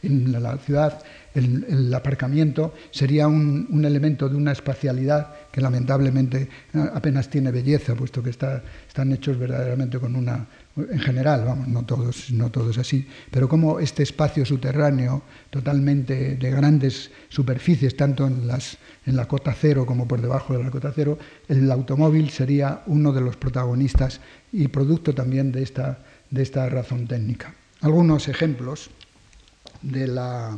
en 0.03 0.32
la 0.32 0.59
ciudad, 0.59 1.03
el, 1.34 1.92
aparcamiento 1.94 2.74
sería 2.90 3.28
un, 3.28 3.84
elemento 3.84 4.28
de 4.28 4.36
una 4.36 4.53
espacialidad 4.53 5.34
que 5.50 5.61
lamentablemente 5.61 6.48
apenas 6.94 7.28
tiene 7.28 7.50
belleza, 7.50 7.94
puesto 7.94 8.22
que 8.22 8.30
están 8.30 9.12
hechos 9.12 9.38
verdaderamente 9.38 9.98
con 9.98 10.16
una, 10.16 10.46
en 10.76 10.98
general, 10.98 11.44
vamos, 11.44 11.68
no 11.68 11.84
todos, 11.84 12.30
no 12.30 12.50
todos 12.50 12.78
así, 12.78 13.07
pero 13.30 13.48
como 13.48 13.78
este 13.78 14.03
espacio 14.03 14.44
subterráneo 14.44 15.22
totalmente 15.50 16.36
de 16.36 16.50
grandes 16.50 17.11
superficies, 17.28 17.96
tanto 17.96 18.26
en, 18.26 18.46
las, 18.46 18.78
en 19.07 19.16
la 19.16 19.26
cota 19.26 19.55
cero 19.59 19.86
como 19.86 20.09
por 20.09 20.20
debajo 20.20 20.57
de 20.57 20.64
la 20.64 20.70
cota 20.70 20.92
cero, 20.94 21.18
el 21.48 21.70
automóvil 21.70 22.30
sería 22.30 22.82
uno 22.86 23.12
de 23.12 23.20
los 23.20 23.36
protagonistas 23.36 24.20
y 24.53 24.68
producto 24.68 25.14
también 25.14 25.53
de 25.53 25.62
esta, 25.62 25.98
de 26.30 26.42
esta 26.42 26.68
razón 26.68 27.07
técnica. 27.07 27.55
Algunos 27.80 28.28
ejemplos 28.28 28.90
de 29.83 30.07
la, 30.07 30.57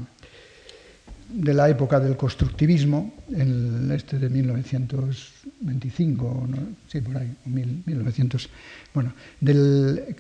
de 1.29 1.55
la 1.55 1.69
época 1.69 2.01
del 2.01 2.17
constructivismo, 2.17 3.15
en 3.31 3.93
este 3.93 4.19
de 4.19 4.29
1925, 4.29 6.49
sí, 6.89 7.01
por 7.01 7.17
ahí, 7.17 7.33
1900, 7.47 8.51
bueno, 8.93 9.13
del 9.41 10.17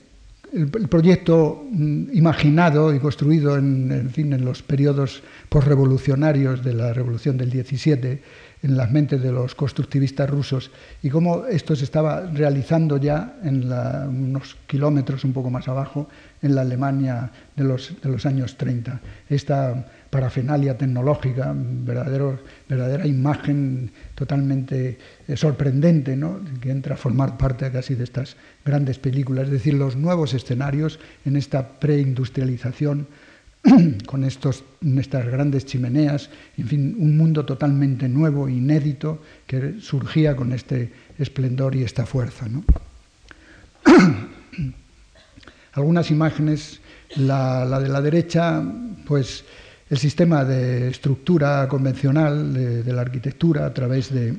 el, 0.52 0.68
proyecto 0.88 1.64
mm, 1.70 2.10
imaginado 2.12 2.94
y 2.94 3.00
construido 3.00 3.56
en, 3.56 3.90
en, 3.90 4.10
fin, 4.10 4.32
en 4.32 4.44
los 4.44 4.62
periodos 4.62 5.24
posrevolucionarios 5.48 6.62
de 6.64 6.74
la 6.74 6.92
Revolución 6.92 7.36
del 7.36 7.50
17, 7.50 8.22
en 8.64 8.76
las 8.76 8.90
mentes 8.90 9.22
de 9.22 9.30
los 9.30 9.54
constructivistas 9.54 10.28
rusos 10.30 10.70
y 11.02 11.10
cómo 11.10 11.46
esto 11.46 11.76
se 11.76 11.84
estaba 11.84 12.22
realizando 12.32 12.96
ya 12.96 13.36
en 13.42 13.70
unos 13.70 14.56
kilómetros 14.66 15.22
un 15.24 15.34
poco 15.34 15.50
más 15.50 15.68
abajo 15.68 16.08
en 16.44 16.54
la 16.54 16.60
Alemania 16.60 17.30
de 17.56 17.64
los, 17.64 17.94
de 18.02 18.08
los 18.10 18.26
años 18.26 18.56
30. 18.58 19.00
Esta 19.30 19.86
parafenalia 20.10 20.76
tecnológica, 20.76 21.54
verdadero, 21.56 22.38
verdadera 22.68 23.06
imagen 23.06 23.90
totalmente 24.14 24.98
eh, 25.26 25.36
sorprendente, 25.36 26.14
¿no? 26.16 26.40
que 26.60 26.70
entra 26.70 26.94
a 26.94 26.98
formar 26.98 27.38
parte 27.38 27.72
casi 27.72 27.94
de 27.94 28.04
estas 28.04 28.36
grandes 28.62 28.98
películas, 28.98 29.46
es 29.46 29.52
decir, 29.52 29.72
los 29.74 29.96
nuevos 29.96 30.34
escenarios 30.34 31.00
en 31.24 31.36
esta 31.36 31.80
preindustrialización 31.80 33.08
con 34.06 34.24
estos, 34.24 34.64
estas 34.98 35.26
grandes 35.26 35.64
chimeneas, 35.64 36.28
en 36.58 36.68
fin, 36.68 36.94
un 36.98 37.16
mundo 37.16 37.46
totalmente 37.46 38.06
nuevo, 38.06 38.50
inédito, 38.50 39.22
que 39.46 39.80
surgía 39.80 40.36
con 40.36 40.52
este 40.52 40.92
esplendor 41.18 41.74
y 41.74 41.84
esta 41.84 42.04
fuerza. 42.04 42.46
Algunas 45.74 46.10
imágenes, 46.10 46.80
la, 47.16 47.78
de 47.80 47.88
la 47.88 48.00
derecha, 48.00 48.62
pues 49.06 49.44
el 49.90 49.98
sistema 49.98 50.44
de 50.44 50.88
estructura 50.88 51.66
convencional 51.68 52.54
de, 52.54 52.92
la 52.92 53.02
arquitectura 53.02 53.66
a 53.66 53.74
través 53.74 54.12
de 54.12 54.34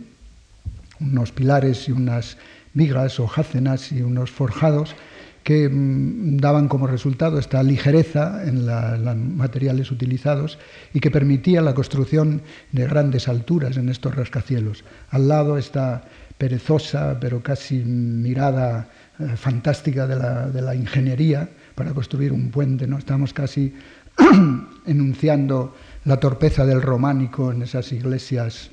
unos 0.99 1.31
pilares 1.31 1.87
y 1.89 1.91
unas 1.91 2.37
vigas 2.73 3.19
o 3.19 3.27
jácenas 3.27 3.91
y 3.91 4.01
unos 4.01 4.31
forjados, 4.31 4.95
que 5.43 5.69
mm, 5.69 6.37
daban 6.37 6.67
como 6.67 6.87
resultado 6.87 7.37
esta 7.37 7.61
ligereza 7.61 8.41
en 8.45 8.65
los 8.65 9.15
materiales 9.15 9.91
utilizados 9.91 10.57
y 10.93 10.99
que 10.99 11.11
permitía 11.11 11.61
la 11.61 11.75
construcción 11.75 12.41
de 12.71 12.87
grandes 12.87 13.27
alturas 13.27 13.77
en 13.77 13.89
estos 13.89 14.15
rascacielos. 14.15 14.83
Al 15.09 15.27
lado 15.27 15.57
esta 15.57 16.03
perezosa 16.37 17.17
pero 17.19 17.43
casi 17.43 17.75
mirada 17.75 18.89
eh, 19.19 19.35
fantástica 19.37 20.07
de 20.07 20.61
la, 20.61 20.75
ingeniería 20.75 21.49
para 21.73 21.93
construir 21.93 22.33
un 22.33 22.51
puente. 22.51 22.87
¿no? 22.87 22.97
Estamos 22.97 23.33
casi 23.33 23.73
enunciando 24.85 25.75
la 26.05 26.19
torpeza 26.19 26.65
del 26.65 26.81
románico 26.81 27.51
en 27.51 27.61
esas 27.61 27.91
iglesias 27.91 28.71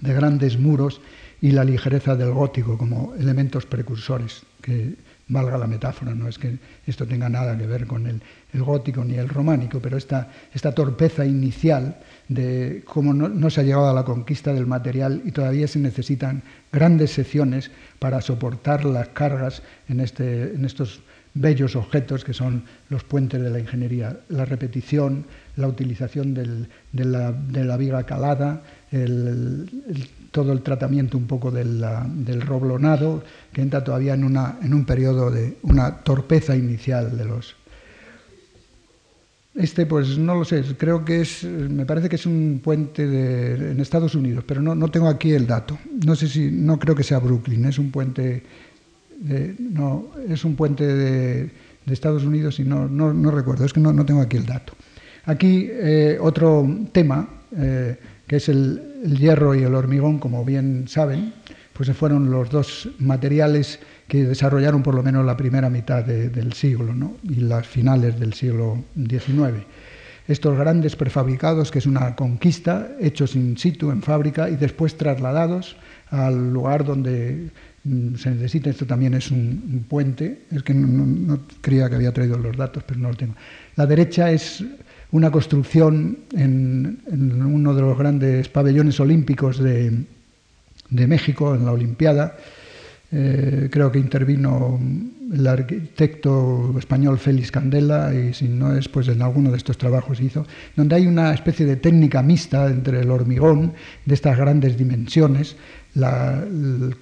de 0.00 0.14
grandes 0.14 0.58
muros 0.58 1.00
y 1.40 1.50
la 1.52 1.64
ligereza 1.64 2.16
del 2.16 2.32
gótico 2.32 2.78
como 2.78 3.14
elementos 3.14 3.66
precursores 3.66 4.42
que 4.60 4.96
valga 5.28 5.58
la 5.58 5.66
metáfora, 5.66 6.14
no 6.14 6.28
es 6.28 6.38
que 6.38 6.58
esto 6.86 7.06
tenga 7.06 7.28
nada 7.28 7.56
que 7.56 7.66
ver 7.66 7.86
con 7.86 8.06
el, 8.06 8.20
gótico 8.54 9.04
ni 9.04 9.14
el 9.14 9.28
románico, 9.28 9.80
pero 9.80 9.96
esta, 9.96 10.28
esta 10.52 10.74
torpeza 10.74 11.24
inicial 11.24 11.96
de 12.28 12.82
cómo 12.86 13.12
no, 13.12 13.50
se 13.50 13.60
ha 13.60 13.64
llegado 13.64 13.88
a 13.88 13.94
la 13.94 14.04
conquista 14.04 14.52
del 14.52 14.66
material 14.66 15.22
y 15.24 15.32
todavía 15.32 15.68
se 15.68 15.78
necesitan 15.78 16.42
grandes 16.72 17.12
secciones 17.12 17.70
para 17.98 18.20
soportar 18.20 18.84
las 18.84 19.08
cargas 19.08 19.62
en, 19.88 20.00
este, 20.00 20.54
en 20.54 20.64
estos 20.64 21.02
bellos 21.34 21.76
objetos 21.76 22.24
que 22.24 22.34
son 22.34 22.64
los 22.88 23.04
puentes 23.04 23.40
de 23.40 23.50
la 23.50 23.58
ingeniería. 23.58 24.20
La 24.28 24.44
repetición, 24.44 25.24
la 25.56 25.68
utilización 25.68 26.34
de, 26.34 27.04
la, 27.04 27.76
viga 27.76 28.04
calada, 28.04 28.62
el, 28.90 29.68
todo 30.30 30.52
el 30.52 30.62
tratamiento 30.62 31.16
un 31.16 31.26
poco 31.26 31.50
del, 31.50 32.40
roblonado, 32.40 33.22
que 33.52 33.62
entra 33.62 33.84
todavía 33.84 34.14
en, 34.14 34.24
una, 34.24 34.58
en 34.62 34.74
un 34.74 34.84
periodo 34.84 35.30
de 35.30 35.56
una 35.62 35.98
torpeza 35.98 36.56
inicial 36.56 37.16
de 37.16 37.24
los... 37.24 37.56
Este, 39.54 39.84
pues 39.84 40.16
no 40.16 40.34
lo 40.34 40.44
sé, 40.46 40.62
creo 40.78 41.04
que 41.04 41.20
es, 41.20 41.44
me 41.44 41.84
parece 41.84 42.08
que 42.08 42.16
es 42.16 42.24
un 42.24 42.60
puente 42.64 43.06
de, 43.06 43.72
en 43.72 43.80
Estados 43.80 44.14
Unidos, 44.14 44.44
pero 44.46 44.62
no, 44.62 44.74
no 44.74 44.88
tengo 44.88 45.08
aquí 45.08 45.32
el 45.32 45.46
dato. 45.46 45.78
No 46.04 46.16
sé 46.16 46.26
si, 46.26 46.50
no 46.50 46.78
creo 46.78 46.94
que 46.94 47.02
sea 47.02 47.18
Brooklyn, 47.18 47.66
es 47.66 47.78
un 47.78 47.90
puente, 47.90 48.42
no, 49.58 50.06
es 50.26 50.44
un 50.44 50.56
puente 50.56 50.86
de, 50.86 51.50
Estados 51.86 52.24
Unidos 52.24 52.60
y 52.60 52.64
no, 52.64 52.88
no, 52.88 53.30
recuerdo, 53.30 53.64
es 53.64 53.72
que 53.72 53.80
no, 53.80 54.06
tengo 54.06 54.22
aquí 54.22 54.38
el 54.38 54.46
dato. 54.46 54.72
Aquí 55.26 55.68
eh, 55.70 56.16
otro 56.20 56.66
tema 56.92 57.28
eh, 57.56 57.98
que 58.26 58.36
es 58.36 58.48
el, 58.48 58.80
hierro 59.18 59.54
y 59.54 59.64
el 59.64 59.74
hormigón, 59.74 60.18
como 60.18 60.44
bien 60.44 60.86
saben, 60.88 61.34
pues 61.72 61.90
fueron 61.90 62.30
los 62.30 62.50
dos 62.50 62.88
materiales 62.98 63.80
que 64.12 64.26
desarrollaron 64.26 64.82
por 64.82 64.94
lo 64.94 65.02
menos 65.02 65.24
la 65.24 65.38
primera 65.38 65.70
mitad 65.70 66.04
del 66.04 66.52
siglo 66.52 67.16
y 67.22 67.36
las 67.36 67.66
finales 67.66 68.20
del 68.20 68.34
siglo 68.34 68.84
XIX. 68.94 69.64
Estos 70.28 70.58
grandes 70.58 70.96
prefabricados, 70.96 71.70
que 71.70 71.78
es 71.78 71.86
una 71.86 72.14
conquista, 72.14 72.90
hechos 73.00 73.34
in 73.34 73.56
situ 73.56 73.90
en 73.90 74.02
fábrica 74.02 74.50
y 74.50 74.56
después 74.56 74.98
trasladados 74.98 75.76
al 76.10 76.52
lugar 76.52 76.84
donde 76.84 77.48
mm, 77.84 78.16
se 78.16 78.32
necesita. 78.32 78.68
Esto 78.68 78.84
también 78.84 79.14
es 79.14 79.30
un, 79.30 79.86
puente, 79.88 80.42
es 80.50 80.62
que 80.62 80.74
no, 80.74 81.38
creía 81.62 81.88
que 81.88 81.94
había 81.94 82.12
traído 82.12 82.36
los 82.36 82.54
datos, 82.54 82.84
pero 82.86 83.00
no 83.00 83.08
lo 83.08 83.16
tengo. 83.16 83.34
La 83.76 83.86
derecha 83.86 84.30
es 84.30 84.62
una 85.12 85.30
construcción 85.30 86.18
en, 86.36 87.00
uno 87.10 87.72
de 87.72 87.80
los 87.80 87.96
grandes 87.96 88.50
pabellones 88.50 89.00
olímpicos 89.00 89.58
de, 89.58 90.04
México, 90.90 91.54
en 91.54 91.64
la 91.64 91.72
Olimpiada. 91.72 92.36
Eh, 93.14 93.68
creo 93.70 93.92
que 93.92 93.98
intervino 93.98 94.80
el 95.30 95.46
arquitecto 95.46 96.74
español 96.78 97.18
Félix 97.18 97.50
Candela 97.50 98.14
y 98.14 98.32
si 98.32 98.48
no 98.48 98.74
es, 98.74 98.88
pues 98.88 99.06
en 99.08 99.20
alguno 99.20 99.50
de 99.50 99.58
estos 99.58 99.76
trabajos 99.76 100.18
hizo, 100.22 100.46
donde 100.76 100.96
hay 100.96 101.06
una 101.06 101.34
especie 101.34 101.66
de 101.66 101.76
técnica 101.76 102.22
mixta 102.22 102.68
entre 102.68 103.00
el 103.00 103.10
hormigón 103.10 103.74
de 104.06 104.14
estas 104.14 104.38
grandes 104.38 104.78
dimensiones, 104.78 105.56
el, 105.94 106.96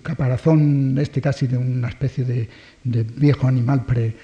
caparazón 0.00 0.96
este 0.98 1.20
casi 1.20 1.48
de 1.48 1.56
una 1.56 1.88
especie 1.88 2.24
de, 2.24 2.48
viejo 3.16 3.48
animal 3.48 3.84
pre, 3.84 4.14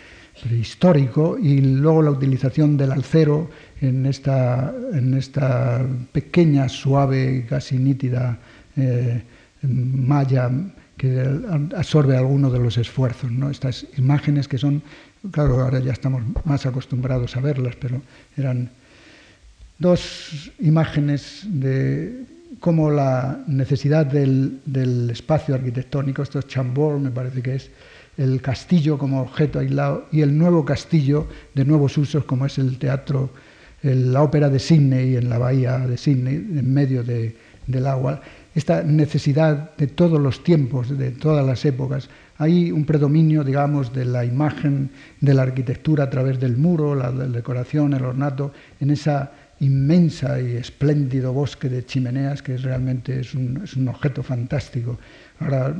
prehistórico 0.40 1.36
y 1.36 1.60
luego 1.62 2.00
la 2.00 2.12
utilización 2.12 2.76
del 2.76 2.92
alcero 2.92 3.50
en 3.80 4.06
esta, 4.06 4.72
en 4.92 5.14
esta 5.14 5.84
pequeña, 6.12 6.68
suave, 6.68 7.44
casi 7.48 7.76
nítida 7.76 8.38
eh, 8.76 9.22
malla 9.68 10.50
que 10.96 11.24
absorbe 11.76 12.16
algunos 12.16 12.52
de 12.52 12.58
los 12.58 12.78
esfuerzos. 12.78 13.30
¿no? 13.30 13.50
Estas 13.50 13.86
imágenes 13.96 14.48
que 14.48 14.58
son, 14.58 14.82
claro, 15.30 15.60
ahora 15.60 15.80
ya 15.80 15.92
estamos 15.92 16.22
más 16.44 16.66
acostumbrados 16.66 17.36
a 17.36 17.40
verlas, 17.40 17.76
pero 17.80 18.00
eran 18.36 18.70
dos 19.78 20.50
imágenes 20.60 21.42
de 21.46 22.24
cómo 22.60 22.90
la 22.90 23.42
necesidad 23.46 24.06
del, 24.06 24.60
del 24.64 25.10
espacio 25.10 25.54
arquitectónico, 25.54 26.22
esto 26.22 26.38
es 26.38 26.46
Chambord, 26.46 27.00
me 27.00 27.10
parece 27.10 27.42
que 27.42 27.56
es, 27.56 27.70
el 28.16 28.40
castillo 28.40 28.98
como 28.98 29.20
objeto 29.20 29.58
aislado 29.58 30.06
y 30.12 30.20
el 30.20 30.36
nuevo 30.36 30.64
castillo 30.64 31.26
de 31.54 31.64
nuevos 31.64 31.98
usos 31.98 32.24
como 32.24 32.46
es 32.46 32.58
el 32.58 32.78
teatro, 32.78 33.30
la 33.82 34.22
ópera 34.22 34.48
de 34.48 34.58
Sydney 34.58 35.16
en 35.16 35.28
la 35.28 35.38
bahía 35.38 35.78
de 35.78 35.96
Sydney, 35.96 36.36
en 36.36 36.72
medio 36.72 37.02
del 37.02 37.86
agua. 37.86 38.22
Esta 38.54 38.82
necesidad 38.82 39.76
de 39.76 39.88
todos 39.88 40.20
los 40.20 40.44
tiempos, 40.44 40.96
de 40.96 41.10
todas 41.10 41.44
las 41.44 41.64
épocas. 41.64 42.08
Hay 42.38 42.70
un 42.70 42.84
predominio, 42.84 43.42
digamos, 43.42 43.92
de 43.92 44.04
la 44.04 44.24
imagen 44.24 44.90
de 45.20 45.34
la 45.34 45.42
arquitectura 45.42 46.04
a 46.04 46.10
través 46.10 46.38
del 46.38 46.56
muro, 46.56 46.94
la, 46.94 47.10
decoración, 47.10 47.94
el 47.94 48.04
ornato, 48.04 48.52
en 48.80 48.90
esa 48.90 49.32
inmensa 49.60 50.40
y 50.40 50.56
espléndido 50.56 51.32
bosque 51.32 51.68
de 51.68 51.84
chimeneas 51.84 52.42
que 52.42 52.56
realmente 52.56 53.20
es 53.20 53.34
un, 53.34 53.60
es 53.64 53.74
un 53.74 53.88
objeto 53.88 54.22
fantástico. 54.22 54.98
Ahora 55.40 55.74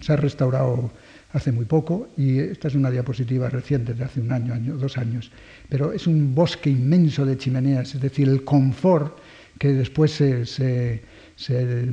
se 0.00 0.12
ha 0.12 0.16
restaurado 0.16 0.90
hace 1.32 1.50
muy 1.50 1.64
poco 1.64 2.08
y 2.16 2.38
esta 2.38 2.68
es 2.68 2.74
una 2.76 2.90
diapositiva 2.90 3.50
reciente 3.50 3.92
de 3.92 4.04
hace 4.04 4.20
un 4.20 4.32
año, 4.32 4.54
año, 4.54 4.76
dos 4.76 4.96
años, 4.96 5.32
pero 5.68 5.92
es 5.92 6.06
un 6.06 6.34
bosque 6.34 6.70
inmenso 6.70 7.24
de 7.24 7.36
chimeneas, 7.36 7.94
es 7.94 8.00
decir, 8.00 8.28
el 8.28 8.44
confort 8.44 9.18
que 9.58 9.72
después 9.72 10.12
se, 10.12 11.02
se 11.36 11.86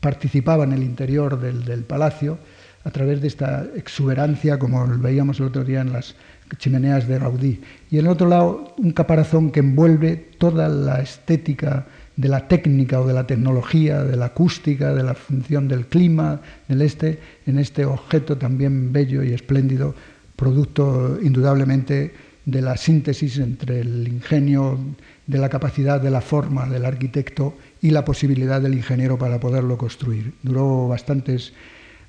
participaba 0.00 0.64
en 0.64 0.72
el 0.72 0.82
interior 0.82 1.40
del, 1.40 1.82
palacio 1.82 2.38
a 2.84 2.90
través 2.90 3.20
de 3.20 3.28
esta 3.28 3.66
exuberancia, 3.76 4.58
como 4.58 4.86
veíamos 4.98 5.40
el 5.40 5.46
otro 5.46 5.64
día 5.64 5.80
en 5.80 5.92
las 5.92 6.14
chimeneas 6.58 7.08
de 7.08 7.18
Gaudí. 7.18 7.60
Y 7.90 7.98
en 7.98 8.06
el 8.06 8.12
otro 8.12 8.28
lado, 8.28 8.74
un 8.76 8.92
caparazón 8.92 9.50
que 9.50 9.60
envuelve 9.60 10.16
toda 10.38 10.68
la 10.68 11.00
estética 11.00 11.86
de 12.16 12.28
la 12.28 12.46
técnica 12.46 13.00
o 13.00 13.06
de 13.06 13.14
la 13.14 13.26
tecnología, 13.26 14.04
de 14.04 14.16
la 14.16 14.26
acústica, 14.26 14.94
de 14.94 15.02
la 15.02 15.14
función 15.14 15.66
del 15.66 15.86
clima, 15.86 16.40
del 16.68 16.82
este, 16.82 17.18
en 17.46 17.58
este 17.58 17.84
objeto 17.84 18.36
también 18.36 18.92
bello 18.92 19.22
y 19.22 19.32
espléndido, 19.32 19.94
producto 20.36 21.18
indudablemente 21.22 22.14
de 22.44 22.60
la 22.60 22.76
síntesis 22.76 23.38
entre 23.38 23.80
el 23.80 24.06
ingenio, 24.06 24.78
de 25.26 25.38
la 25.38 25.48
capacidad 25.48 26.00
de 26.00 26.10
la 26.10 26.20
forma 26.20 26.68
del 26.68 26.84
arquitecto 26.84 27.56
y 27.84 27.90
la 27.90 28.02
posibilidad 28.02 28.62
del 28.62 28.72
ingeniero 28.72 29.18
para 29.18 29.38
poderlo 29.38 29.76
construir. 29.76 30.32
Duró 30.42 30.88
bastantes 30.88 31.52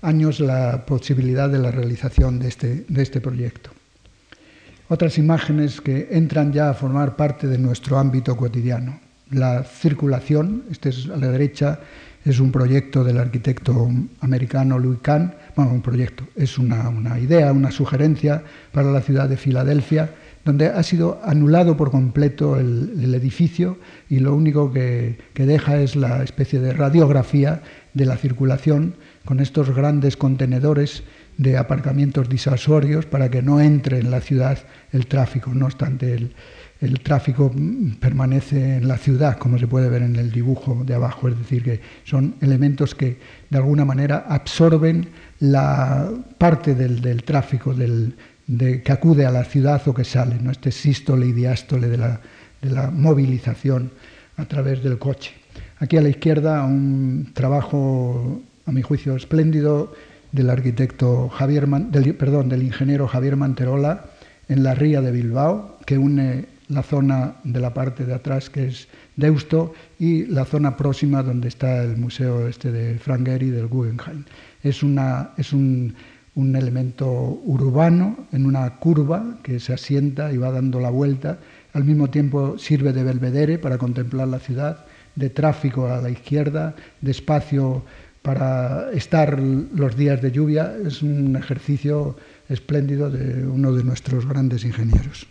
años 0.01 0.39
la 0.39 0.86
posibilidad 0.86 1.49
de 1.49 1.59
la 1.59 1.69
realización 1.69 2.39
de 2.39 2.47
este, 2.47 2.86
de 2.88 3.03
este 3.03 3.19
proyecto. 3.19 3.71
Otras 4.88 5.17
imágenes 5.17 5.82
que 5.82 6.07
entran 6.11 6.53
ya 6.53 6.69
a 6.69 6.76
formar 6.76 7.17
parte 7.17 7.47
de 7.47 7.57
nuestro 7.57 7.99
ámbito 7.99 8.38
cotidiano 8.38 9.01
la 9.32 9.63
circulación, 9.63 10.63
este 10.71 10.89
es 10.89 11.09
a 11.09 11.17
la 11.17 11.28
derecha, 11.28 11.80
es 12.23 12.39
un 12.39 12.51
proyecto 12.51 13.03
del 13.03 13.17
arquitecto 13.17 13.89
americano 14.21 14.80
Louis 14.80 14.99
Kahn, 15.01 15.36
bueno, 15.55 15.71
un 15.71 15.82
proyecto, 15.82 16.26
es 16.36 16.57
una, 16.57 16.89
una, 16.89 17.19
idea, 17.19 17.51
una 17.51 17.71
sugerencia 17.71 18.43
para 18.71 18.91
la 18.91 19.01
ciudad 19.01 19.30
de 19.30 19.38
Filadelfia, 19.38 20.11
donde 20.45 20.67
ha 20.67 20.83
sido 20.83 21.19
anulado 21.23 21.75
por 21.75 21.91
completo 21.91 22.59
el, 22.59 23.13
edificio 23.15 23.77
y 24.09 24.19
lo 24.19 24.35
único 24.35 24.71
que, 24.71 25.17
que, 25.33 25.45
deja 25.45 25.79
es 25.79 25.95
la 25.95 26.23
especie 26.23 26.59
de 26.59 26.73
radiografía 26.73 27.61
de 27.93 28.05
la 28.05 28.17
circulación 28.17 28.95
con 29.25 29.39
estos 29.39 29.73
grandes 29.75 30.17
contenedores 30.17 31.03
de 31.37 31.57
aparcamientos 31.57 32.29
disuasorios 32.29 33.05
para 33.05 33.29
que 33.29 33.41
no 33.41 33.59
entre 33.59 33.99
en 33.99 34.11
la 34.11 34.21
ciudad 34.21 34.59
el 34.91 35.07
tráfico. 35.07 35.51
No 35.53 35.65
obstante, 35.65 36.13
el, 36.13 36.33
el 36.81 36.99
tráfico 36.99 37.51
permanece 37.99 38.77
en 38.77 38.87
la 38.87 38.97
ciudad, 38.97 39.37
como 39.37 39.57
se 39.57 39.67
puede 39.67 39.89
ver 39.89 40.03
en 40.03 40.15
el 40.15 40.31
dibujo 40.31 40.83
de 40.85 40.93
abajo, 40.93 41.27
es 41.29 41.37
decir, 41.37 41.63
que 41.63 41.81
son 42.03 42.35
elementos 42.41 42.93
que 42.93 43.17
de 43.49 43.57
alguna 43.57 43.85
manera 43.85 44.25
absorben 44.27 45.07
la 45.39 46.11
parte 46.37 46.75
del, 46.75 47.01
del 47.01 47.23
tráfico 47.23 47.73
del, 47.73 48.15
de, 48.47 48.81
que 48.81 48.91
acude 48.91 49.25
a 49.25 49.31
la 49.31 49.43
ciudad 49.43 49.81
o 49.87 49.93
que 49.93 50.03
sale, 50.03 50.37
¿no? 50.41 50.51
este 50.51 50.71
sístole 50.71 51.27
y 51.27 51.31
diástole 51.31 51.87
de 51.87 51.97
la, 51.97 52.21
de 52.61 52.69
la 52.69 52.91
movilización 52.91 53.91
a 54.37 54.45
través 54.45 54.83
del 54.83 54.97
coche. 54.97 55.33
Aquí 55.79 55.97
a 55.97 56.01
la 56.01 56.09
izquierda 56.09 56.63
un 56.63 57.31
trabajo, 57.33 58.41
a 58.65 58.71
mi 58.71 58.81
juicio, 58.81 59.15
espléndido 59.15 59.93
del 60.31 60.49
arquitecto 60.49 61.29
Javier, 61.29 61.67
del, 61.67 62.15
perdón, 62.15 62.49
del 62.49 62.63
ingeniero 62.63 63.07
Javier 63.07 63.35
Manterola 63.35 64.05
en 64.47 64.63
la 64.63 64.75
ría 64.75 65.01
de 65.01 65.11
Bilbao, 65.11 65.79
que 65.85 65.97
une 65.97 66.47
la 66.67 66.81
zona 66.81 67.35
de 67.43 67.59
la 67.59 67.73
parte 67.73 68.05
de 68.05 68.13
atrás 68.13 68.49
que 68.49 68.67
es 68.67 68.87
Deusto 69.15 69.73
y 69.99 70.25
la 70.25 70.45
zona 70.45 70.75
próxima 70.75 71.21
donde 71.21 71.47
está 71.47 71.83
el 71.83 71.95
museo 71.95 72.47
este 72.47 72.71
de 72.71 72.97
Frank 72.97 73.27
del 73.27 73.67
Guggenheim. 73.67 74.25
Es, 74.63 74.81
una, 74.81 75.31
es 75.37 75.53
un, 75.53 75.95
un, 76.36 76.55
elemento 76.55 77.09
urbano 77.45 78.27
en 78.31 78.45
una 78.45 78.69
curva 78.77 79.38
que 79.43 79.59
se 79.59 79.73
asienta 79.73 80.31
y 80.31 80.38
va 80.38 80.51
dando 80.51 80.79
la 80.79 80.89
vuelta. 80.89 81.39
Al 81.73 81.83
mismo 81.83 82.09
tiempo 82.09 82.57
sirve 82.57 82.93
de 82.93 83.03
belvedere 83.03 83.57
para 83.57 83.77
contemplar 83.77 84.27
la 84.27 84.39
ciudad, 84.39 84.86
de 85.15 85.29
tráfico 85.29 85.88
a 85.88 86.01
la 86.01 86.09
izquierda, 86.09 86.75
de 87.01 87.11
espacio 87.11 87.83
para 88.21 88.91
estar 88.91 89.39
los 89.39 89.95
días 89.95 90.21
de 90.21 90.31
lluvia. 90.31 90.75
Es 90.86 91.01
un 91.01 91.36
ejercicio 91.36 92.17
espléndido 92.49 93.09
de 93.09 93.47
uno 93.47 93.71
de 93.73 93.83
nuestros 93.83 94.27
grandes 94.27 94.65
ingenieros. 94.65 95.27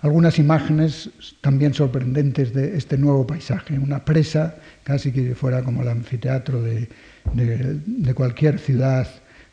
Algunas 0.00 0.38
imágenes 0.38 1.08
también 1.40 1.72
sorprendentes 1.72 2.52
de 2.52 2.76
este 2.76 2.98
nuevo 2.98 3.26
paisaje, 3.26 3.78
una 3.78 4.04
presa 4.04 4.56
casi 4.82 5.12
que 5.12 5.34
fuera 5.34 5.62
como 5.62 5.80
el 5.80 5.88
anfiteatro 5.88 6.60
de, 6.60 6.90
de, 7.32 8.14
cualquier 8.14 8.58
ciudad 8.58 9.08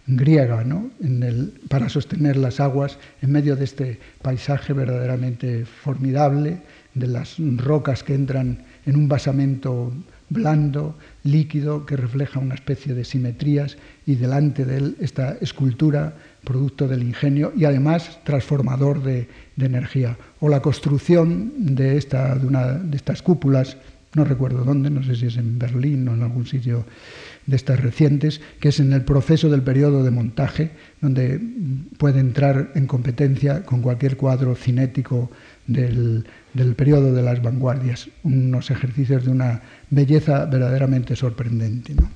griega, 0.08 0.64
¿no? 0.64 0.90
para 1.70 1.90
sostener 1.90 2.36
las 2.38 2.60
aguas 2.60 2.98
en 3.22 3.32
medio 3.32 3.56
de 3.56 3.64
este 3.64 4.00
paisaje 4.22 4.74
verdaderamente 4.74 5.66
formidable, 5.66 6.62
de 6.94 7.08
las 7.08 7.38
rocas 7.58 8.04
que 8.04 8.14
entran 8.14 8.64
en 8.86 8.96
un 8.96 9.08
basamento 9.08 9.94
blando, 10.30 10.98
líquido, 11.24 11.86
que 11.86 11.98
refleja 11.98 12.40
una 12.40 12.56
especie 12.56 12.94
de 12.94 13.04
simetrías 13.04 13.78
y 14.06 14.16
delante 14.16 14.66
de 14.66 14.78
él 14.78 14.96
esta 15.00 15.38
escultura 15.42 16.16
producto 16.44 16.88
del 16.88 17.04
ingenio 17.04 17.52
y 17.56 17.66
además 17.66 18.20
transformador 18.24 19.04
de, 19.04 19.28
de 19.56 19.66
energía. 19.66 20.18
O 20.40 20.50
la 20.50 20.62
construcción 20.62 21.76
de, 21.76 21.98
esta, 21.98 22.36
de, 22.36 22.48
una, 22.48 22.74
de 22.74 22.96
estas 22.96 23.22
cúpulas, 23.22 23.78
no 24.16 24.24
recuerdo 24.24 24.64
dónde, 24.64 24.90
no 24.90 25.04
sé 25.04 25.16
si 25.16 25.28
es 25.28 25.38
en 25.38 25.60
Berlín 25.60 26.08
o 26.08 26.14
en 26.14 26.24
algún 26.24 26.46
sitio 26.46 26.86
de 27.46 27.56
estas 27.56 27.80
recientes, 27.80 28.42
que 28.60 28.70
es 28.70 28.80
en 28.80 28.94
el 28.94 29.04
proceso 29.04 29.50
del 29.50 29.62
periodo 29.62 30.04
de 30.04 30.12
montaje, 30.12 30.72
donde 31.02 31.39
puede 31.98 32.20
entrar 32.20 32.72
en 32.76 32.88
competencia 32.88 33.64
con 33.64 33.82
cualquier 33.82 34.18
cuadro 34.18 34.56
cinético 34.56 35.32
del, 35.68 36.26
del 36.54 36.76
periodo 36.76 37.14
de 37.14 37.22
las 37.22 37.42
vanguardias, 37.42 38.10
unos 38.24 38.72
ejercicios 38.72 39.26
de 39.26 39.32
una 39.32 39.62
belleza 39.89 40.46
verdaderamente 40.46 41.16
sorprendente. 41.16 41.96
¿no? 41.96 42.10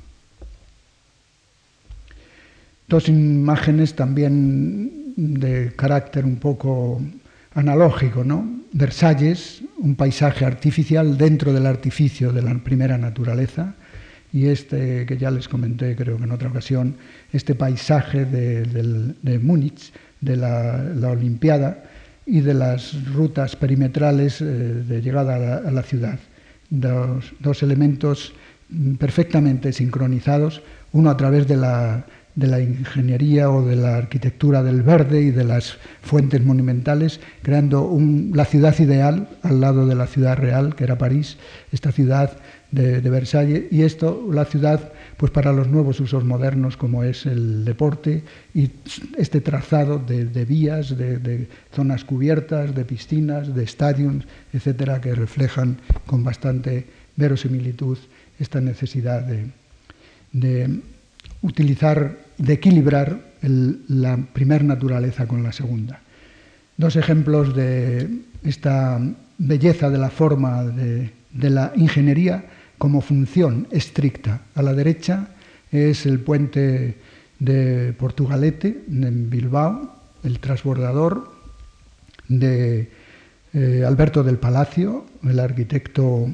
Dos 2.88 3.10
imágenes 3.10 3.96
también 3.96 5.14
de 5.16 5.74
carácter 5.76 6.26
un 6.26 6.36
poco 6.36 7.02
analógico, 7.56 8.24
¿no? 8.24 8.48
Versalles, 8.74 9.64
un 9.78 9.96
paisaje 9.96 10.46
artificial 10.46 11.18
dentro 11.18 11.54
del 11.54 11.66
artificio 11.66 12.32
de 12.32 12.42
la 12.42 12.54
primera 12.60 12.98
naturaleza, 12.98 13.76
y 14.36 14.48
este 14.48 15.06
que 15.06 15.18
ya 15.18 15.32
les 15.32 15.48
comenté, 15.48 15.96
creo 15.96 16.18
que 16.18 16.26
en 16.26 16.32
otra 16.34 16.50
ocasión, 16.50 16.98
este 17.32 17.56
paisaje 17.56 18.26
de, 18.26 18.64
de, 18.64 19.14
de 19.22 19.40
Múnich, 19.40 19.94
de 20.20 20.36
la, 20.36 20.84
la, 20.84 21.12
Olimpiada 21.12 21.86
y 22.26 22.42
de 22.42 22.54
las 22.54 23.02
rutas 23.14 23.56
perimetrales 23.56 24.42
eh, 24.42 24.46
de 24.46 25.02
llegada 25.02 25.60
a 25.66 25.72
la, 25.72 25.84
ciudad. 25.84 26.20
Dos, 26.70 27.32
dos 27.40 27.64
elementos 27.64 28.34
perfectamente 29.00 29.72
sincronizados, 29.72 30.62
uno 30.92 31.12
a 31.12 31.16
través 31.16 31.48
de 31.48 31.56
la 31.56 32.06
de 32.36 32.48
la 32.48 32.60
ingeniería 32.60 33.50
o 33.50 33.66
de 33.66 33.78
la 33.78 33.96
arquitectura 33.96 34.62
del 34.62 34.82
verde 34.84 35.22
y 35.22 35.32
de 35.32 35.46
las 35.46 35.78
fuentes 36.02 36.44
monumentales, 36.44 37.22
creando 37.42 37.98
la 38.34 38.44
ciudad 38.44 38.78
ideal 38.78 39.30
al 39.42 39.62
lado 39.62 39.88
de 39.88 39.96
la 39.96 40.06
ciudad 40.06 40.38
real, 40.38 40.76
que 40.76 40.84
era 40.84 40.98
París, 40.98 41.38
esta 41.72 41.94
ciudad 41.94 42.38
de, 42.72 43.02
de, 43.02 43.10
Versalles, 43.10 43.64
y 43.72 43.84
esto, 43.84 44.28
la 44.32 44.46
ciudad, 44.46 44.92
pues 45.18 45.32
para 45.32 45.54
los 45.54 45.68
nuevos 45.68 46.00
usos 46.00 46.24
modernos, 46.24 46.78
como 46.78 47.04
es 47.04 47.26
el 47.26 47.64
deporte, 47.64 48.24
y 48.54 48.70
este 49.18 49.42
trazado 49.42 50.00
de, 50.00 50.46
vías, 50.46 50.98
de, 50.98 51.48
zonas 51.74 52.04
cubiertas, 52.04 52.76
de 52.76 52.86
piscinas, 52.86 53.54
de 53.56 53.64
estadios, 53.64 54.26
etcétera, 54.54 55.00
que 55.00 55.16
reflejan 55.16 55.78
con 56.06 56.24
bastante 56.24 56.86
verosimilitud 57.16 57.98
esta 58.40 58.60
necesidad 58.60 59.24
de, 60.34 60.82
utilizar 61.42 62.18
de 62.38 62.54
equilibrar 62.54 63.20
la 63.42 64.18
primer 64.34 64.64
naturaleza 64.64 65.28
con 65.28 65.44
la 65.44 65.54
segunda. 65.54 66.02
Dos 66.78 66.98
ejemplos 66.98 67.56
de 67.56 68.10
esta 68.44 69.00
belleza 69.38 69.90
de 69.90 69.98
la 69.98 70.10
forma 70.10 70.64
de 70.64 71.50
la 71.50 71.72
ingeniería 71.76 72.44
como 72.86 73.02
función 73.02 73.66
estricta. 73.72 74.46
A 74.54 74.62
la 74.62 74.72
derecha 74.72 75.30
es 75.72 76.06
el 76.06 76.20
puente 76.20 76.94
de 77.40 77.94
Portugalete 77.98 78.86
en 78.88 79.28
Bilbao, 79.28 79.92
el 80.22 80.38
transbordador 80.38 81.32
de 82.28 82.88
eh, 83.56 83.84
Alberto 83.84 84.22
del 84.22 84.38
Palacio, 84.38 85.04
el 85.24 85.40
arquitecto 85.40 86.30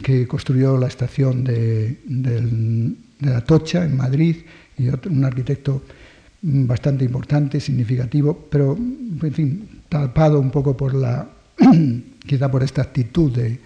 que 0.00 0.28
construyó 0.28 0.78
la 0.78 0.86
estación 0.86 1.42
de, 1.42 1.98
de, 2.04 2.94
de 3.18 3.34
Atocha 3.34 3.84
en 3.84 3.96
Madrid 3.96 4.36
y 4.78 4.90
un 5.08 5.24
arquitecto 5.24 5.82
bastante 6.40 7.04
importante, 7.04 7.58
significativo, 7.58 8.46
pero, 8.48 8.76
en 8.76 9.32
fin, 9.32 9.68
tapado 9.88 10.38
un 10.38 10.52
poco 10.52 10.76
por 10.76 10.94
la 10.94 11.28
quizá 12.24 12.48
por 12.48 12.62
esta 12.62 12.82
actitud 12.82 13.34
de, 13.34 13.58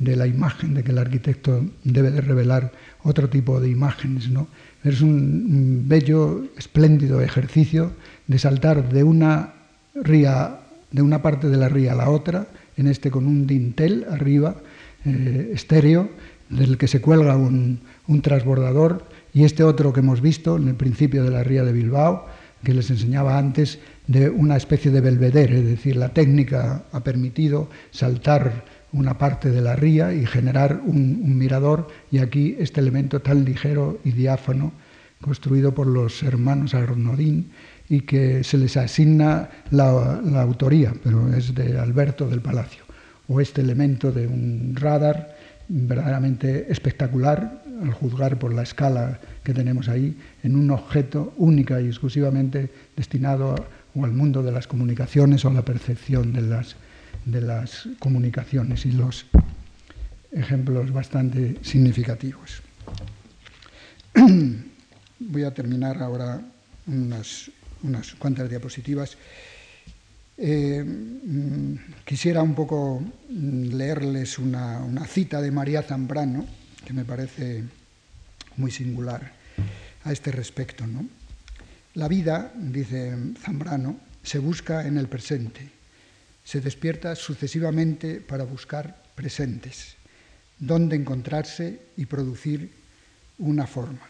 la 0.00 0.26
imagen, 0.26 0.74
de 0.74 0.82
que 0.82 0.92
el 0.92 0.98
arquitecto 0.98 1.64
debe 1.84 2.10
de 2.10 2.20
revelar 2.20 2.72
otro 3.02 3.28
tipo 3.28 3.60
de 3.60 3.68
imágenes. 3.68 4.28
¿no? 4.30 4.48
Es 4.82 5.00
un, 5.00 5.84
bello, 5.86 6.44
espléndido 6.56 7.20
ejercicio 7.20 7.92
de 8.26 8.38
saltar 8.38 8.92
de 8.92 9.04
una 9.04 9.54
ría, 9.94 10.60
de 10.90 11.02
una 11.02 11.22
parte 11.22 11.48
de 11.48 11.56
la 11.56 11.68
ría 11.68 11.92
a 11.92 11.96
la 11.96 12.10
otra, 12.10 12.48
en 12.76 12.86
este 12.86 13.10
con 13.10 13.26
un 13.26 13.46
dintel 13.46 14.06
arriba, 14.10 14.56
eh, 15.04 15.50
estéreo, 15.54 16.08
del 16.48 16.78
que 16.78 16.88
se 16.88 17.00
cuelga 17.00 17.36
un, 17.36 17.80
un 18.08 18.22
transbordador, 18.22 19.04
y 19.32 19.44
este 19.44 19.62
otro 19.62 19.92
que 19.92 20.00
hemos 20.00 20.20
visto 20.20 20.56
en 20.56 20.68
el 20.68 20.74
principio 20.74 21.22
de 21.22 21.30
la 21.30 21.44
ría 21.44 21.62
de 21.62 21.72
Bilbao, 21.72 22.26
que 22.64 22.74
les 22.74 22.90
enseñaba 22.90 23.38
antes, 23.38 23.78
de 24.06 24.28
una 24.28 24.56
especie 24.56 24.90
de 24.90 25.00
belvedere, 25.00 25.60
es 25.60 25.66
decir, 25.66 25.96
la 25.96 26.08
técnica 26.08 26.84
ha 26.90 27.00
permitido 27.04 27.68
saltar 27.90 28.64
una 28.92 29.18
parte 29.18 29.50
de 29.50 29.60
la 29.60 29.76
ría 29.76 30.12
y 30.12 30.26
generar 30.26 30.80
un, 30.84 31.38
mirador, 31.38 31.88
y 32.10 32.18
aquí 32.18 32.56
este 32.58 32.80
elemento 32.80 33.20
tan 33.20 33.44
ligero 33.44 33.98
y 34.04 34.12
diáfano, 34.12 34.72
construido 35.20 35.74
por 35.74 35.86
los 35.86 36.22
hermanos 36.22 36.74
Arnodín, 36.74 37.50
y 37.88 38.02
que 38.02 38.44
se 38.44 38.56
les 38.56 38.76
asigna 38.76 39.50
la, 39.70 40.20
autoría, 40.40 40.94
pero 41.02 41.32
es 41.32 41.54
de 41.54 41.78
Alberto 41.78 42.28
del 42.28 42.40
Palacio, 42.40 42.84
o 43.28 43.40
este 43.40 43.60
elemento 43.60 44.12
de 44.12 44.26
un 44.26 44.74
radar 44.76 45.36
verdaderamente 45.68 46.70
espectacular, 46.70 47.62
al 47.82 47.92
juzgar 47.92 48.38
por 48.38 48.52
la 48.52 48.62
escala 48.62 49.20
que 49.42 49.54
tenemos 49.54 49.88
ahí, 49.88 50.16
en 50.42 50.56
un 50.56 50.70
objeto 50.70 51.32
única 51.36 51.80
y 51.80 51.86
exclusivamente 51.86 52.70
destinado 52.96 53.54
o 53.94 54.04
al 54.04 54.12
mundo 54.12 54.42
de 54.42 54.52
las 54.52 54.66
comunicaciones 54.66 55.44
o 55.44 55.48
a 55.48 55.52
la 55.54 55.64
percepción 55.64 56.32
de 56.32 56.42
las, 56.42 56.76
de 57.30 57.40
las 57.40 57.88
comunicaciones 57.98 58.86
y 58.86 58.92
los 58.92 59.26
ejemplos 60.32 60.92
bastante 60.92 61.56
significativos. 61.62 62.62
Voy 65.18 65.44
a 65.44 65.52
terminar 65.52 66.02
ahora 66.02 66.40
unas, 66.86 67.50
unas 67.82 68.14
cuantas 68.14 68.48
diapositivas. 68.48 69.16
Eh, 70.36 70.82
mm, 70.82 71.74
quisiera 72.04 72.42
un 72.42 72.54
poco 72.54 73.02
leerles 73.28 74.38
una, 74.38 74.78
una, 74.78 75.06
cita 75.06 75.42
de 75.42 75.50
María 75.50 75.82
Zambrano, 75.82 76.46
que 76.84 76.92
me 76.92 77.04
parece 77.04 77.62
muy 78.56 78.70
singular 78.70 79.32
a 80.04 80.12
este 80.12 80.32
respecto. 80.32 80.86
¿no? 80.86 81.06
La 81.94 82.08
vida, 82.08 82.52
dice 82.56 83.14
Zambrano, 83.38 83.98
se 84.22 84.38
busca 84.38 84.86
en 84.86 84.96
el 84.96 85.08
presente, 85.08 85.79
se 86.50 86.60
despierta 86.60 87.14
sucesivamente 87.14 88.20
para 88.20 88.42
buscar 88.42 89.04
presentes, 89.14 89.94
donde 90.58 90.96
encontrarse 90.96 91.78
y 91.96 92.06
producir 92.06 92.72
una 93.38 93.68
forma. 93.68 94.02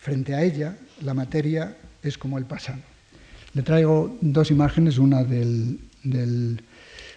Frente 0.00 0.34
a 0.34 0.42
ella, 0.42 0.76
la 1.00 1.14
materia 1.14 1.76
es 2.02 2.18
como 2.18 2.38
el 2.38 2.44
pasado. 2.44 2.80
Le 3.54 3.62
traigo 3.62 4.18
dos 4.20 4.50
imágenes, 4.50 4.98
una 4.98 5.22
del, 5.22 5.78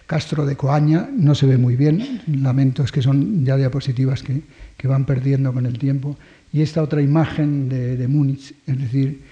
Castro 0.06 0.46
de 0.46 0.54
Coaña, 0.54 1.10
no 1.12 1.34
se 1.34 1.46
ve 1.46 1.56
muy 1.56 1.74
bien, 1.74 2.22
lamento, 2.28 2.84
es 2.84 2.92
que 2.92 3.02
son 3.02 3.44
ya 3.44 3.56
diapositivas 3.56 4.22
que, 4.22 4.42
que 4.76 4.86
van 4.86 5.04
perdiendo 5.04 5.52
con 5.52 5.66
el 5.66 5.80
tiempo, 5.80 6.16
y 6.52 6.62
esta 6.62 6.80
otra 6.80 7.02
imagen 7.02 7.68
de, 7.68 7.96
de 7.96 8.06
Múnich, 8.06 8.54
es 8.68 8.78
decir, 8.78 9.22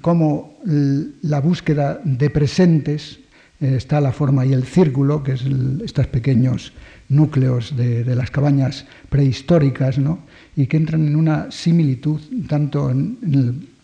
cómo 0.00 0.58
la 0.64 1.40
búsqueda 1.40 2.00
de 2.02 2.30
presentes 2.30 3.20
está 3.60 4.00
la 4.00 4.12
forma 4.12 4.44
y 4.44 4.52
el 4.52 4.64
círculo, 4.64 5.22
que 5.22 5.32
es 5.32 5.44
estos 5.84 6.06
pequeños 6.08 6.72
núcleos 7.08 7.76
de, 7.76 8.04
las 8.14 8.30
cabañas 8.30 8.86
prehistóricas, 9.08 9.98
¿no? 9.98 10.20
y 10.56 10.66
que 10.66 10.76
entran 10.76 11.06
en 11.06 11.16
una 11.16 11.50
similitud 11.50 12.20
tanto 12.48 12.92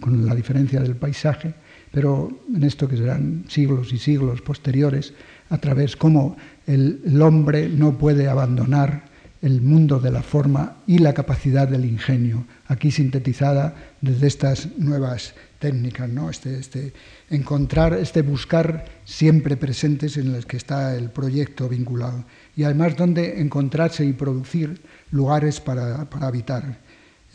con 0.00 0.26
la 0.26 0.34
diferencia 0.34 0.80
del 0.80 0.96
paisaje, 0.96 1.54
pero 1.90 2.30
en 2.54 2.62
esto 2.64 2.88
que 2.88 2.96
serán 2.96 3.44
siglos 3.48 3.92
y 3.92 3.98
siglos 3.98 4.42
posteriores, 4.42 5.14
a 5.50 5.58
través 5.58 5.96
cómo 5.96 6.36
el 6.66 7.20
hombre 7.20 7.68
no 7.68 7.98
puede 7.98 8.28
abandonar 8.28 9.11
el 9.42 9.60
mundo 9.60 9.98
de 9.98 10.12
la 10.12 10.22
forma 10.22 10.76
y 10.86 10.98
la 10.98 11.12
capacidad 11.12 11.66
del 11.66 11.84
ingenio, 11.84 12.46
aquí 12.68 12.92
sintetizada 12.92 13.74
desde 14.00 14.28
estas 14.28 14.78
nuevas 14.78 15.34
técnicas, 15.58 16.08
¿no? 16.08 16.30
este, 16.30 16.58
este, 16.58 16.92
encontrar, 17.28 17.92
este 17.94 18.22
buscar 18.22 18.84
siempre 19.04 19.56
presentes 19.56 20.16
en 20.16 20.32
los 20.32 20.46
que 20.46 20.56
está 20.56 20.96
el 20.96 21.10
proyecto 21.10 21.68
vinculado 21.68 22.24
y 22.56 22.62
además 22.62 22.96
donde 22.96 23.40
encontrarse 23.40 24.04
y 24.04 24.12
producir 24.12 24.80
lugares 25.10 25.60
para, 25.60 26.08
habitar. 26.20 26.80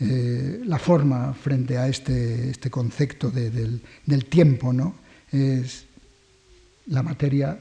Eh, 0.00 0.60
la 0.64 0.78
forma 0.78 1.34
frente 1.34 1.76
a 1.76 1.88
este, 1.88 2.50
este 2.50 2.70
concepto 2.70 3.32
del, 3.32 3.82
del, 4.06 4.24
tiempo 4.26 4.72
¿no? 4.72 4.94
es 5.32 5.86
la 6.86 7.02
materia 7.02 7.58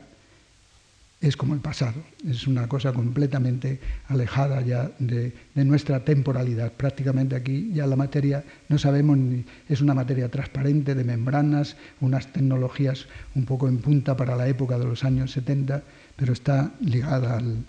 es 1.20 1.36
como 1.36 1.56
el 1.56 1.62
pasado, 1.62 2.04
es 2.28 2.46
una 2.46 2.68
cosa 2.68 2.94
completamente 2.94 3.80
alejada 4.08 4.62
ya 4.62 4.92
de, 5.00 5.34
nuestra 5.56 6.06
temporalidad. 6.06 6.72
Prácticamente 6.72 7.36
aquí 7.36 7.72
ya 7.74 7.88
la 7.88 7.96
materia, 7.96 8.44
no 8.70 8.78
sabemos, 8.78 9.18
ni, 9.18 9.44
es 9.68 9.82
una 9.82 9.96
materia 9.96 10.30
transparente 10.30 10.94
de 10.94 11.04
membranas, 11.04 11.76
unas 12.02 12.32
tecnologías 12.32 13.08
un 13.34 13.46
poco 13.46 13.68
en 13.68 13.80
punta 13.80 14.16
para 14.16 14.36
la 14.36 14.48
época 14.48 14.78
de 14.78 14.86
los 14.86 15.04
años 15.04 15.32
70, 15.32 15.82
pero 16.16 16.34
está 16.34 16.72
ligada 16.82 17.38
al, 17.38 17.66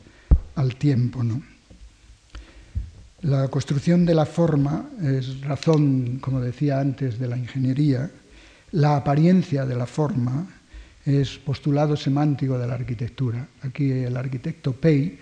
al 0.56 0.76
tiempo. 0.76 1.24
¿no? 1.24 1.42
La 3.22 3.48
construcción 3.48 4.04
de 4.04 4.14
la 4.14 4.26
forma 4.26 4.90
es 5.02 5.40
razón, 5.40 6.18
como 6.20 6.40
decía 6.40 6.80
antes, 6.80 7.18
de 7.18 7.28
la 7.28 7.38
ingeniería. 7.38 8.10
La 8.72 8.96
apariencia 8.96 9.64
de 9.64 9.74
la 9.74 9.86
forma 9.86 10.46
es 11.08 11.38
postulado 11.38 11.96
semántico 11.96 12.58
de 12.58 12.66
la 12.66 12.74
arquitectura. 12.74 13.46
Aquí 13.62 13.90
el 13.90 14.16
arquitecto 14.16 14.72
Pei 14.72 15.18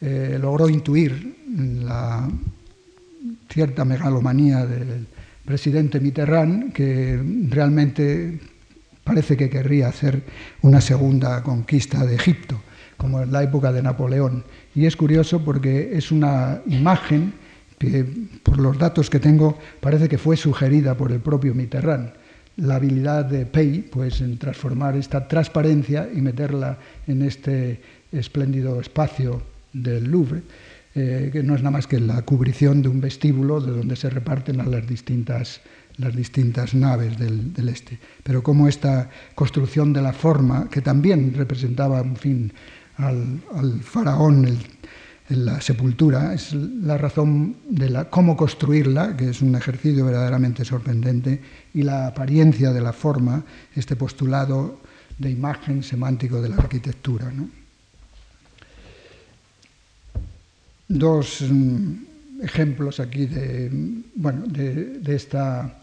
eh, 0.00 0.38
logró 0.40 0.68
intuir 0.68 1.36
la 1.84 2.28
cierta 3.48 3.84
megalomanía 3.84 4.66
del 4.66 5.06
presidente 5.44 6.00
Mitterrand, 6.00 6.72
que 6.72 7.18
realmente 7.48 8.38
parece 9.04 9.36
que 9.36 9.48
querría 9.48 9.88
hacer 9.88 10.22
una 10.60 10.80
segunda 10.80 11.42
conquista 11.42 12.04
de 12.04 12.14
Egipto, 12.14 12.60
como 12.96 13.22
en 13.22 13.32
la 13.32 13.42
época 13.42 13.72
de 13.72 13.82
Napoleón. 13.82 14.44
Y 14.74 14.84
es 14.84 14.96
curioso 14.96 15.42
porque 15.42 15.96
es 15.96 16.12
una 16.12 16.60
imagen 16.66 17.32
que, 17.78 18.04
por 18.42 18.58
los 18.58 18.78
datos 18.78 19.08
que 19.08 19.18
tengo, 19.18 19.58
parece 19.80 20.08
que 20.08 20.18
fue 20.18 20.36
sugerida 20.36 20.94
por 20.94 21.10
el 21.10 21.20
propio 21.20 21.54
Mitterrand 21.54 22.21
la 22.56 22.76
habilidad 22.76 23.24
de 23.24 23.46
Pei 23.46 23.82
pues, 23.82 24.20
en 24.20 24.38
transformar 24.38 24.96
esta 24.96 25.26
transparencia 25.26 26.08
y 26.12 26.20
meterla 26.20 26.78
en 27.06 27.22
este 27.22 27.80
espléndido 28.12 28.80
espacio 28.80 29.42
del 29.72 30.04
Louvre, 30.10 30.42
eh, 30.94 31.30
que 31.32 31.42
no 31.42 31.54
es 31.54 31.62
nada 31.62 31.70
más 31.70 31.86
que 31.86 31.98
la 31.98 32.20
cubrición 32.22 32.82
de 32.82 32.88
un 32.88 33.00
vestíbulo 33.00 33.60
de 33.60 33.72
donde 33.72 33.96
se 33.96 34.10
reparten 34.10 34.60
a 34.60 34.64
las 34.64 34.86
distintas, 34.86 35.62
las 35.96 36.14
distintas 36.14 36.74
naves 36.74 37.18
del, 37.18 37.68
este. 37.68 37.98
Pero 38.22 38.42
como 38.42 38.68
esta 38.68 39.08
construcción 39.34 39.92
de 39.92 40.02
la 40.02 40.12
forma, 40.12 40.68
que 40.68 40.82
también 40.82 41.32
representaba, 41.34 42.00
en 42.00 42.16
fin, 42.16 42.52
al, 42.98 43.40
al 43.54 43.80
faraón, 43.80 44.44
el, 44.44 44.58
la 45.28 45.60
sepultura, 45.60 46.34
es 46.34 46.52
la 46.52 46.98
razón 46.98 47.56
de 47.68 47.88
la, 47.88 48.10
cómo 48.10 48.36
construirla, 48.36 49.16
que 49.16 49.30
es 49.30 49.40
un 49.40 49.54
ejercicio 49.54 50.04
verdaderamente 50.04 50.64
sorprendente, 50.64 51.40
y 51.74 51.82
la 51.82 52.08
apariencia 52.08 52.72
de 52.72 52.80
la 52.80 52.92
forma, 52.92 53.44
este 53.74 53.96
postulado 53.96 54.80
de 55.18 55.30
imagen 55.30 55.82
semántico 55.82 56.40
de 56.40 56.48
la 56.48 56.56
arquitectura. 56.56 57.32
Dos 60.88 61.42
mm, 61.48 61.92
ejemplos 62.42 63.00
aquí 63.00 63.26
de, 63.26 63.70
bueno, 64.14 64.42
de, 64.46 65.00
esta, 65.14 65.82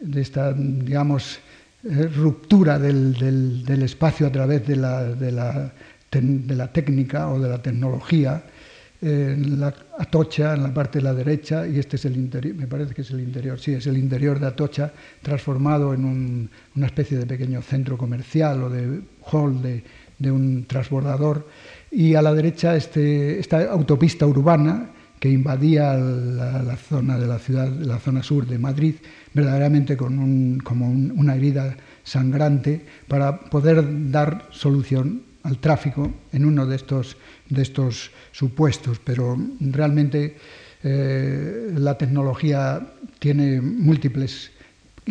de 0.00 0.20
esta, 0.20 0.52
digamos, 0.52 1.38
eh, 1.84 2.08
ruptura 2.08 2.78
del, 2.78 3.14
del, 3.64 3.82
espacio 3.82 4.26
a 4.26 4.32
través 4.32 4.66
de 4.66 4.76
la, 4.76 5.04
de 5.04 5.32
la, 5.32 5.72
de 6.10 6.56
la 6.56 6.72
técnica 6.72 7.28
o 7.28 7.38
de 7.38 7.48
la 7.48 7.62
tecnología, 7.62 8.42
en 9.04 9.60
la 9.60 9.74
Atocha, 9.98 10.54
en 10.54 10.62
la 10.62 10.72
parte 10.72 10.98
de 10.98 11.04
la 11.04 11.12
derecha, 11.12 11.66
y 11.66 11.78
este 11.78 11.96
es 11.96 12.06
el 12.06 12.16
interior, 12.16 12.56
me 12.56 12.66
parece 12.66 12.94
que 12.94 13.02
es 13.02 13.10
el 13.10 13.20
interior, 13.20 13.60
sí, 13.60 13.74
es 13.74 13.86
el 13.86 13.98
interior 13.98 14.40
de 14.40 14.46
Atocha, 14.46 14.92
transformado 15.22 15.92
en 15.92 16.48
una 16.74 16.86
especie 16.86 17.18
de 17.18 17.26
pequeño 17.26 17.60
centro 17.60 17.98
comercial 17.98 18.62
o 18.62 18.70
de 18.70 19.02
hall 19.30 19.60
de, 19.60 19.82
un 20.30 20.64
transbordador, 20.64 21.46
y 21.90 22.14
a 22.14 22.22
la 22.22 22.32
derecha 22.32 22.74
este, 22.76 23.38
esta 23.38 23.70
autopista 23.70 24.26
urbana 24.26 24.90
que 25.20 25.28
invadía 25.28 25.94
la, 25.94 26.76
zona 26.76 27.18
de 27.18 27.26
la 27.26 27.38
ciudad, 27.38 27.68
la 27.68 27.98
zona 27.98 28.22
sur 28.22 28.46
de 28.46 28.58
Madrid, 28.58 28.94
verdaderamente 29.34 29.98
con 29.98 30.58
como 30.60 30.88
una 30.88 31.34
herida 31.34 31.76
sangrante, 32.04 32.86
para 33.06 33.38
poder 33.38 34.10
dar 34.10 34.48
solución 34.50 35.33
al 35.44 35.58
tráfico 35.58 36.10
en 36.32 36.44
uno 36.44 36.66
de 36.66 36.76
estos, 36.76 37.16
de 37.48 37.62
estos 37.62 38.10
supuestos, 38.32 39.00
pero 39.02 39.38
realmente 39.60 40.36
eh, 40.82 41.72
la 41.76 41.96
tecnología 41.96 42.80
tiene 43.18 43.60
múltiples 43.60 44.50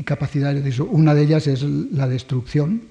capacidades. 0.06 0.80
Una 0.80 1.14
de 1.14 1.24
ellas 1.24 1.48
es 1.48 1.64
la 1.64 2.08
destrucción. 2.08 2.82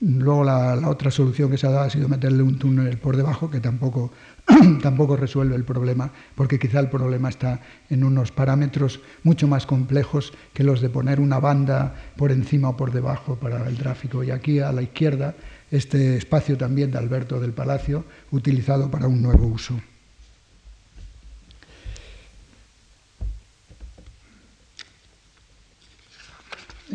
Luego 0.00 0.44
la, 0.44 0.76
la, 0.76 0.88
otra 0.88 1.10
solución 1.10 1.50
que 1.50 1.56
se 1.56 1.66
ha 1.66 1.70
dado 1.70 1.84
ha 1.84 1.90
sido 1.90 2.08
meterle 2.08 2.42
un 2.42 2.58
túnel 2.58 2.98
por 2.98 3.16
debajo, 3.16 3.50
que 3.50 3.60
tampoco 3.60 4.12
tampoco 4.82 5.16
resuelve 5.16 5.56
el 5.56 5.64
problema, 5.64 6.10
porque 6.34 6.58
quizá 6.58 6.80
el 6.80 6.90
problema 6.90 7.28
está 7.28 7.60
en 7.88 8.04
unos 8.04 8.30
parámetros 8.30 9.00
mucho 9.22 9.48
más 9.48 9.64
complejos 9.64 10.32
que 10.52 10.64
los 10.64 10.80
de 10.80 10.90
poner 10.90 11.18
una 11.20 11.40
banda 11.40 11.94
por 12.16 12.30
encima 12.30 12.70
o 12.70 12.76
por 12.76 12.92
debajo 12.92 13.36
para 13.36 13.66
el 13.66 13.76
tráfico. 13.76 14.22
Y 14.22 14.30
aquí 14.30 14.60
a 14.60 14.72
la 14.72 14.82
izquierda, 14.82 15.34
este 15.74 16.16
espacio 16.16 16.56
también 16.56 16.92
de 16.92 16.98
Alberto 16.98 17.40
del 17.40 17.52
Palacio, 17.52 18.04
utilizado 18.30 18.90
para 18.90 19.08
un 19.08 19.20
nuevo 19.20 19.46
uso. 19.46 19.80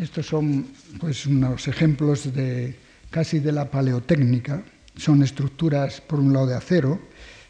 Estos 0.00 0.26
son 0.26 0.66
pues, 0.98 1.26
unos 1.26 1.68
ejemplos 1.68 2.32
de 2.32 2.74
casi 3.10 3.38
de 3.38 3.52
la 3.52 3.70
paleotécnica. 3.70 4.62
Son 4.96 5.22
estructuras, 5.22 6.00
por 6.00 6.18
un 6.18 6.32
lado, 6.32 6.46
de 6.46 6.56
acero, 6.56 6.98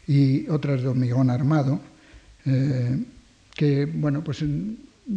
y 0.07 0.49
otras 0.49 0.81
de 0.81 0.89
hormigón 0.89 1.29
armado, 1.29 1.79
eh, 2.45 3.05
que, 3.55 3.85
bueno, 3.85 4.21
pues 4.21 4.43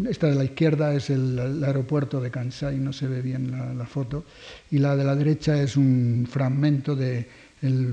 esta 0.08 0.28
de 0.28 0.34
la 0.34 0.44
izquierda 0.44 0.94
es 0.94 1.10
el, 1.10 1.62
aeropuerto 1.64 2.20
de 2.20 2.30
Kansai, 2.30 2.78
no 2.78 2.92
se 2.92 3.06
ve 3.06 3.22
bien 3.22 3.78
la, 3.78 3.86
foto, 3.86 4.24
y 4.70 4.78
la 4.78 4.96
de 4.96 5.04
la 5.04 5.14
derecha 5.14 5.60
es 5.60 5.76
un 5.76 6.26
fragmento 6.30 6.96
del 6.96 7.26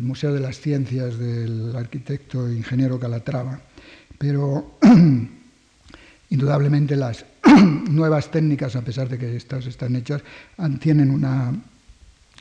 Museo 0.01 0.33
de 0.33 0.39
las 0.39 0.59
Ciencias 0.59 1.17
del 1.17 1.75
arquitecto 1.75 2.47
e 2.47 2.55
ingeniero 2.55 2.99
Calatrava. 2.99 3.59
Pero 4.17 4.77
indudablemente 6.29 6.95
las 6.95 7.25
nuevas 7.89 8.31
técnicas, 8.31 8.75
a 8.75 8.81
pesar 8.81 9.09
de 9.09 9.17
que 9.17 9.35
estas 9.35 9.65
están 9.65 9.95
hechas, 9.95 10.21
tienen 10.79 11.11
una 11.11 11.53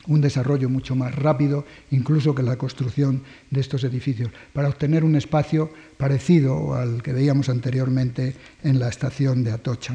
un 0.07 0.21
desarrollo 0.21 0.69
mucho 0.69 0.95
más 0.95 1.13
rápido, 1.13 1.65
incluso 1.91 2.33
que 2.33 2.43
la 2.43 2.57
construcción 2.57 3.21
de 3.49 3.61
estos 3.61 3.83
edificios, 3.83 4.31
para 4.53 4.69
obtener 4.69 5.03
un 5.03 5.15
espacio 5.15 5.71
parecido 5.97 6.73
al 6.73 7.03
que 7.03 7.13
veíamos 7.13 7.49
anteriormente 7.49 8.35
en 8.63 8.79
la 8.79 8.89
estación 8.89 9.43
de 9.43 9.51
Atocha. 9.51 9.93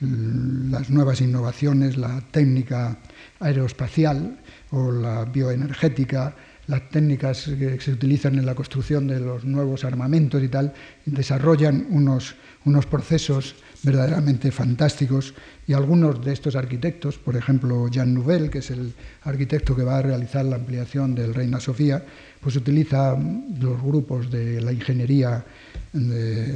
las 0.00 0.90
nuevas 0.90 1.20
innovaciones, 1.20 1.96
la 1.96 2.20
técnica 2.30 2.98
aeroespacial 3.40 4.38
o 4.70 4.90
la 4.90 5.24
bioenergética, 5.24 6.34
las 6.66 6.90
técnicas 6.90 7.44
que 7.44 7.80
se 7.80 7.92
utilizan 7.92 8.38
en 8.38 8.44
la 8.44 8.54
construcción 8.54 9.06
de 9.06 9.20
los 9.20 9.44
nuevos 9.44 9.84
armamentos 9.84 10.42
y 10.42 10.48
tal, 10.48 10.74
desarrollan 11.04 11.86
unos, 11.90 12.34
unos 12.64 12.86
procesos 12.86 13.54
verdaderamente 13.84 14.50
fantásticos 14.50 15.32
y 15.68 15.72
algunos 15.72 16.24
de 16.24 16.32
estos 16.32 16.54
arquitectos, 16.54 17.18
por 17.18 17.36
ejemplo 17.36 17.88
Jean 17.88 18.14
Nouvel, 18.14 18.50
que 18.50 18.58
es 18.58 18.70
el 18.70 18.92
arquitecto 19.22 19.74
que 19.74 19.82
va 19.82 19.98
a 19.98 20.02
realizar 20.02 20.44
la 20.44 20.56
ampliación 20.56 21.14
del 21.14 21.34
Reina 21.34 21.58
Sofía, 21.58 22.04
pues 22.40 22.54
utiliza 22.54 23.16
los 23.16 23.82
grupos 23.82 24.30
de 24.30 24.60
la 24.60 24.72
ingeniería 24.72 25.44
de, 25.92 26.54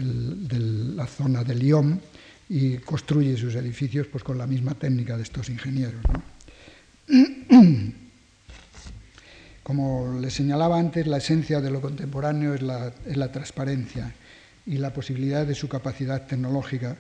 la 0.94 1.06
zona 1.06 1.42
de 1.42 1.54
Lyon 1.56 2.00
y 2.48 2.78
construye 2.78 3.36
sus 3.36 3.56
edificios 3.56 4.06
pues, 4.06 4.22
con 4.22 4.38
la 4.38 4.46
misma 4.46 4.74
técnica 4.74 5.16
de 5.16 5.24
estos 5.24 5.48
ingenieros. 5.48 6.00
Como 9.64 10.18
les 10.20 10.34
señalaba 10.34 10.78
antes, 10.78 11.06
la 11.06 11.18
esencia 11.18 11.60
de 11.60 11.70
lo 11.70 11.80
contemporáneo 11.80 12.54
es 12.54 12.62
la, 12.62 12.92
es 13.06 13.16
la 13.16 13.30
transparencia 13.30 14.14
y 14.66 14.78
la 14.78 14.92
posibilidad 14.92 15.46
de 15.46 15.54
su 15.54 15.68
capacidad 15.68 16.26
tecnológica 16.26 16.96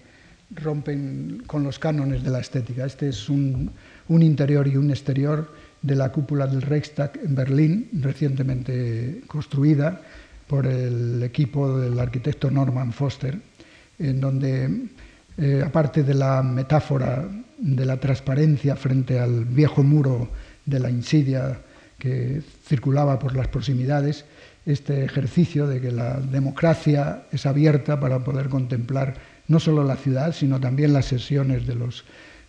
rompen 0.54 1.42
con 1.46 1.62
los 1.62 1.78
cánones 1.78 2.22
de 2.22 2.30
la 2.30 2.40
estética. 2.40 2.84
Este 2.84 3.08
es 3.08 3.28
un, 3.28 3.70
interior 4.08 4.66
y 4.66 4.76
un 4.76 4.90
exterior 4.90 5.52
de 5.82 5.94
la 5.94 6.10
cúpula 6.10 6.46
del 6.46 6.62
Reichstag 6.62 7.20
en 7.24 7.34
Berlín, 7.34 7.88
recientemente 8.00 9.22
construida 9.26 10.00
por 10.46 10.66
el 10.66 11.22
equipo 11.22 11.78
del 11.78 11.98
arquitecto 11.98 12.50
Norman 12.50 12.92
Foster, 12.92 13.38
en 13.98 14.20
donde, 14.20 14.88
eh, 15.38 15.62
aparte 15.64 16.02
de 16.02 16.14
la 16.14 16.42
metáfora 16.42 17.28
de 17.58 17.84
la 17.84 17.98
transparencia 17.98 18.74
frente 18.74 19.20
al 19.20 19.44
viejo 19.44 19.82
muro 19.82 20.30
de 20.64 20.80
la 20.80 20.90
insidia 20.90 21.60
que 21.98 22.42
circulaba 22.64 23.18
por 23.18 23.36
las 23.36 23.48
proximidades, 23.48 24.24
este 24.66 25.04
ejercicio 25.04 25.66
de 25.66 25.80
que 25.80 25.92
la 25.92 26.18
democracia 26.20 27.24
es 27.30 27.46
abierta 27.46 28.00
para 28.00 28.24
poder 28.24 28.48
contemplar 28.48 29.14
no 29.50 29.58
solo 29.58 29.82
la 29.82 29.96
ciudad, 29.96 30.32
sino 30.32 30.60
también 30.60 30.92
las 30.92 31.06
sesiones 31.06 31.66
de 31.66 31.74
los, 31.74 32.04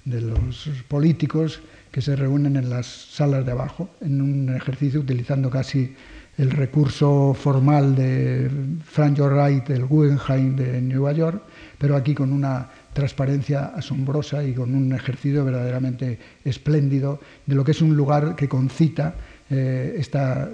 de 0.06 0.22
los 0.22 0.70
políticos 0.88 1.60
que 1.92 2.00
se 2.00 2.16
reúnen 2.16 2.56
en 2.58 2.70
las 2.70 2.86
salas 2.86 3.44
de 3.44 3.52
abajo, 3.52 3.90
en 4.02 4.22
un 4.22 4.56
ejercicio 4.56 5.00
utilizando 5.00 5.50
casi 5.50 5.96
el 6.38 6.52
recurso 6.52 7.34
formal 7.34 7.96
de 7.96 8.50
Frank 8.86 9.18
Wright, 9.18 9.68
el 9.72 9.86
Guggenheim 9.86 10.56
de 10.56 10.80
Nueva 10.80 11.12
York, 11.14 11.42
pero 11.80 11.96
aquí 11.96 12.14
con 12.14 12.32
una 12.32 12.70
transparencia 12.94 13.72
asombrosa 13.76 14.44
y 14.44 14.54
con 14.54 14.76
un 14.76 14.94
ejercicio 14.94 15.44
verdaderamente 15.44 16.20
espléndido 16.46 17.20
de 17.48 17.56
lo 17.56 17.64
que 17.64 17.72
es 17.72 17.82
un 17.82 17.98
lugar 17.98 18.36
que 18.36 18.48
concita 18.48 19.16
eh, 19.50 19.96
esta 19.98 20.50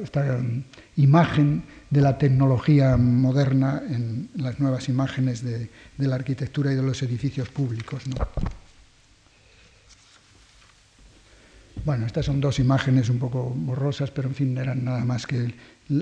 imagen 0.95 1.63
de 1.89 2.01
la 2.01 2.17
tecnología 2.17 2.97
moderna 2.97 3.81
en 3.89 4.29
las 4.35 4.59
nuevas 4.59 4.89
imágenes 4.89 5.43
de, 5.43 5.69
la 5.97 6.15
arquitectura 6.15 6.71
y 6.71 6.75
de 6.75 6.83
los 6.83 7.01
edificios 7.03 7.49
públicos. 7.49 8.03
Bueno, 11.85 12.05
estas 12.05 12.25
son 12.25 12.41
dos 12.41 12.59
imágenes 12.59 13.09
un 13.09 13.19
poco 13.19 13.53
borrosas, 13.55 14.11
pero 14.11 14.27
en 14.27 14.35
fin, 14.35 14.57
eran 14.57 14.83
nada 14.83 15.05
más 15.05 15.25
que 15.25 15.53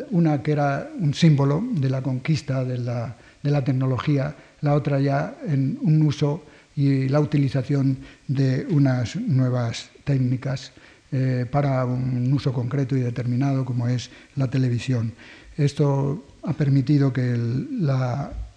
una 0.09 0.41
que 0.41 0.51
era 0.53 0.89
un 0.99 1.13
símbolo 1.13 1.63
de 1.73 1.89
la 1.89 2.01
conquista 2.01 2.63
de 2.63 2.79
la, 2.79 3.63
tecnología, 3.63 4.35
la 4.61 4.73
otra 4.73 4.99
ya 4.99 5.35
en 5.45 5.77
un 5.81 6.01
uso 6.01 6.43
y 6.75 7.07
la 7.07 7.19
utilización 7.19 7.99
de 8.27 8.65
unas 8.71 9.15
nuevas 9.15 9.91
técnicas 10.03 10.71
eh, 11.11 11.45
para 11.49 11.85
un 11.85 12.33
uso 12.33 12.51
concreto 12.51 12.97
y 12.97 13.01
determinado 13.01 13.63
como 13.63 13.87
es 13.87 14.09
la 14.35 14.49
televisión. 14.49 15.13
Esto 15.57 16.25
ha 16.43 16.53
permitido 16.53 17.13
que 17.13 17.35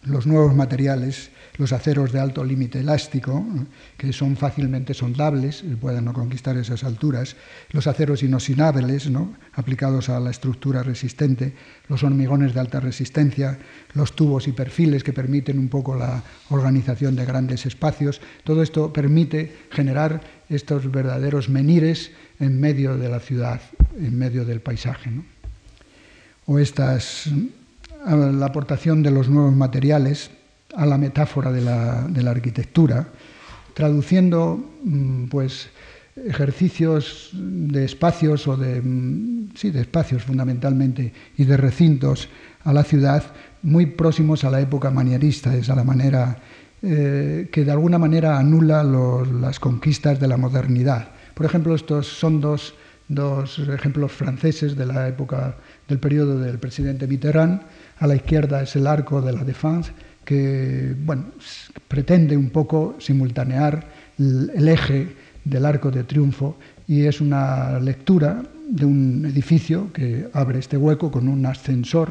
los 0.03 0.27
nuevos 0.27 0.55
materiales, 0.55 1.31
los 1.59 1.73
aceros 1.73 2.13
de 2.13 2.21
alto 2.21 2.45
límite 2.45 2.81
elástico, 2.81 3.45
que 3.97 4.13
son 4.13 4.37
fácilmente 4.37 4.95
soldables 4.95 5.63
y 5.63 5.75
pueden 5.77 6.05
no 6.05 6.13
conquistar 6.13 6.57
esas 6.57 6.83
alturas, 6.85 7.37
los 7.71 7.87
aceros 7.87 8.23
inosinables, 8.23 9.09
aplicados 9.55 10.09
a 10.09 10.19
la 10.19 10.31
estructura 10.31 10.83
resistente, 10.83 11.55
los 11.89 12.03
hormigones 12.03 12.55
de 12.55 12.61
alta 12.61 12.81
resistencia, 12.81 13.59
los 13.95 14.15
tubos 14.15 14.49
y 14.49 14.53
perfiles 14.53 15.05
que 15.05 15.13
permiten 15.13 15.59
un 15.59 15.69
poco 15.69 15.95
la 15.95 16.23
organización 16.51 17.15
de 17.15 17.25
grandes 17.25 17.65
espacios, 17.67 18.21
todo 18.45 18.63
esto 18.63 18.93
permite 18.93 19.55
generar 19.71 20.21
estos 20.49 20.91
verdaderos 20.91 21.49
menires 21.49 22.11
en 22.41 22.59
medio 22.61 22.97
de 22.97 23.09
la 23.09 23.21
ciudad, 23.21 23.61
en 23.99 24.19
medio 24.19 24.45
del 24.45 24.61
paisaje 24.61 25.11
o 26.49 26.59
estas, 26.59 27.29
la 28.07 28.47
aportación 28.47 29.03
de 29.03 29.11
los 29.11 29.29
nuevos 29.29 29.55
materiales 29.55 30.31
a 30.75 30.87
la 30.87 30.97
metáfora 30.97 31.53
de 31.53 31.61
la, 31.61 32.31
arquitectura, 32.31 33.07
traduciendo 33.75 34.59
mm, 34.83 35.25
pues, 35.27 35.69
ejercicios 36.17 37.31
de 37.33 37.85
espacios 37.85 38.49
o 38.49 38.57
de, 38.57 38.81
mm, 38.81 39.51
sí, 39.55 39.71
de 39.71 39.83
espacios 39.83 40.25
fundamentalmente 40.25 41.13
y 41.37 41.45
de 41.45 41.57
recintos 41.57 42.29
a 42.65 42.73
la 42.73 42.83
ciudad 42.83 43.23
muy 43.63 43.85
próximos 43.85 44.43
a 44.45 44.51
la 44.51 44.61
época 44.61 44.91
manierista, 44.91 45.55
es 45.55 45.69
a 45.69 45.77
la 45.77 45.85
manera 45.85 46.39
eh, 46.81 47.49
que 47.53 47.65
de 47.65 47.73
alguna 47.73 47.99
manera 47.99 48.39
anula 48.39 48.83
las 48.85 49.61
conquistas 49.61 50.19
de 50.19 50.29
la 50.29 50.39
modernidad. 50.39 51.11
Por 51.35 51.45
ejemplo, 51.45 51.75
estos 51.75 52.07
son 52.07 52.41
dos, 52.41 52.75
dos 53.07 53.59
ejemplos 53.59 54.13
franceses 54.13 54.77
de 54.77 54.87
la 54.87 55.09
época 55.09 55.57
del 55.89 55.99
periodo 55.99 56.39
del 56.39 56.59
presidente 56.59 57.07
Mitterrand. 57.07 57.63
A 57.99 58.07
la 58.07 58.15
izquierda 58.15 58.63
es 58.63 58.77
el 58.77 58.87
arco 58.87 59.21
de 59.21 59.33
la 59.33 59.43
Défense, 59.43 59.93
que 60.25 60.95
bueno, 61.05 61.27
pretende 61.89 62.37
un 62.37 62.51
poco 62.51 62.97
simultanear 62.99 63.87
el 64.19 64.69
eje 64.69 65.09
del 65.45 65.65
arco 65.65 65.91
de 65.91 66.05
triunfo 66.05 66.59
y 66.87 67.05
es 67.05 67.21
una 67.21 67.81
lectura 67.81 68.43
de 68.69 68.85
un 68.85 69.25
edificio 69.25 69.93
que 69.93 70.29
abre 70.33 70.59
este 70.59 70.77
hueco 70.77 71.11
con 71.11 71.29
un 71.29 71.47
ascensor 71.47 72.11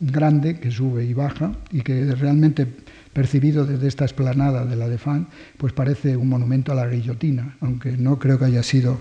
grande 0.00 0.60
que 0.60 0.70
sube 0.70 1.04
y 1.04 1.14
baja 1.14 1.52
y 1.72 1.80
que 1.80 2.14
realmente 2.14 2.66
percibido 3.12 3.64
desde 3.64 3.88
esta 3.88 4.04
esplanada 4.04 4.64
de 4.64 4.76
la 4.76 4.88
Défense 4.88 5.26
pues 5.56 5.72
parece 5.72 6.16
un 6.16 6.28
monumento 6.28 6.72
a 6.72 6.74
la 6.74 6.86
guillotina, 6.86 7.56
aunque 7.60 7.92
no 7.96 8.18
creo 8.18 8.38
que 8.38 8.44
haya 8.44 8.62
sido 8.62 9.00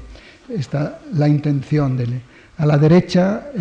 esta 0.50 1.00
la 1.14 1.28
intención 1.28 1.98
del 1.98 2.22
A 2.58 2.66
la 2.66 2.80
derecha, 2.80 3.52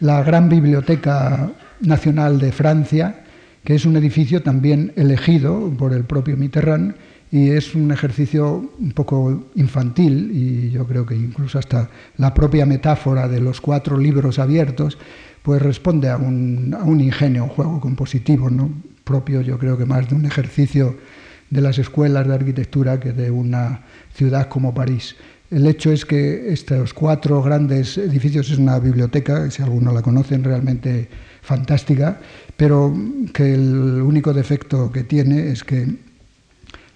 la 0.00 0.22
Gran 0.24 0.48
Biblioteca 0.48 1.50
Nacional 1.80 2.40
de 2.40 2.50
Francia, 2.50 3.22
que 3.62 3.76
es 3.76 3.86
un 3.86 3.96
edificio 3.96 4.42
también 4.42 4.92
elegido 4.96 5.72
por 5.78 5.92
el 5.92 6.04
propio 6.04 6.36
Mitterrand 6.36 6.96
y 7.30 7.50
es 7.50 7.76
un 7.76 7.92
ejercicio 7.92 8.72
un 8.78 8.90
poco 8.90 9.44
infantil 9.54 10.30
y 10.32 10.70
yo 10.70 10.84
creo 10.84 11.06
que 11.06 11.14
incluso 11.14 11.60
hasta 11.60 11.88
la 12.16 12.34
propia 12.34 12.66
metáfora 12.66 13.28
de 13.28 13.40
los 13.40 13.60
cuatro 13.60 13.96
libros 13.96 14.40
abiertos 14.40 14.98
pues 15.42 15.62
responde 15.62 16.10
a 16.10 16.16
un, 16.16 16.76
a 16.78 16.84
ingenio, 16.84 17.44
un 17.44 17.50
juego 17.50 17.80
compositivo, 17.80 18.50
¿no? 18.50 18.70
propio 19.04 19.40
yo 19.42 19.58
creo 19.58 19.78
que 19.78 19.86
más 19.86 20.08
de 20.08 20.16
un 20.16 20.24
ejercicio 20.24 20.96
de 21.50 21.60
las 21.60 21.78
escuelas 21.78 22.26
de 22.26 22.34
arquitectura 22.34 22.98
que 22.98 23.12
de 23.12 23.30
una 23.30 23.82
ciudad 24.14 24.48
como 24.48 24.74
París. 24.74 25.16
El 25.52 25.66
hecho 25.66 25.92
es 25.92 26.06
que 26.06 26.50
estos 26.50 26.94
cuatro 26.94 27.42
grandes 27.42 27.98
edificios 27.98 28.50
es 28.50 28.56
una 28.56 28.78
biblioteca, 28.78 29.50
si 29.50 29.62
alguno 29.62 29.92
la 29.92 30.00
conocen, 30.00 30.42
realmente 30.42 31.10
fantástica, 31.42 32.18
pero 32.56 32.90
que 33.34 33.52
el 33.52 34.00
único 34.00 34.32
defecto 34.32 34.90
que 34.90 35.04
tiene 35.04 35.50
es 35.50 35.62
que 35.62 35.94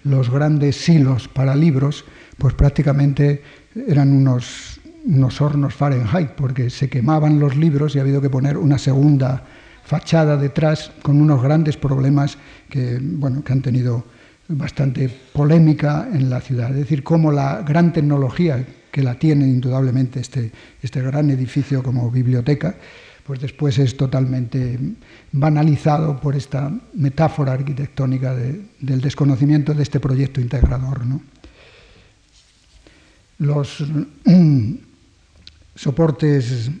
los 0.05 0.31
grandes 0.31 0.75
silos 0.75 1.27
para 1.27 1.55
libros, 1.55 2.03
pues 2.39 2.55
prácticamente 2.55 3.43
eran 3.87 4.11
unos, 4.11 4.81
unos 5.05 5.39
hornos 5.39 5.75
Fahrenheit, 5.75 6.31
porque 6.31 6.71
se 6.71 6.89
quemaban 6.89 7.39
los 7.39 7.55
libros 7.55 7.95
y 7.95 7.99
ha 7.99 8.01
habido 8.01 8.21
que 8.21 8.31
poner 8.31 8.57
una 8.57 8.79
segunda 8.79 9.45
fachada 9.83 10.35
detrás 10.35 10.91
con 11.03 11.21
unos 11.21 11.43
grandes 11.43 11.77
problemas 11.77 12.39
que, 12.71 12.97
bueno, 12.99 13.43
que 13.43 13.53
han 13.53 13.61
tenido 13.61 14.03
bastante 14.49 15.09
polémica 15.09 16.07
en 16.11 16.29
la 16.29 16.41
ciudad. 16.41 16.71
Es 16.71 16.77
decir, 16.77 17.03
cómo 17.03 17.31
la 17.31 17.61
gran 17.61 17.93
tecnología 17.93 18.65
que 18.91 19.03
la 19.03 19.15
tiene 19.15 19.45
indudablemente 19.45 20.19
este, 20.19 20.51
este 20.81 21.01
gran 21.01 21.29
edificio 21.29 21.83
como 21.83 22.09
biblioteca, 22.09 22.75
pues 23.25 23.41
después 23.41 23.77
es 23.77 23.97
totalmente 23.97 24.79
banalizado 25.33 26.19
por 26.19 26.35
esta 26.35 26.71
metáfora 26.93 27.53
arquitectónica 27.53 28.33
del 28.33 29.01
desconocimiento 29.01 29.73
de 29.73 29.83
este 29.83 29.99
proyecto 29.99 30.39
integrador. 30.39 31.01
Los 33.39 33.83
soportes 35.75 36.71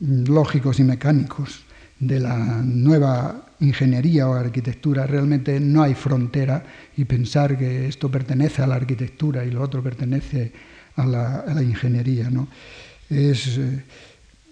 lógicos 0.00 0.78
y 0.78 0.84
mecánicos 0.84 1.64
de 1.98 2.20
la 2.20 2.62
nueva 2.62 3.46
ingeniería 3.64 4.28
o 4.28 4.34
arquitectura, 4.34 5.06
realmente 5.06 5.58
no 5.60 5.82
hay 5.82 5.94
frontera 5.94 6.64
y 6.96 7.04
pensar 7.04 7.58
que 7.58 7.88
esto 7.88 8.10
pertenece 8.10 8.62
a 8.62 8.66
la 8.66 8.76
arquitectura 8.76 9.44
y 9.44 9.50
lo 9.50 9.62
otro 9.62 9.82
pertenece 9.82 10.52
a 10.96 11.06
la, 11.06 11.62
ingeniería. 11.62 12.30
¿no? 12.30 12.48
Es, 13.10 13.58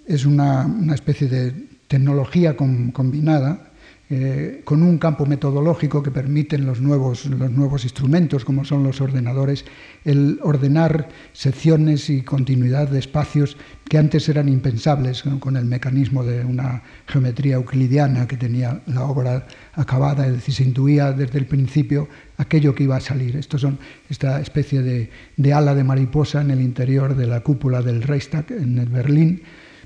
es 0.06 0.24
una, 0.26 0.68
especie 0.94 1.28
de 1.28 1.52
tecnología 1.86 2.56
combinada 2.56 3.71
eh, 4.14 4.60
con 4.64 4.82
un 4.82 4.98
campo 4.98 5.24
metodológico 5.24 6.02
que 6.02 6.10
permiten 6.10 6.66
los 6.66 6.82
nuevos, 6.82 7.24
los 7.24 7.50
nuevos 7.50 7.84
instrumentos, 7.84 8.44
como 8.44 8.62
son 8.62 8.82
los 8.82 9.00
ordenadores, 9.00 9.64
el 10.04 10.38
ordenar 10.42 11.08
secciones 11.32 12.10
y 12.10 12.20
continuidad 12.20 12.90
de 12.90 12.98
espacios 12.98 13.56
que 13.88 13.96
antes 13.96 14.28
eran 14.28 14.50
impensables 14.50 15.22
con 15.40 15.56
el 15.56 15.64
mecanismo 15.64 16.24
de 16.24 16.44
una 16.44 16.82
geometría 17.06 17.54
euclidiana 17.54 18.28
que 18.28 18.36
tenía 18.36 18.82
la 18.86 19.04
obra 19.04 19.46
acabada, 19.72 20.26
es 20.26 20.34
decir, 20.34 20.56
se 20.56 20.64
intuía 20.64 21.12
desde 21.12 21.38
el 21.38 21.46
principio 21.46 22.06
aquello 22.36 22.74
que 22.74 22.82
iba 22.84 22.96
a 22.96 23.00
salir. 23.00 23.36
Esto 23.36 23.56
son 23.56 23.78
esta 24.10 24.42
especie 24.42 24.82
de, 24.82 25.08
de 25.38 25.52
ala 25.54 25.74
de 25.74 25.84
mariposa 25.84 26.42
en 26.42 26.50
el 26.50 26.60
interior 26.60 27.16
de 27.16 27.26
la 27.26 27.40
cúpula 27.40 27.80
del 27.80 28.02
Reichstag 28.02 28.52
en 28.52 28.78
el 28.78 28.90
Berlín 28.90 29.40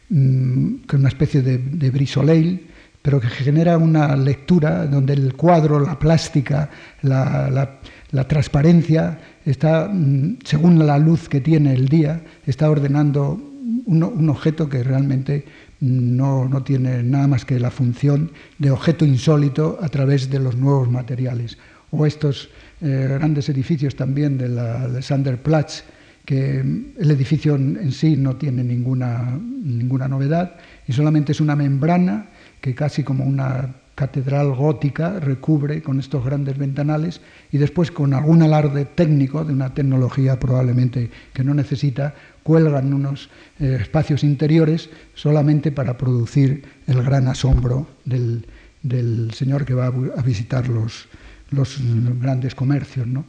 Mm, 0.09 0.87
que 0.87 0.95
una 0.97 1.09
especie 1.09 1.43
de, 1.43 1.59
de 1.59 1.91
brisoleil, 1.91 2.69
pero 3.07 3.21
que 3.21 3.29
genera 3.29 3.79
una 3.79 4.17
lectura 4.17 4.85
donde 4.85 5.13
el 5.13 5.35
cuadro, 5.35 5.79
la 5.79 5.97
plástica, 5.97 6.69
la, 7.03 7.79
transparencia, 8.27 9.17
está, 9.45 9.87
mm, 9.87 10.39
según 10.43 10.85
la 10.85 10.99
luz 10.99 11.29
que 11.29 11.41
tiene 11.41 11.73
el 11.73 11.87
día, 11.87 12.21
está 12.45 12.69
ordenando 12.69 13.41
un, 13.87 14.29
objeto 14.29 14.69
que 14.69 14.83
realmente 14.83 15.45
no, 15.79 16.51
tiene 16.65 17.05
nada 17.05 17.29
más 17.29 17.45
que 17.45 17.61
la 17.61 17.71
función 17.71 18.33
de 18.59 18.73
objeto 18.73 19.05
insólito 19.05 19.79
a 19.81 19.89
través 19.89 20.29
de 20.29 20.41
los 20.41 20.57
nuevos 20.57 20.91
materiales. 20.91 21.59
O 21.93 22.07
estos 22.07 22.49
eh, 22.81 23.07
grandes 23.09 23.49
edificios 23.49 23.95
también 23.95 24.37
de 24.37 24.49
la 24.49 24.83
Alexanderplatz, 24.83 25.85
que 26.25 26.59
el 26.59 27.11
edificio 27.13 27.55
en 27.55 27.93
sí 27.93 28.17
no 28.17 28.35
tiene 28.35 28.65
ninguna, 28.65 29.39
ninguna 29.41 30.09
novedad 30.09 30.57
y 30.89 30.93
solamente 30.93 31.31
es 31.31 31.41
una 31.41 31.55
membrana 31.55 32.31
que 32.67 32.75
casi 32.75 33.05
como 33.05 33.23
una 33.23 33.77
catedral 33.95 34.53
gótica 34.53 35.21
recubre 35.21 35.83
con 35.83 36.01
estos 36.01 36.25
grandes 36.25 36.59
ventanales 36.59 37.21
y 37.53 37.59
después 37.59 37.93
con 37.93 38.13
algún 38.13 38.43
alarde 38.43 38.87
técnico 38.87 39.45
de 39.45 39.53
una 39.53 39.73
tecnología 39.73 40.41
probablemente 40.41 41.09
que 41.33 41.45
no 41.45 41.55
necesita, 41.55 42.13
cuelgan 42.43 42.93
unos 42.93 43.31
eh, 43.61 43.79
espacios 43.81 44.25
interiores 44.25 44.91
solamente 45.15 45.71
para 45.71 45.97
producir 45.97 46.65
el 46.89 47.05
gran 47.05 47.29
asombro 47.29 47.87
del, 48.05 48.45
del 48.83 49.31
señor 49.33 49.65
que 49.65 49.75
va 49.75 49.87
a 49.87 50.23
visitar 50.23 50.69
los, 50.69 51.07
los 51.53 51.79
grandes 52.21 52.57
comercios. 52.57 53.07
¿no? 53.07 53.25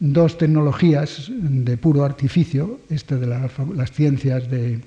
dos 0.00 0.36
tecnologías 0.36 1.30
de 1.30 1.76
puro 1.76 2.04
artificio, 2.04 2.80
esta 2.90 3.14
de 3.14 3.28
las 3.28 3.92
ciencias 3.92 4.50
de, 4.50 4.80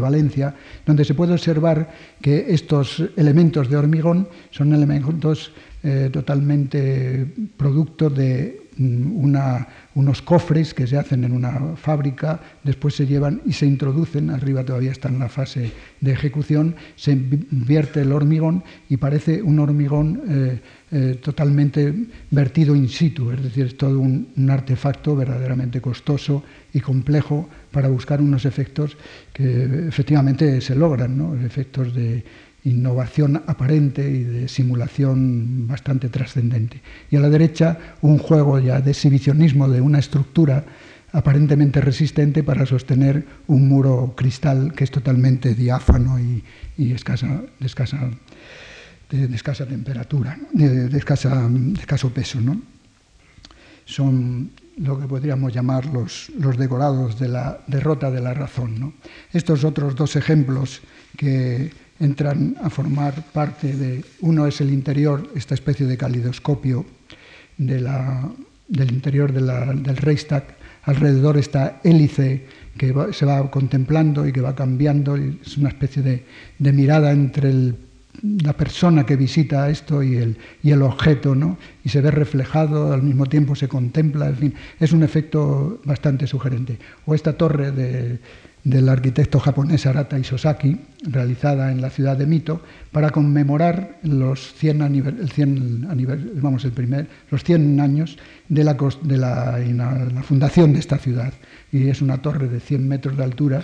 Valencia, 0.00 0.54
donde 0.84 1.04
se 1.04 1.14
puede 1.14 1.32
observar 1.32 1.90
que 2.20 2.46
estos 2.48 3.02
elementos 3.16 3.70
de 3.70 3.76
hormigón 3.76 4.28
son 4.50 4.74
elementos 4.74 5.52
eh, 5.82 6.10
totalmente 6.12 7.26
producto 7.56 8.10
de 8.10 8.68
mm, 8.76 9.24
unos 9.96 10.20
cofres 10.20 10.74
que 10.74 10.86
se 10.86 10.98
hacen 10.98 11.24
en 11.24 11.32
una 11.32 11.74
fábrica, 11.74 12.38
después 12.62 12.94
se 12.94 13.06
llevan 13.06 13.40
y 13.46 13.54
se 13.54 13.64
introducen, 13.64 14.28
arriba 14.28 14.62
todavía 14.62 14.92
está 14.92 15.08
en 15.08 15.18
la 15.18 15.30
fase 15.30 15.72
de 16.02 16.12
ejecución, 16.12 16.76
se 16.96 17.12
invierte 17.12 18.02
el 18.02 18.12
hormigón 18.12 18.62
y 18.90 18.98
parece 18.98 19.42
un 19.42 19.58
hormigón 19.58 20.22
eh, 20.28 20.60
eh, 20.92 21.18
totalmente 21.22 21.94
vertido 22.30 22.76
in 22.76 22.90
situ, 22.90 23.32
es 23.32 23.42
decir, 23.42 23.66
es 23.66 23.76
todo 23.76 23.98
un, 23.98 24.28
artefacto 24.50 25.16
verdaderamente 25.16 25.80
costoso 25.80 26.44
y 26.74 26.80
complejo 26.80 27.48
para 27.72 27.88
buscar 27.88 28.20
unos 28.20 28.44
efectos 28.44 28.96
que 29.32 29.88
efectivamente 29.88 30.60
se 30.60 30.74
logran, 30.76 31.16
¿no? 31.16 31.34
efectos 31.34 31.94
de 31.94 32.22
innovación 32.66 33.42
aparente 33.46 34.10
y 34.10 34.24
de 34.24 34.48
simulación 34.48 35.68
bastante 35.68 36.08
trascendente. 36.08 36.82
Y 37.10 37.16
a 37.16 37.20
la 37.20 37.30
derecha 37.30 37.78
un 38.02 38.18
juego 38.18 38.58
ya 38.58 38.80
de 38.80 38.90
exhibicionismo 38.90 39.68
de 39.68 39.80
una 39.80 40.00
estructura 40.00 40.64
aparentemente 41.12 41.80
resistente 41.80 42.42
para 42.42 42.66
sostener 42.66 43.24
un 43.46 43.68
muro 43.68 44.14
cristal 44.16 44.72
que 44.74 44.84
es 44.84 44.90
totalmente 44.90 45.54
diáfano 45.54 46.18
y, 46.18 46.42
y 46.76 46.92
escasa, 46.92 47.42
escasa 47.60 48.10
de, 49.10 49.34
escasa 49.34 49.64
temperatura, 49.64 50.36
de, 50.52 50.96
escaso 50.98 52.10
peso. 52.12 52.40
¿no? 52.40 52.60
Son 53.84 54.50
lo 54.78 55.00
que 55.00 55.06
podríamos 55.06 55.54
llamar 55.54 55.86
los, 55.86 56.30
los, 56.36 56.58
decorados 56.58 57.18
de 57.18 57.28
la 57.28 57.60
derrota 57.68 58.10
de 58.10 58.20
la 58.20 58.34
razón. 58.34 58.80
¿no? 58.80 58.92
Estos 59.32 59.62
otros 59.62 59.94
dos 59.94 60.16
ejemplos 60.16 60.82
que 61.16 61.85
entran 62.00 62.56
a 62.62 62.70
formar 62.70 63.14
parte 63.32 63.72
de, 63.72 64.04
uno 64.20 64.46
es 64.46 64.60
el 64.60 64.72
interior, 64.72 65.30
esta 65.34 65.54
especie 65.54 65.86
de 65.86 65.96
calidoscopio 65.96 66.84
de 67.56 67.80
la, 67.80 68.30
del 68.68 68.92
interior 68.92 69.32
de 69.32 69.40
del 69.40 69.96
Reichstag, 69.96 70.56
alrededor 70.82 71.36
esta 71.36 71.80
hélice 71.82 72.46
que 72.76 72.94
se 73.12 73.26
va 73.26 73.50
contemplando 73.50 74.26
y 74.26 74.32
que 74.32 74.40
va 74.40 74.54
cambiando, 74.54 75.16
es 75.16 75.56
una 75.56 75.70
especie 75.70 76.02
de, 76.02 76.24
de 76.58 76.72
mirada 76.72 77.12
entre 77.12 77.50
el 77.50 77.76
la 78.22 78.52
persona 78.52 79.04
que 79.04 79.16
visita 79.16 79.68
esto 79.70 80.02
y 80.02 80.16
el, 80.16 80.36
y 80.62 80.70
el 80.70 80.82
objeto, 80.82 81.34
¿no? 81.34 81.58
y 81.84 81.88
se 81.88 82.00
ve 82.00 82.10
reflejado, 82.10 82.92
al 82.92 83.02
mismo 83.02 83.26
tiempo 83.26 83.54
se 83.54 83.68
contempla, 83.68 84.28
en 84.28 84.36
fin, 84.36 84.54
es 84.80 84.92
un 84.92 85.02
efecto 85.02 85.80
bastante 85.84 86.26
sugerente. 86.26 86.78
O 87.04 87.14
esta 87.14 87.34
torre 87.34 87.72
del 88.66 88.88
arquitecto 88.88 89.38
japonés 89.38 89.86
Arata 89.86 90.18
Isosaki, 90.18 90.76
realizada 91.08 91.70
en 91.70 91.80
la 91.80 91.88
ciudad 91.88 92.16
de 92.16 92.26
Mito, 92.26 92.62
para 92.90 93.10
conmemorar 93.10 93.98
los 94.02 94.54
100, 94.54 94.82
el 94.82 95.30
100 95.30 95.86
vamos, 96.42 96.66
los 97.30 97.44
100 97.44 97.80
años 97.80 98.18
de, 98.48 98.64
la, 98.64 98.74
de 98.74 99.18
la, 99.18 100.22
fundación 100.24 100.72
de 100.72 100.80
esta 100.80 100.98
ciudad. 100.98 101.32
Y 101.70 101.86
es 101.86 102.02
una 102.02 102.18
torre 102.18 102.48
de 102.48 102.58
100 102.58 102.88
metros 102.88 103.16
de 103.16 103.22
altura 103.22 103.62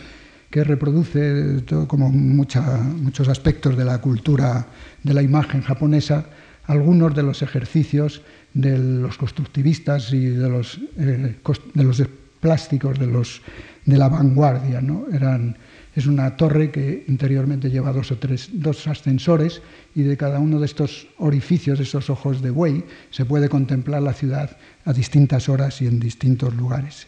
que 0.50 0.62
reproduce 0.62 1.64
como 1.88 2.09
muchos 2.09 3.28
aspectos 3.28 3.76
de 3.76 3.84
la 3.84 4.00
cultura 4.00 4.68
de 5.03 5.14
la 5.14 5.22
imagen 5.22 5.62
japonesa, 5.62 6.26
algunos 6.66 7.12
de 7.16 7.24
los 7.24 7.42
ejercicios 7.42 8.22
de 8.55 8.78
los 8.78 9.18
constructivistas 9.18 10.12
y 10.12 10.26
de 10.26 10.48
los, 10.48 10.78
eh, 10.96 11.34
de 11.74 11.82
los 11.82 11.98
plásticos 12.43 12.99
de, 12.99 13.07
los, 13.07 13.40
de 13.86 13.97
la 13.97 14.09
vanguardia. 14.09 14.82
¿no? 14.82 15.07
Eran, 15.12 15.57
es 15.95 16.07
una 16.07 16.36
torre 16.36 16.72
que 16.72 17.05
interiormente 17.07 17.70
lleva 17.70 17.93
dos 17.93 18.11
o 18.11 18.18
tres 18.18 18.51
dos 18.53 18.86
ascensores 18.88 19.62
y 19.95 20.03
de 20.03 20.16
cada 20.16 20.40
uno 20.40 20.59
de 20.59 20.66
estos 20.66 21.07
orificios, 21.18 21.78
de 21.78 21.84
esos 21.84 22.11
ojos 22.11 22.43
de 22.43 22.51
buey, 22.51 22.84
se 23.11 23.24
puede 23.24 23.49
contemplar 23.49 24.03
la 24.03 24.12
ciudad 24.12 24.57
a 24.84 24.93
distintas 24.93 25.49
horas 25.49 25.80
y 25.80 25.86
en 25.86 26.01
distintos 26.01 26.53
lugares. 26.55 27.07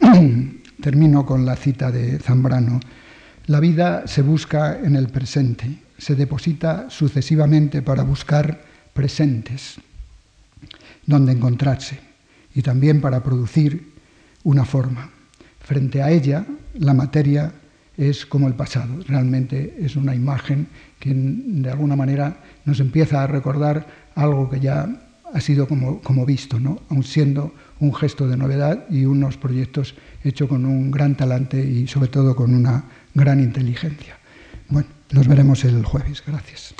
Termino 0.80 1.24
con 1.24 1.46
la 1.46 1.56
cita 1.56 1.90
de 1.90 2.18
Zambrano. 2.18 2.78
La 3.46 3.60
vida 3.60 4.06
se 4.06 4.20
busca 4.20 4.78
en 4.80 4.96
el 4.96 5.08
presente, 5.08 5.78
se 5.96 6.14
deposita 6.14 6.90
sucesivamente 6.90 7.80
para 7.80 8.02
buscar 8.02 8.60
presentes 8.92 9.76
donde 11.06 11.32
encontrarse 11.32 11.98
y 12.54 12.60
también 12.60 13.00
para 13.00 13.22
producir 13.22 13.93
una 14.44 14.64
forma. 14.64 15.10
Frente 15.60 16.02
a 16.02 16.10
ella, 16.10 16.46
la 16.74 16.94
materia 16.94 17.52
es 17.96 18.26
como 18.26 18.48
el 18.48 18.54
pasado, 18.54 19.00
realmente 19.06 19.76
es 19.78 19.96
una 19.96 20.14
imagen 20.14 20.68
que 20.98 21.12
de 21.14 21.70
alguna 21.70 21.96
manera 21.96 22.38
nos 22.64 22.80
empieza 22.80 23.22
a 23.22 23.26
recordar 23.26 23.86
algo 24.14 24.50
que 24.50 24.60
ya 24.60 24.88
ha 25.32 25.40
sido 25.40 25.66
como, 25.66 26.00
como 26.00 26.24
visto, 26.24 26.60
¿no? 26.60 26.80
aun 26.90 27.02
siendo 27.02 27.52
un 27.80 27.94
gesto 27.94 28.28
de 28.28 28.36
novedad 28.36 28.84
y 28.88 29.04
unos 29.04 29.36
proyectos 29.36 29.94
hechos 30.22 30.48
con 30.48 30.64
un 30.64 30.90
gran 30.90 31.16
talante 31.16 31.62
y 31.64 31.86
sobre 31.86 32.08
todo 32.08 32.36
con 32.36 32.54
una 32.54 32.84
gran 33.14 33.40
inteligencia. 33.40 34.16
Bueno, 34.68 34.88
nos 35.10 35.26
veremos 35.26 35.64
el 35.64 35.84
jueves. 35.84 36.22
Gracias. 36.26 36.74